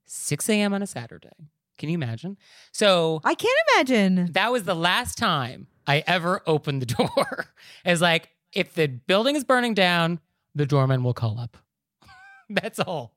6 0.07 0.49
a.m. 0.51 0.75
on 0.75 0.83
a 0.83 0.87
Saturday. 0.87 1.31
Can 1.79 1.89
you 1.89 1.95
imagine? 1.95 2.37
So 2.73 3.21
I 3.25 3.35
can't 3.35 3.59
imagine. 3.75 4.33
that 4.33 4.53
was 4.53 4.65
the 4.65 4.75
last 4.75 5.17
time 5.19 5.67
I 5.87 6.05
ever 6.07 6.43
opened 6.47 6.83
the 6.83 6.87
door. 6.95 7.47
it's 7.85 8.01
like, 8.01 8.29
if 8.53 8.75
the 8.75 8.87
building 8.87 9.35
is 9.37 9.45
burning 9.45 9.75
down, 9.75 10.21
the 10.55 10.67
doorman 10.67 11.03
will 11.03 11.15
call 11.15 11.41
up. 11.41 11.57
That's 12.51 12.79
all. 12.79 13.15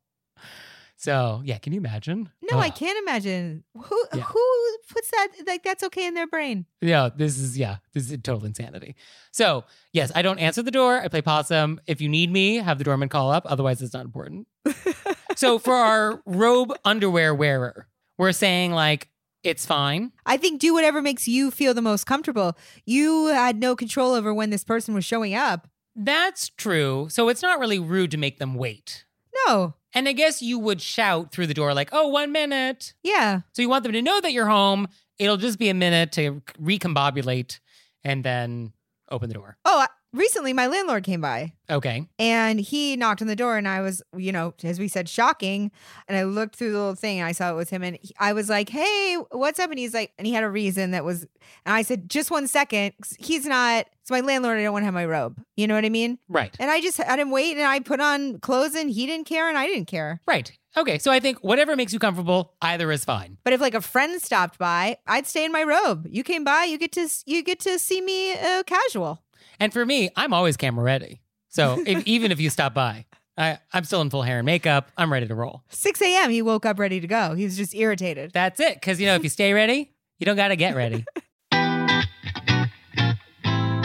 So 0.97 1.41
yeah, 1.43 1.57
can 1.57 1.73
you 1.73 1.79
imagine? 1.79 2.29
No, 2.49 2.57
I 2.57 2.69
can't 2.69 2.97
imagine. 2.99 3.63
Who 3.77 4.05
Yeah. 4.13 4.21
who 4.21 4.77
puts 4.89 5.11
that 5.11 5.27
like 5.45 5.63
that's 5.63 5.83
okay 5.83 6.07
in 6.07 6.13
their 6.13 6.27
brain? 6.27 6.65
Yeah, 6.81 7.09
this 7.15 7.37
is 7.37 7.57
yeah, 7.57 7.77
this 7.93 8.09
is 8.09 8.17
total 8.23 8.45
insanity. 8.45 8.95
So 9.31 9.65
yes, 9.91 10.11
I 10.15 10.21
don't 10.21 10.39
answer 10.39 10.63
the 10.63 10.71
door. 10.71 10.99
I 11.01 11.07
play 11.09 11.21
possum. 11.21 11.79
If 11.85 11.99
you 12.01 12.07
need 12.09 12.31
me, 12.31 12.55
have 12.57 12.77
the 12.77 12.83
doorman 12.85 13.09
call 13.09 13.29
up. 13.31 13.43
Otherwise, 13.45 13.81
it's 13.81 13.93
not 13.93 14.05
important. 14.05 14.47
so 15.35 15.59
for 15.59 15.73
our 15.75 16.21
robe 16.25 16.73
underwear 16.85 17.35
wearer, 17.35 17.87
we're 18.17 18.31
saying 18.31 18.71
like 18.71 19.09
it's 19.43 19.65
fine. 19.65 20.11
I 20.25 20.37
think 20.37 20.59
do 20.59 20.73
whatever 20.73 21.01
makes 21.01 21.27
you 21.27 21.51
feel 21.51 21.73
the 21.73 21.81
most 21.81 22.05
comfortable. 22.05 22.57
You 22.85 23.27
had 23.27 23.59
no 23.59 23.75
control 23.75 24.13
over 24.13 24.33
when 24.33 24.49
this 24.49 24.63
person 24.63 24.95
was 24.95 25.05
showing 25.05 25.35
up. 25.35 25.67
That's 25.95 26.49
true. 26.49 27.07
So 27.09 27.29
it's 27.29 27.41
not 27.41 27.59
really 27.59 27.79
rude 27.79 28.11
to 28.11 28.17
make 28.17 28.39
them 28.39 28.55
wait. 28.55 29.05
No. 29.47 29.75
And 29.95 30.07
I 30.07 30.11
guess 30.11 30.41
you 30.41 30.59
would 30.59 30.81
shout 30.81 31.31
through 31.31 31.47
the 31.47 31.53
door 31.53 31.73
like, 31.73 31.89
"Oh, 31.91 32.09
one 32.09 32.31
minute." 32.31 32.93
Yeah. 33.01 33.41
So 33.53 33.61
you 33.61 33.69
want 33.69 33.83
them 33.83 33.93
to 33.93 34.01
know 34.01 34.19
that 34.21 34.33
you're 34.33 34.47
home. 34.47 34.87
It'll 35.17 35.37
just 35.37 35.57
be 35.57 35.69
a 35.69 35.73
minute 35.73 36.11
to 36.13 36.41
recombobulate 36.61 37.59
and 38.03 38.23
then 38.23 38.73
open 39.09 39.29
the 39.29 39.35
door. 39.35 39.57
Oh, 39.65 39.87
recently 40.15 40.53
my 40.53 40.67
landlord 40.67 41.03
came 41.03 41.21
by 41.21 41.53
Okay. 41.69 42.07
and 42.19 42.59
he 42.59 42.95
knocked 42.95 43.21
on 43.21 43.27
the 43.27 43.35
door 43.35 43.57
and 43.57 43.67
I 43.67 43.81
was, 43.81 44.01
you 44.15 44.31
know, 44.31 44.53
as 44.63 44.79
we 44.79 44.87
said, 44.87 45.09
shocking. 45.09 45.71
And 46.07 46.17
I 46.17 46.23
looked 46.23 46.55
through 46.55 46.71
the 46.71 46.77
little 46.77 46.95
thing 46.95 47.19
and 47.19 47.27
I 47.27 47.31
saw 47.31 47.51
it 47.51 47.55
was 47.55 47.69
him 47.69 47.83
and 47.83 47.97
he- 48.01 48.15
I 48.19 48.33
was 48.33 48.49
like, 48.49 48.69
"Hey, 48.69 49.15
what's 49.31 49.59
up?" 49.59 49.69
And 49.69 49.79
he's 49.79 49.93
like, 49.93 50.11
and 50.17 50.25
he 50.27 50.33
had 50.33 50.43
a 50.43 50.49
reason 50.49 50.91
that 50.91 51.03
was, 51.03 51.21
and 51.65 51.75
I 51.75 51.81
said, 51.81 52.09
"Just 52.09 52.31
one 52.31 52.47
second. 52.47 52.93
He's 53.19 53.45
not. 53.45 53.87
It's 54.01 54.11
my 54.11 54.19
landlord. 54.19 54.59
I 54.59 54.63
don't 54.63 54.73
want 54.73 54.83
to 54.83 54.85
have 54.85 54.93
my 54.93 55.05
robe. 55.05 55.41
You 55.57 55.65
know 55.67 55.73
what 55.75 55.85
I 55.85 55.89
mean?" 55.89 56.19
Right. 56.29 56.55
And 56.59 56.69
I 56.69 56.79
just 56.81 56.97
had 56.97 57.19
him 57.19 57.31
wait 57.31 57.57
and 57.57 57.65
I 57.65 57.79
put 57.79 57.99
on 57.99 58.39
clothes 58.39 58.75
and 58.75 58.89
he 58.89 59.05
didn't 59.07 59.25
care 59.27 59.49
and 59.49 59.57
I 59.57 59.65
didn't 59.67 59.85
care. 59.85 60.21
Right. 60.27 60.51
Okay. 60.77 60.99
So 60.99 61.09
I 61.09 61.19
think 61.19 61.39
whatever 61.39 61.75
makes 61.75 61.93
you 61.93 61.99
comfortable, 61.99 62.53
either 62.61 62.91
is 62.91 63.03
fine. 63.05 63.37
But 63.43 63.53
if 63.53 63.61
like 63.61 63.73
a 63.73 63.81
friend 63.81 64.21
stopped 64.21 64.57
by, 64.59 64.97
I'd 65.07 65.25
stay 65.25 65.45
in 65.45 65.51
my 65.51 65.63
robe. 65.63 66.05
You 66.09 66.21
came 66.23 66.43
by, 66.43 66.65
you 66.65 66.77
get 66.77 66.91
to 66.93 67.07
you 67.25 67.41
get 67.43 67.59
to 67.61 67.79
see 67.79 68.01
me 68.01 68.33
uh, 68.33 68.63
casual. 68.63 69.23
And 69.59 69.73
for 69.73 69.85
me, 69.85 70.09
I'm 70.15 70.33
always 70.33 70.57
camera 70.57 70.83
ready. 70.83 71.21
So 71.49 71.81
if, 71.85 72.03
even 72.07 72.31
if 72.31 72.39
you 72.39 72.49
stop 72.49 72.73
by, 72.73 73.05
I, 73.37 73.59
I'm 73.73 73.83
still 73.83 74.01
in 74.01 74.09
full 74.09 74.21
hair 74.21 74.39
and 74.39 74.45
makeup. 74.45 74.91
I'm 74.97 75.11
ready 75.11 75.27
to 75.27 75.35
roll. 75.35 75.63
6 75.69 76.01
a.m. 76.01 76.29
He 76.29 76.41
woke 76.41 76.65
up 76.65 76.79
ready 76.79 76.99
to 76.99 77.07
go. 77.07 77.35
He 77.35 77.43
was 77.43 77.57
just 77.57 77.75
irritated. 77.75 78.31
That's 78.33 78.59
it. 78.59 78.75
Because, 78.75 78.99
you 78.99 79.07
know, 79.07 79.15
if 79.15 79.23
you 79.23 79.29
stay 79.29 79.53
ready, 79.53 79.93
you 80.19 80.25
don't 80.25 80.37
got 80.37 80.49
to 80.49 80.55
get 80.55 80.75
ready. 80.75 81.05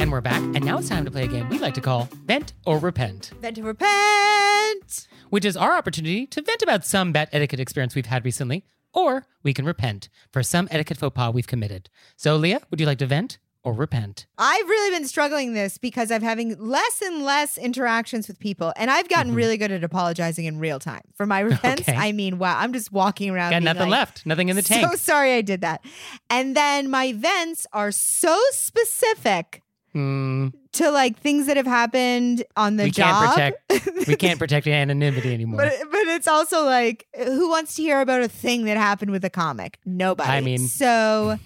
And 0.00 0.12
we're 0.12 0.20
back, 0.20 0.40
and 0.40 0.64
now 0.64 0.78
it's 0.78 0.88
time 0.88 1.04
to 1.04 1.10
play 1.10 1.24
a 1.24 1.28
game 1.28 1.48
we 1.48 1.58
like 1.58 1.74
to 1.74 1.80
call 1.80 2.08
Vent 2.26 2.52
or 2.66 2.78
Repent, 2.78 3.32
Vent 3.40 3.58
or 3.58 3.62
repent. 3.64 5.08
which 5.30 5.44
is 5.44 5.56
our 5.56 5.76
opportunity 5.76 6.26
to 6.26 6.42
vent 6.42 6.62
about 6.62 6.84
some 6.84 7.12
bad 7.12 7.28
etiquette 7.32 7.60
experience 7.60 7.94
we've 7.94 8.06
had 8.06 8.24
recently, 8.24 8.64
or 8.92 9.26
we 9.42 9.52
can 9.54 9.64
repent 9.64 10.08
for 10.32 10.42
some 10.42 10.68
etiquette 10.70 10.98
faux 10.98 11.14
pas 11.14 11.32
we've 11.32 11.46
committed. 11.46 11.88
So, 12.16 12.36
Leah, 12.36 12.60
would 12.70 12.80
you 12.80 12.86
like 12.86 12.98
to 12.98 13.06
vent 13.06 13.38
or 13.68 13.72
repent? 13.72 14.26
I've 14.38 14.68
really 14.68 14.96
been 14.98 15.06
struggling 15.06 15.52
this 15.52 15.78
because 15.78 16.10
I'm 16.10 16.22
having 16.22 16.56
less 16.58 17.02
and 17.02 17.22
less 17.22 17.58
interactions 17.58 18.26
with 18.28 18.38
people, 18.38 18.72
and 18.76 18.90
I've 18.90 19.08
gotten 19.08 19.34
really 19.34 19.56
good 19.56 19.70
at 19.70 19.84
apologizing 19.84 20.44
in 20.46 20.58
real 20.58 20.78
time. 20.78 21.02
For 21.16 21.26
my 21.26 21.40
repents, 21.52 21.82
Mm-hmm. 21.82 21.90
Okay. 21.90 22.08
I 22.08 22.12
mean, 22.12 22.38
wow, 22.38 22.58
I'm 22.58 22.72
just 22.72 22.90
walking 22.92 23.30
around. 23.30 23.50
Got 23.50 23.62
nothing 23.62 23.82
like, 23.82 23.90
left, 23.90 24.26
nothing 24.26 24.48
in 24.48 24.56
the 24.56 24.62
tank. 24.62 24.88
So 24.90 24.96
sorry 24.96 25.34
I 25.34 25.42
did 25.42 25.60
that. 25.60 25.84
And 26.30 26.56
then 26.56 26.90
my 26.90 27.12
vents 27.12 27.66
are 27.72 27.90
so 27.92 28.38
specific 28.50 29.62
Hmm, 29.94 30.48
to 30.72 30.90
like 30.90 31.18
things 31.18 31.46
that 31.46 31.56
have 31.56 31.66
happened 31.66 32.44
on 32.58 32.76
the 32.76 32.84
we 32.84 32.90
job. 32.90 33.34
can't 33.36 33.54
protect. 33.70 34.06
we 34.06 34.16
can't 34.24 34.38
protect 34.38 34.66
anonymity 34.66 35.32
anymore. 35.32 35.56
But 35.62 35.72
but 35.90 36.06
it's 36.08 36.28
also 36.28 36.64
like 36.64 37.06
who 37.16 37.48
wants 37.48 37.74
to 37.76 37.82
hear 37.82 38.02
about 38.02 38.20
a 38.20 38.28
thing 38.28 38.64
that 38.66 38.76
happened 38.76 39.10
with 39.10 39.24
a 39.24 39.30
comic? 39.30 39.78
Nobody. 39.86 40.28
I 40.28 40.40
mean- 40.42 40.58
so 40.68 41.38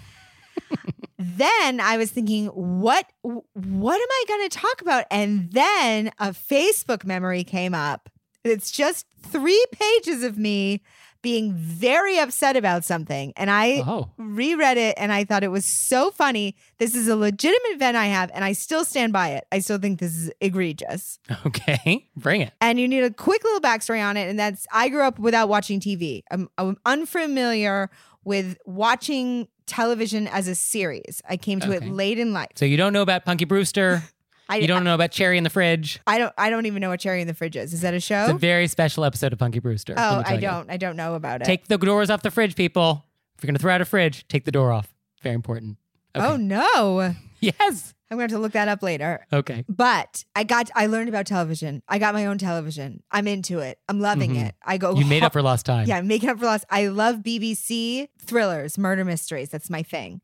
then 1.23 1.81
I 1.81 1.97
was 1.97 2.11
thinking, 2.11 2.47
what 2.49 3.07
what 3.23 3.95
am 3.95 4.09
I 4.11 4.25
going 4.29 4.49
to 4.49 4.59
talk 4.59 4.81
about? 4.81 5.05
And 5.11 5.51
then 5.53 6.13
a 6.19 6.31
Facebook 6.31 7.05
memory 7.05 7.45
came 7.45 7.75
up. 7.75 8.09
It's 8.45 8.71
just 8.71 9.07
three 9.23 9.65
pages 9.73 10.25
of 10.25 10.37
me 10.37 10.83
being 11.23 11.53
very 11.55 12.19
upset 12.19 12.57
about 12.57 12.85
something, 12.85 13.33
and 13.37 13.49
I 13.49 13.85
oh, 13.87 14.11
reread 14.19 14.77
it 14.77 14.95
and 14.99 15.13
I 15.13 15.23
thought 15.23 15.45
it 15.45 15.53
was 15.53 15.65
so 15.65 16.11
funny. 16.11 16.57
This 16.79 16.97
is 16.97 17.07
a 17.07 17.15
legitimate 17.15 17.75
event 17.75 17.97
I 17.97 18.07
have, 18.07 18.33
and 18.35 18.45
I 18.45 18.55
still 18.55 18.85
stand 18.85 19.13
by 19.13 19.29
it. 19.31 19.45
I 19.53 19.61
still 19.61 19.79
think 19.79 20.01
this 20.01 20.17
is 20.17 20.33
egregious. 20.41 21.21
okay, 21.47 22.09
bring 22.17 22.41
it. 22.41 22.53
And 22.61 22.81
you 22.81 22.89
need 22.89 23.05
a 23.05 23.13
quick 23.13 23.45
little 23.45 23.61
backstory 23.61 24.05
on 24.05 24.17
it. 24.17 24.29
And 24.29 24.39
that's 24.39 24.67
I 24.73 24.89
grew 24.89 25.03
up 25.03 25.21
without 25.21 25.49
watching 25.49 25.79
TV. 25.79 26.25
I'm, 26.33 26.49
I'm 26.59 26.77
unfamiliar 26.85 27.91
with 28.25 28.59
watching 28.67 29.49
television 29.67 30.27
as 30.29 30.49
a 30.49 30.55
series. 30.55 31.23
I 31.29 31.37
came 31.37 31.61
to 31.61 31.75
Okay. 31.75 31.87
it 31.87 31.91
late 31.91 32.19
in 32.19 32.33
life. 32.33 32.49
So 32.57 32.65
you 32.65 32.77
don't 32.77 32.93
know 32.93 33.03
about 33.03 33.25
Punky 33.25 33.45
Brewster. 33.45 34.03
I, 34.49 34.57
you 34.57 34.67
don't 34.67 34.85
know 34.85 34.95
about 34.95 35.15
Cherie 35.15 35.39
in 35.39 35.45
the 35.45 35.51
Fridge. 35.51 36.01
I 36.07 36.19
don't. 36.19 36.33
I 36.37 36.51
don't 36.51 36.67
even 36.67 36.81
know 36.81 36.91
what 36.91 37.01
Cherie 37.01 37.23
in 37.23 37.27
the 37.29 37.33
Fridge 37.33 37.57
is. 37.57 37.73
Is 37.73 37.81
that 37.83 37.95
a 37.95 38.01
show? 38.01 38.23
It's 38.25 38.31
a 38.33 38.35
very 38.35 38.67
special 38.67 39.05
episode 39.05 39.33
of 39.33 39.39
Punky 39.39 39.61
Brewster. 39.61 39.95
oh, 39.97 40.23
I 40.27 40.37
don't. 40.37 40.71
I 40.71 40.77
don't 40.77 40.97
know 40.97 41.15
about 41.15 41.41
it. 41.41 41.45
Take 41.45 41.69
the 41.69 41.79
doors 41.79 42.11
off 42.11 42.23
the 42.23 42.31
fridge, 42.31 42.55
people. 42.55 43.05
If 43.39 43.45
you're 43.45 43.47
gonna 43.49 43.59
throw 43.61 43.73
out 43.75 43.81
a 43.81 43.85
fridge, 43.87 44.27
take 44.29 44.45
the 44.45 44.53
door 44.53 44.71
off. 44.73 44.93
Very 45.23 45.35
important. 45.37 45.79
Oh, 46.15 46.21
okay. 46.21 46.33
Oh 46.35 46.37
no! 46.37 47.15
yes. 47.41 47.95
I'm 48.13 48.19
going 48.19 48.29
to 48.29 48.35
have 48.35 48.39
to 48.39 48.43
look 48.43 48.53
that 48.53 48.69
up 48.69 48.83
later. 48.83 49.27
Okay. 49.33 49.65
But 49.69 50.25
I 50.37 50.45
got. 50.45 50.71
I 50.75 50.87
learned 50.87 51.09
about 51.09 51.25
television. 51.27 51.83
I 51.89 51.99
got 51.99 52.13
my 52.15 52.27
own 52.27 52.37
television. 52.39 53.03
I'm 53.11 53.27
into 53.27 53.59
it. 53.61 53.79
I'm 53.89 54.01
loving 54.01 54.35
Mhm. 54.35 54.49
it. 54.49 54.55
I 54.65 54.77
go. 54.77 54.95
You 54.95 55.07
made 55.07 55.23
up 55.23 55.33
for 55.33 55.41
lost 55.43 55.65
time. 55.67 55.87
Yeah, 55.89 55.97
I'm 55.97 56.07
making 56.07 56.29
up 56.29 56.39
for 56.39 56.45
lost. 56.45 56.65
I 56.71 56.89
love 56.89 57.17
BBC 57.23 58.09
thrillers, 58.21 58.77
murder 58.77 59.05
mysteries. 59.05 59.49
That's 59.49 59.71
my 59.71 59.83
thing. 59.83 60.21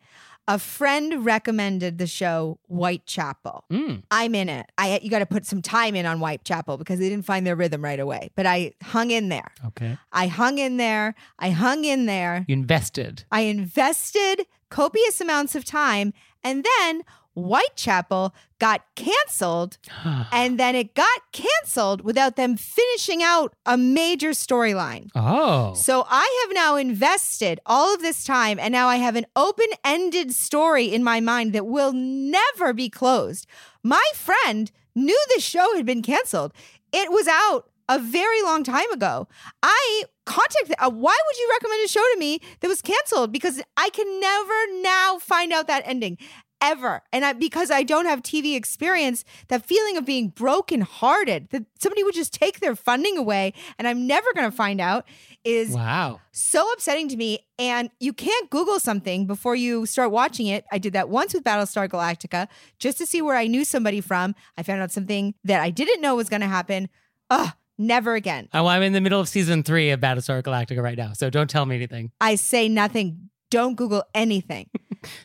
A 0.47 0.59
friend 0.59 1.25
recommended 1.27 1.99
the 1.99 2.07
show 2.07 2.59
Whitechapel. 2.69 3.65
Mm. 3.71 4.03
I'm 4.11 4.35
in 4.35 4.49
it. 4.49 4.67
I 4.79 4.99
you 5.03 5.11
got 5.11 5.19
to 5.21 5.27
put 5.27 5.45
some 5.47 5.61
time 5.63 5.95
in 5.95 6.07
on 6.07 6.19
Whitechapel 6.19 6.79
because 6.79 6.99
they 6.99 7.09
didn't 7.09 7.25
find 7.27 7.47
their 7.47 7.57
rhythm 7.57 7.83
right 7.85 8.01
away. 8.01 8.31
But 8.35 8.47
I 8.47 8.73
hung 8.83 9.11
in 9.11 9.29
there. 9.29 9.53
Okay. 9.67 9.99
I 10.13 10.27
hung 10.29 10.59
in 10.59 10.77
there. 10.79 11.15
I 11.39 11.51
hung 11.51 11.85
in 11.85 12.07
there. 12.07 12.45
You 12.49 12.55
invested. 12.55 13.25
I 13.31 13.43
invested 13.43 14.47
copious 14.71 15.21
amounts 15.21 15.55
of 15.55 15.65
time, 15.65 16.13
and 16.45 16.65
then 16.65 17.03
Whitechapel 17.39 18.35
got 18.59 18.83
canceled 18.95 19.79
and 20.33 20.59
then 20.59 20.75
it 20.75 20.95
got 20.95 21.21
canceled 21.33 22.03
without 22.03 22.37
them 22.37 22.57
finishing 22.57 23.23
out 23.23 23.55
a 23.65 23.77
major 23.77 24.31
storyline. 24.31 25.09
oh. 25.15 25.75
So 25.75 26.05
I 26.09 26.45
have 26.47 26.55
now 26.55 26.77
invested 26.77 27.61
all 27.65 27.95
of 27.95 28.03
this 28.03 28.25
time, 28.25 28.59
and 28.59 28.73
now 28.73 28.89
I 28.89 28.97
have 28.97 29.17
an 29.17 29.27
open 29.37 29.67
ended 29.85 30.35
story 30.35 30.87
in 30.87 31.05
my 31.05 31.21
mind 31.21 31.53
that 31.53 31.67
will 31.67 31.93
never 31.93 32.73
be 32.73 32.89
closed. 32.89 33.47
My 33.83 34.05
friend 34.15 34.71
knew 34.95 35.21
the 35.35 35.41
show 35.41 35.77
had 35.77 35.87
been 35.87 36.03
canceled, 36.03 36.53
it 36.93 37.11
was 37.11 37.29
out 37.29 37.71
a 37.89 37.99
very 37.99 38.43
long 38.43 38.63
time 38.65 38.91
ago. 38.93 39.29
I 39.63 40.05
contacted, 40.27 40.77
uh, 40.79 40.91
why 40.91 41.17
would 41.27 41.39
you 41.39 41.49
recommend 41.53 41.85
a 41.85 41.89
show 41.89 42.05
to 42.13 42.19
me 42.19 42.41
that 42.61 42.69
was 42.69 42.83
canceled? 42.83 43.33
Because 43.33 43.63
I 43.77 43.89
can 43.91 44.21
never 44.21 44.83
now 44.83 45.19
find 45.19 45.53
out 45.53 45.67
that 45.69 45.85
ending. 45.87 46.19
Ever. 46.61 47.03
And 47.13 47.25
I, 47.25 47.33
because 47.33 47.71
I 47.71 47.83
don't 47.83 48.07
have 48.07 48.23
TV 48.23 48.55
experience, 48.57 49.25
that 49.49 49.65
feeling 49.65 49.97
of 49.97 50.05
being 50.05 50.29
brokenhearted, 50.29 51.49
that 51.51 51.65
somebody 51.79 52.03
would 52.05 52.15
just 52.15 52.33
take 52.33 52.61
their 52.61 52.75
funding 52.77 53.17
away 53.17 53.55
and 53.79 53.87
I'm 53.89 54.07
never 54.07 54.27
going 54.35 54.51
to 54.51 54.57
find 54.57 54.81
out 54.81 55.07
is 55.45 55.71
Wow. 55.71 56.21
so 56.33 56.71
upsetting 56.73 57.09
to 57.09 57.17
me. 57.17 57.41
And 57.59 57.91
you 58.01 58.13
can't 58.13 58.51
Google 58.51 58.79
something 58.81 59.27
before 59.27 59.55
you 59.57 59.87
start 59.87 60.11
watching 60.11 60.47
it. 60.47 60.65
I 60.73 60.79
did 60.79 60.93
that 60.93 61.09
once 61.09 61.33
with 61.35 61.45
Battlestar 61.45 61.89
Galactica 61.89 62.49
just 62.79 62.99
to 62.99 63.07
see 63.07 63.23
where 63.23 63.37
I 63.37 63.47
knew 63.47 63.65
somebody 63.65 64.01
from. 64.01 64.35
I 64.57 64.63
found 64.63 64.83
out 64.83 64.91
something 64.93 65.35
that 65.45 65.61
I 65.63 65.71
didn't 65.71 66.01
know 66.01 66.17
was 66.17 66.29
going 66.29 66.43
to 66.43 66.47
happen. 66.49 66.89
Ugh, 67.31 67.53
never 67.79 68.15
again. 68.15 68.49
Oh, 68.53 68.67
I'm 68.67 68.83
in 68.83 68.93
the 68.93 69.01
middle 69.01 69.21
of 69.21 69.29
season 69.29 69.63
three 69.63 69.91
of 69.91 70.01
Battlestar 70.01 70.43
Galactica 70.43 70.83
right 70.83 70.99
now, 70.99 71.13
so 71.13 71.31
don't 71.31 71.49
tell 71.49 71.67
me 71.67 71.77
anything. 71.77 72.11
I 72.21 72.35
say 72.35 72.69
nothing. 72.69 73.31
Don't 73.51 73.77
Google 73.77 74.05
anything. 74.15 74.69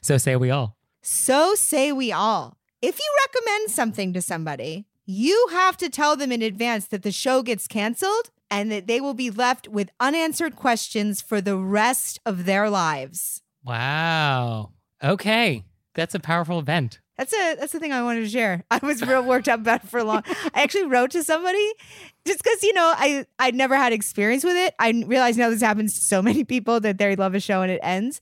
So 0.03 0.19
say 0.19 0.35
we 0.35 0.51
all. 0.51 0.77
So 1.05 1.53
say 1.53 1.91
we 1.91 2.13
all. 2.13 2.55
If 2.81 2.97
you 2.97 3.05
recommend 3.27 3.69
something 3.69 4.13
to 4.13 4.21
somebody, 4.21 4.85
you 5.05 5.49
have 5.51 5.75
to 5.77 5.89
tell 5.89 6.15
them 6.15 6.31
in 6.31 6.41
advance 6.41 6.87
that 6.87 7.03
the 7.03 7.11
show 7.11 7.43
gets 7.43 7.67
canceled 7.67 8.29
and 8.49 8.71
that 8.71 8.87
they 8.87 9.01
will 9.01 9.13
be 9.13 9.29
left 9.29 9.67
with 9.67 9.89
unanswered 9.99 10.55
questions 10.55 11.21
for 11.21 11.41
the 11.41 11.57
rest 11.57 12.21
of 12.25 12.45
their 12.45 12.69
lives. 12.69 13.41
Wow. 13.65 14.71
Okay. 15.03 15.65
That's 15.93 16.15
a 16.15 16.21
powerful 16.21 16.57
event. 16.57 16.99
That's 17.17 17.33
a 17.33 17.55
that's 17.55 17.73
the 17.73 17.79
thing 17.79 17.91
I 17.91 18.01
wanted 18.01 18.21
to 18.21 18.29
share. 18.29 18.63
I 18.71 18.79
was 18.81 19.05
real 19.05 19.23
worked 19.23 19.49
up 19.49 19.59
about 19.59 19.83
it 19.83 19.89
for 19.89 19.99
a 19.99 20.03
long. 20.05 20.23
I 20.53 20.63
actually 20.63 20.87
wrote 20.87 21.11
to 21.11 21.23
somebody 21.23 21.73
just 22.25 22.41
because 22.41 22.63
you 22.63 22.73
know 22.73 22.93
I 22.95 23.25
I'd 23.39 23.55
never 23.55 23.75
had 23.75 23.91
experience 23.93 24.43
with 24.43 24.55
it. 24.55 24.73
I 24.79 25.03
realize 25.05 25.37
now 25.37 25.49
this 25.49 25.61
happens 25.61 25.93
to 25.95 26.01
so 26.01 26.21
many 26.21 26.43
people 26.43 26.79
that 26.79 26.97
they 26.97 27.15
love 27.15 27.35
a 27.35 27.39
show 27.39 27.61
and 27.61 27.71
it 27.71 27.81
ends. 27.83 28.21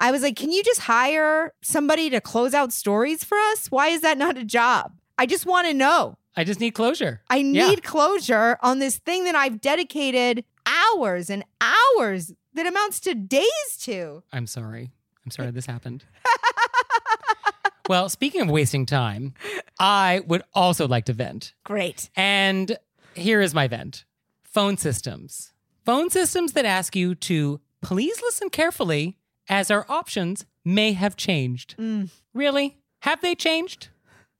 I 0.00 0.10
was 0.12 0.22
like, 0.22 0.36
can 0.36 0.52
you 0.52 0.62
just 0.62 0.80
hire 0.82 1.52
somebody 1.62 2.08
to 2.10 2.20
close 2.20 2.54
out 2.54 2.72
stories 2.72 3.24
for 3.24 3.36
us? 3.36 3.66
Why 3.70 3.88
is 3.88 4.02
that 4.02 4.16
not 4.18 4.36
a 4.38 4.44
job? 4.44 4.92
I 5.18 5.26
just 5.26 5.44
want 5.46 5.66
to 5.66 5.74
know. 5.74 6.16
I 6.36 6.44
just 6.44 6.60
need 6.60 6.70
closure. 6.72 7.20
I 7.28 7.38
Yeah. 7.38 7.68
need 7.68 7.82
closure 7.82 8.58
on 8.62 8.78
this 8.78 8.98
thing 8.98 9.24
that 9.24 9.34
I've 9.34 9.60
dedicated 9.60 10.44
hours 10.66 11.30
and 11.30 11.44
hours 11.60 12.32
that 12.54 12.66
amounts 12.66 13.00
to 13.00 13.14
days 13.14 13.76
to. 13.80 14.22
I'm 14.32 14.46
sorry. 14.46 14.92
I'm 15.24 15.30
sorry 15.32 15.50
this 15.50 15.66
happened. 15.66 16.04
well, 17.88 18.08
speaking 18.08 18.40
of 18.42 18.48
wasting 18.50 18.86
time, 18.86 19.34
I 19.80 20.22
would 20.26 20.42
also 20.54 20.86
like 20.86 21.06
to 21.06 21.12
vent. 21.12 21.54
Great. 21.64 22.08
And 22.14 22.76
here 23.14 23.40
is 23.40 23.52
my 23.54 23.66
vent 23.66 24.04
phone 24.44 24.76
systems. 24.76 25.52
Phone 25.84 26.08
systems 26.10 26.52
that 26.52 26.64
ask 26.64 26.94
you 26.94 27.14
to 27.16 27.60
please 27.82 28.20
listen 28.22 28.48
carefully 28.50 29.17
as 29.48 29.70
our 29.70 29.86
options 29.88 30.46
may 30.64 30.92
have 30.92 31.16
changed. 31.16 31.76
Mm. 31.78 32.10
Really? 32.34 32.78
Have 33.00 33.20
they 33.20 33.34
changed? 33.34 33.88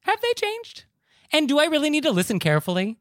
Have 0.03 0.21
they 0.21 0.33
changed? 0.35 0.85
And 1.33 1.49
do 1.49 1.59
I 1.59 1.67
really 1.67 1.91
need 1.91 2.05
to 2.05 2.11
listen 2.11 2.39
carefully? 2.39 2.99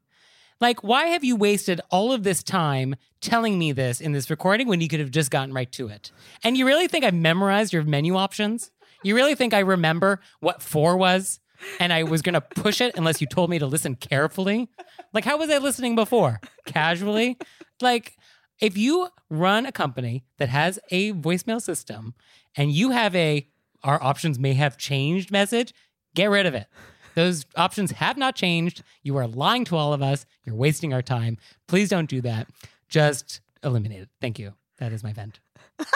Like, 0.60 0.84
why 0.84 1.08
have 1.08 1.24
you 1.24 1.36
wasted 1.36 1.82
all 1.92 2.12
of 2.12 2.24
this 2.24 2.42
time 2.42 2.96
telling 3.22 3.60
me 3.60 3.72
this 3.72 4.02
in 4.02 4.12
this 4.12 4.30
recording 4.30 4.68
when 4.68 4.82
you 4.82 4.88
could 4.88 5.00
have 5.00 5.12
just 5.12 5.30
gotten 5.30 5.54
right 5.54 5.72
to 5.74 5.88
it? 5.88 6.12
And 6.44 6.58
you 6.58 6.66
really 6.66 6.88
think 6.88 7.06
I 7.06 7.12
memorized 7.12 7.74
your 7.74 7.84
menu 7.84 8.16
options? 8.16 8.72
You 9.04 9.16
really 9.16 9.36
think 9.36 9.54
I 9.54 9.60
remember 9.60 10.20
what 10.40 10.64
four 10.64 10.98
was 10.98 11.40
and 11.80 11.94
I 11.94 12.04
was 12.04 12.22
going 12.22 12.34
to 12.34 12.42
push 12.42 12.82
it 12.82 12.98
unless 12.98 13.22
you 13.22 13.28
told 13.28 13.50
me 13.50 13.60
to 13.60 13.68
listen 13.68 13.96
carefully? 13.96 14.70
Like, 15.14 15.26
how 15.26 15.38
was 15.38 15.50
I 15.50 15.60
listening 15.60 15.96
before? 15.96 16.42
Casually? 16.66 17.38
Like, 17.80 18.17
if 18.60 18.78
you 18.78 19.08
run 19.30 19.66
a 19.66 19.72
company 19.72 20.24
that 20.38 20.50
has 20.50 20.80
a 20.90 21.14
voicemail 21.14 21.62
system 21.62 22.14
and 22.56 22.72
you 22.72 22.92
have 22.92 23.16
a 23.16 23.48
our 23.84 24.02
options 24.02 24.40
may 24.40 24.54
have 24.54 24.78
changed 24.78 25.32
message, 25.32 25.74
get 26.16 26.30
rid 26.30 26.46
of 26.46 26.56
it. 26.56 26.68
Those 27.16 27.46
options 27.56 27.92
have 27.92 28.18
not 28.18 28.36
changed. 28.36 28.84
You 29.04 29.18
are 29.18 29.28
lying 29.28 29.66
to 29.66 29.76
all 29.76 29.94
of 29.94 30.02
us. 30.02 30.26
You're 30.44 30.56
wasting 30.56 30.94
our 30.94 31.02
time. 31.02 31.38
Please 31.68 31.90
don't 31.90 32.10
do 32.10 32.22
that. 32.22 32.48
Just 32.90 33.42
eliminate 33.64 34.02
it. 34.02 34.10
Thank 34.20 34.40
you. 34.40 34.54
That 34.78 34.92
is 34.92 35.04
my 35.04 35.14
vent. 35.14 35.40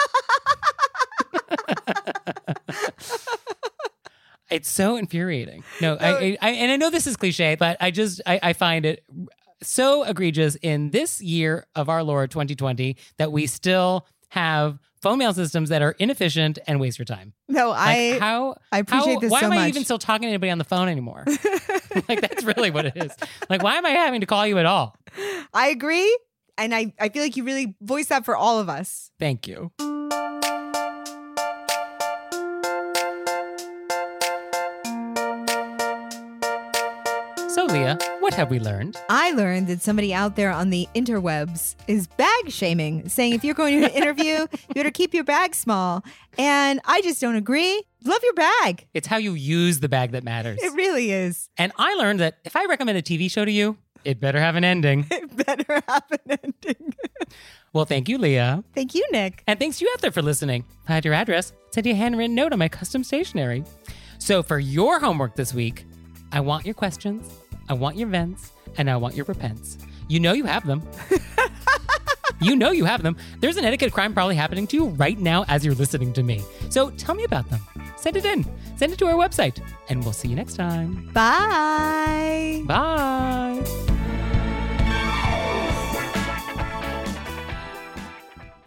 it's 4.50 4.68
so 4.68 4.96
infuriating. 4.96 5.64
No, 5.80 5.96
I, 6.00 6.08
I, 6.08 6.38
I 6.40 6.50
and 6.50 6.72
I 6.72 6.76
know 6.76 6.90
this 6.90 7.06
is 7.06 7.16
cliche, 7.16 7.56
but 7.56 7.76
I 7.80 7.90
just 7.90 8.20
I, 8.26 8.40
I 8.42 8.52
find 8.52 8.84
it 8.84 9.04
so 9.62 10.02
egregious 10.04 10.56
in 10.62 10.90
this 10.90 11.20
year 11.20 11.66
of 11.74 11.88
our 11.88 12.02
Lord 12.02 12.30
2020 12.30 12.96
that 13.18 13.32
we 13.32 13.46
still 13.46 14.06
have 14.30 14.78
phone 15.02 15.18
mail 15.18 15.32
systems 15.34 15.68
that 15.68 15.82
are 15.82 15.92
inefficient 15.98 16.58
and 16.66 16.80
waste 16.80 16.98
your 16.98 17.04
time. 17.06 17.32
No, 17.48 17.70
Like 17.70 17.78
I 17.80 18.18
how 18.18 18.56
I 18.70 18.78
appreciate 18.78 19.14
how- 19.14 19.20
this 19.20 19.30
Why 19.30 19.40
so 19.40 19.46
am 19.46 19.52
I 19.52 19.68
even 19.68 19.84
still 19.84 19.98
talking 19.98 20.22
to 20.22 20.28
anybody 20.28 20.50
on 20.50 20.58
the 20.58 20.64
phone 20.64 20.88
anymore? 20.88 21.24
like 22.08 22.20
that's 22.20 22.44
really 22.44 22.70
what 22.70 22.86
it 22.86 22.92
is. 22.96 23.12
Like 23.50 23.62
why 23.62 23.76
am 23.76 23.84
I 23.86 23.90
having 23.90 24.20
to 24.20 24.26
call 24.26 24.46
you 24.46 24.58
at 24.58 24.66
all? 24.66 24.96
I 25.52 25.68
agree. 25.68 26.16
And 26.58 26.74
I, 26.74 26.92
I 27.00 27.08
feel 27.08 27.22
like 27.22 27.36
you 27.36 27.44
really 27.44 27.74
voiced 27.80 28.10
that 28.10 28.24
for 28.24 28.36
all 28.36 28.58
of 28.60 28.68
us. 28.68 29.10
Thank 29.18 29.48
you. 29.48 29.72
So 37.48 37.66
Leah, 37.66 37.98
what 38.22 38.34
have 38.34 38.50
we 38.50 38.60
learned? 38.60 38.96
I 39.10 39.32
learned 39.32 39.66
that 39.66 39.82
somebody 39.82 40.14
out 40.14 40.36
there 40.36 40.52
on 40.52 40.70
the 40.70 40.88
interwebs 40.94 41.74
is 41.88 42.06
bag 42.06 42.50
shaming, 42.50 43.08
saying 43.08 43.34
if 43.34 43.42
you're 43.42 43.54
going 43.54 43.80
to 43.80 43.86
an 43.86 43.92
interview, 43.92 44.46
you 44.68 44.74
better 44.74 44.92
keep 44.92 45.12
your 45.12 45.24
bag 45.24 45.56
small. 45.56 46.04
And 46.38 46.80
I 46.84 47.02
just 47.02 47.20
don't 47.20 47.34
agree. 47.34 47.82
Love 48.04 48.20
your 48.22 48.34
bag. 48.34 48.86
It's 48.94 49.08
how 49.08 49.16
you 49.16 49.34
use 49.34 49.80
the 49.80 49.88
bag 49.88 50.12
that 50.12 50.22
matters. 50.22 50.60
It 50.62 50.72
really 50.74 51.10
is. 51.10 51.50
And 51.58 51.72
I 51.76 51.94
learned 51.94 52.20
that 52.20 52.38
if 52.44 52.54
I 52.54 52.64
recommend 52.66 52.96
a 52.96 53.02
TV 53.02 53.28
show 53.28 53.44
to 53.44 53.50
you, 53.50 53.76
it 54.04 54.20
better 54.20 54.38
have 54.38 54.54
an 54.54 54.64
ending. 54.64 55.06
It 55.10 55.46
better 55.46 55.82
have 55.88 56.04
an 56.10 56.38
ending. 56.42 56.94
Well, 57.74 57.86
thank 57.86 58.06
you, 58.06 58.18
Leah. 58.18 58.62
Thank 58.74 58.94
you, 58.94 59.02
Nick. 59.12 59.42
And 59.46 59.58
thanks 59.58 59.78
to 59.78 59.86
you 59.86 59.90
out 59.94 60.02
there 60.02 60.10
for 60.10 60.20
listening. 60.20 60.66
If 60.84 60.90
I 60.90 60.92
had 60.92 61.06
your 61.06 61.14
address, 61.14 61.54
send 61.70 61.86
you 61.86 61.94
a 61.94 61.96
handwritten 61.96 62.34
note 62.34 62.52
on 62.52 62.58
my 62.58 62.68
custom 62.68 63.02
stationery. 63.02 63.64
So 64.18 64.42
for 64.42 64.58
your 64.58 65.00
homework 65.00 65.36
this 65.36 65.54
week, 65.54 65.86
I 66.32 66.40
want 66.40 66.66
your 66.66 66.74
questions, 66.74 67.26
I 67.68 67.74
want 67.74 67.96
your 67.96 68.08
vents, 68.08 68.52
and 68.76 68.90
I 68.90 68.96
want 68.96 69.14
your 69.14 69.24
repents. 69.26 69.78
You 70.08 70.20
know 70.20 70.32
you 70.32 70.44
have 70.44 70.66
them. 70.66 70.82
you 72.40 72.56
know 72.56 72.70
you 72.72 72.84
have 72.84 73.02
them. 73.02 73.16
There's 73.40 73.56
an 73.56 73.64
etiquette 73.64 73.92
crime 73.92 74.12
probably 74.12 74.36
happening 74.36 74.66
to 74.68 74.76
you 74.76 74.86
right 74.88 75.18
now 75.18 75.44
as 75.48 75.64
you're 75.64 75.74
listening 75.74 76.12
to 76.14 76.22
me. 76.22 76.42
So 76.70 76.90
tell 76.90 77.14
me 77.14 77.24
about 77.24 77.48
them. 77.50 77.60
Send 77.96 78.16
it 78.16 78.24
in. 78.24 78.44
Send 78.76 78.92
it 78.92 78.98
to 78.98 79.06
our 79.06 79.14
website. 79.14 79.62
And 79.88 80.02
we'll 80.02 80.12
see 80.12 80.28
you 80.28 80.36
next 80.36 80.54
time. 80.54 81.08
Bye. 81.12 82.62
Bye. 82.66 83.92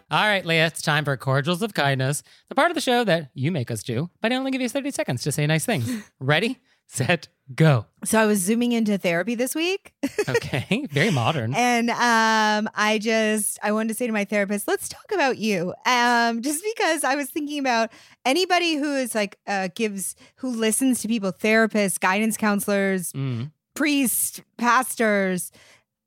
All 0.08 0.24
right, 0.24 0.46
Leah, 0.46 0.66
it's 0.66 0.82
time 0.82 1.04
for 1.04 1.16
Cordials 1.16 1.62
of 1.62 1.74
Kindness, 1.74 2.22
the 2.48 2.54
part 2.54 2.70
of 2.70 2.76
the 2.76 2.80
show 2.80 3.02
that 3.02 3.30
you 3.34 3.50
make 3.50 3.72
us 3.72 3.82
do, 3.82 4.08
but 4.20 4.32
I 4.32 4.36
only 4.36 4.52
give 4.52 4.60
you 4.60 4.68
30 4.68 4.92
seconds 4.92 5.22
to 5.24 5.32
say 5.32 5.48
nice 5.48 5.66
things. 5.66 5.90
Ready, 6.20 6.60
set, 6.86 7.28
go. 7.54 7.86
So 8.04 8.18
I 8.20 8.26
was 8.26 8.38
zooming 8.40 8.72
into 8.72 8.96
therapy 8.98 9.34
this 9.34 9.54
week. 9.54 9.92
Okay, 10.28 10.86
very 10.90 11.10
modern. 11.12 11.54
And 11.54 11.88
um, 11.90 12.68
I 12.74 12.98
just 13.00 13.60
I 13.62 13.70
wanted 13.70 13.88
to 13.88 13.94
say 13.94 14.06
to 14.08 14.12
my 14.12 14.24
therapist, 14.24 14.66
let's 14.66 14.88
talk 14.88 15.04
about 15.12 15.38
you. 15.38 15.72
Um, 15.86 16.42
just 16.42 16.64
because 16.74 17.04
I 17.04 17.14
was 17.14 17.30
thinking 17.30 17.60
about 17.60 17.92
anybody 18.24 18.74
who 18.74 18.96
is 18.96 19.14
like 19.14 19.38
uh, 19.46 19.68
gives 19.74 20.16
who 20.36 20.48
listens 20.50 21.00
to 21.02 21.08
people, 21.08 21.32
therapists, 21.32 22.00
guidance 22.00 22.36
counselors, 22.36 23.12
Mm. 23.12 23.52
priests, 23.74 24.40
pastors. 24.58 25.52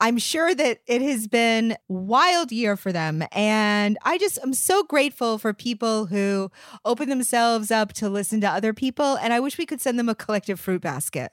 I'm 0.01 0.17
sure 0.17 0.55
that 0.55 0.79
it 0.87 1.01
has 1.01 1.27
been 1.27 1.75
wild 1.87 2.51
year 2.51 2.77
for 2.77 2.91
them. 2.91 3.23
And 3.31 3.97
I 4.03 4.17
just 4.17 4.39
am 4.41 4.53
so 4.53 4.83
grateful 4.83 5.37
for 5.37 5.53
people 5.53 6.05
who 6.05 6.51
open 6.85 7.09
themselves 7.09 7.69
up 7.69 7.93
to 7.93 8.09
listen 8.09 8.39
to 8.41 8.49
other 8.49 8.73
people. 8.73 9.17
And 9.17 9.33
I 9.33 9.39
wish 9.39 9.57
we 9.57 9.65
could 9.65 9.81
send 9.81 9.99
them 9.99 10.07
a 10.07 10.15
collective 10.15 10.59
fruit 10.59 10.81
basket. 10.81 11.31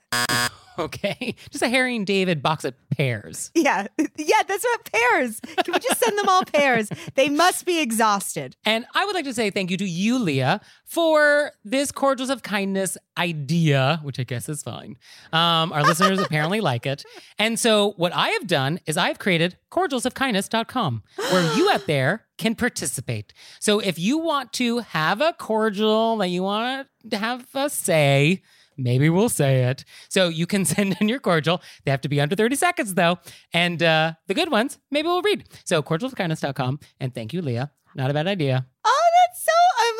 Okay, 0.87 1.35
just 1.49 1.63
a 1.63 1.69
Harry 1.69 1.95
and 1.95 2.05
David 2.05 2.41
box 2.43 2.63
of 2.63 2.73
pears. 2.91 3.51
Yeah. 3.57 3.87
Yeah, 4.17 4.43
that's 4.47 4.63
what 4.63 4.91
pears. 4.91 5.39
Can 5.41 5.73
we 5.73 5.79
just 5.79 5.99
send 5.99 6.17
them 6.17 6.29
all 6.29 6.45
pears? 6.45 6.89
They 7.15 7.27
must 7.27 7.65
be 7.65 7.79
exhausted. 7.81 8.55
And 8.65 8.85
I 8.93 9.03
would 9.05 9.15
like 9.15 9.25
to 9.25 9.33
say 9.33 9.49
thank 9.49 9.71
you 9.71 9.77
to 9.77 9.85
you, 9.85 10.19
Leah, 10.19 10.61
for 10.85 11.51
this 11.65 11.91
Cordials 11.91 12.29
of 12.29 12.43
Kindness 12.43 12.97
idea, 13.17 13.99
which 14.03 14.19
I 14.19 14.23
guess 14.23 14.47
is 14.47 14.63
fine. 14.63 14.97
Um, 15.33 15.73
our 15.73 15.83
listeners 15.83 16.19
apparently 16.19 16.61
like 16.61 16.85
it. 16.85 17.03
And 17.39 17.59
so, 17.59 17.91
what 17.97 18.13
I 18.15 18.29
have 18.29 18.47
done 18.47 18.79
is 18.85 18.95
I've 18.95 19.19
created 19.19 19.57
cordialsofkindness.com, 19.71 21.03
where 21.31 21.55
you 21.55 21.69
out 21.71 21.87
there 21.87 22.25
can 22.37 22.55
participate. 22.55 23.33
So, 23.59 23.79
if 23.79 23.97
you 23.99 24.17
want 24.17 24.53
to 24.53 24.79
have 24.79 25.19
a 25.21 25.33
cordial 25.33 26.17
that 26.17 26.27
you 26.27 26.43
want 26.43 26.87
to 27.09 27.17
have 27.17 27.47
a 27.53 27.69
say, 27.69 28.43
Maybe 28.77 29.09
we'll 29.09 29.29
say 29.29 29.63
it. 29.63 29.83
So 30.09 30.27
you 30.29 30.45
can 30.45 30.65
send 30.73 30.97
in 30.99 31.09
your 31.09 31.19
cordial. 31.19 31.61
They 31.83 31.91
have 31.91 32.01
to 32.01 32.09
be 32.09 32.21
under 32.21 32.35
30 32.35 32.55
seconds, 32.55 32.93
though. 32.93 33.17
And 33.53 33.81
uh, 33.81 34.13
the 34.27 34.33
good 34.33 34.51
ones, 34.51 34.79
maybe 34.91 35.07
we'll 35.07 35.21
read. 35.21 35.45
So 35.65 35.81
cordialofkindness.com. 35.81 36.79
And 36.99 37.13
thank 37.13 37.33
you, 37.33 37.41
Leah. 37.41 37.71
Not 37.95 38.11
a 38.11 38.13
bad 38.13 38.27
idea. 38.27 38.65
Oh, 38.85 39.09
that's 39.25 39.43
so. 39.43 39.51
I'm 39.79 39.95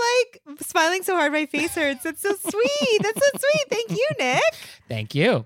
like 0.53 0.61
smiling 0.67 1.03
so 1.03 1.15
hard 1.15 1.31
my 1.31 1.45
face 1.47 1.73
hurts. 1.73 2.03
That's 2.03 2.21
so 2.21 2.33
sweet. 2.33 3.01
That's 3.01 3.19
so 3.19 3.39
sweet. 3.39 3.63
Thank 3.69 3.91
you, 3.91 4.07
Nick. 4.19 4.41
Thank 4.87 5.15
you. 5.15 5.45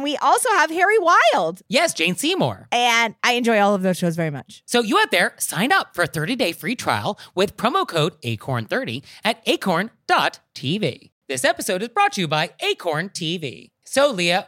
we 0.03 0.17
also 0.17 0.49
have 0.51 0.69
Harry 0.71 0.97
Wild. 0.99 1.61
yes, 1.67 1.93
Jane 1.93 2.15
Seymour. 2.15 2.67
And 2.71 3.15
I 3.23 3.33
enjoy 3.33 3.59
all 3.59 3.75
of 3.75 3.81
those 3.81 3.97
shows 3.97 4.15
very 4.15 4.29
much. 4.29 4.63
So 4.65 4.81
you 4.81 4.97
out 4.99 5.11
there, 5.11 5.33
sign 5.37 5.71
up 5.71 5.95
for 5.95 6.03
a 6.03 6.07
30-day 6.07 6.53
free 6.53 6.75
trial 6.75 7.19
with 7.35 7.57
promo 7.57 7.87
code 7.87 8.19
ACORN30 8.21 9.03
at 9.23 9.41
acorn.tv. 9.45 11.11
This 11.27 11.45
episode 11.45 11.81
is 11.81 11.89
brought 11.89 12.13
to 12.13 12.21
you 12.21 12.27
by 12.27 12.51
Acorn 12.61 13.09
TV. 13.09 13.71
So 13.85 14.11
Leah, 14.11 14.47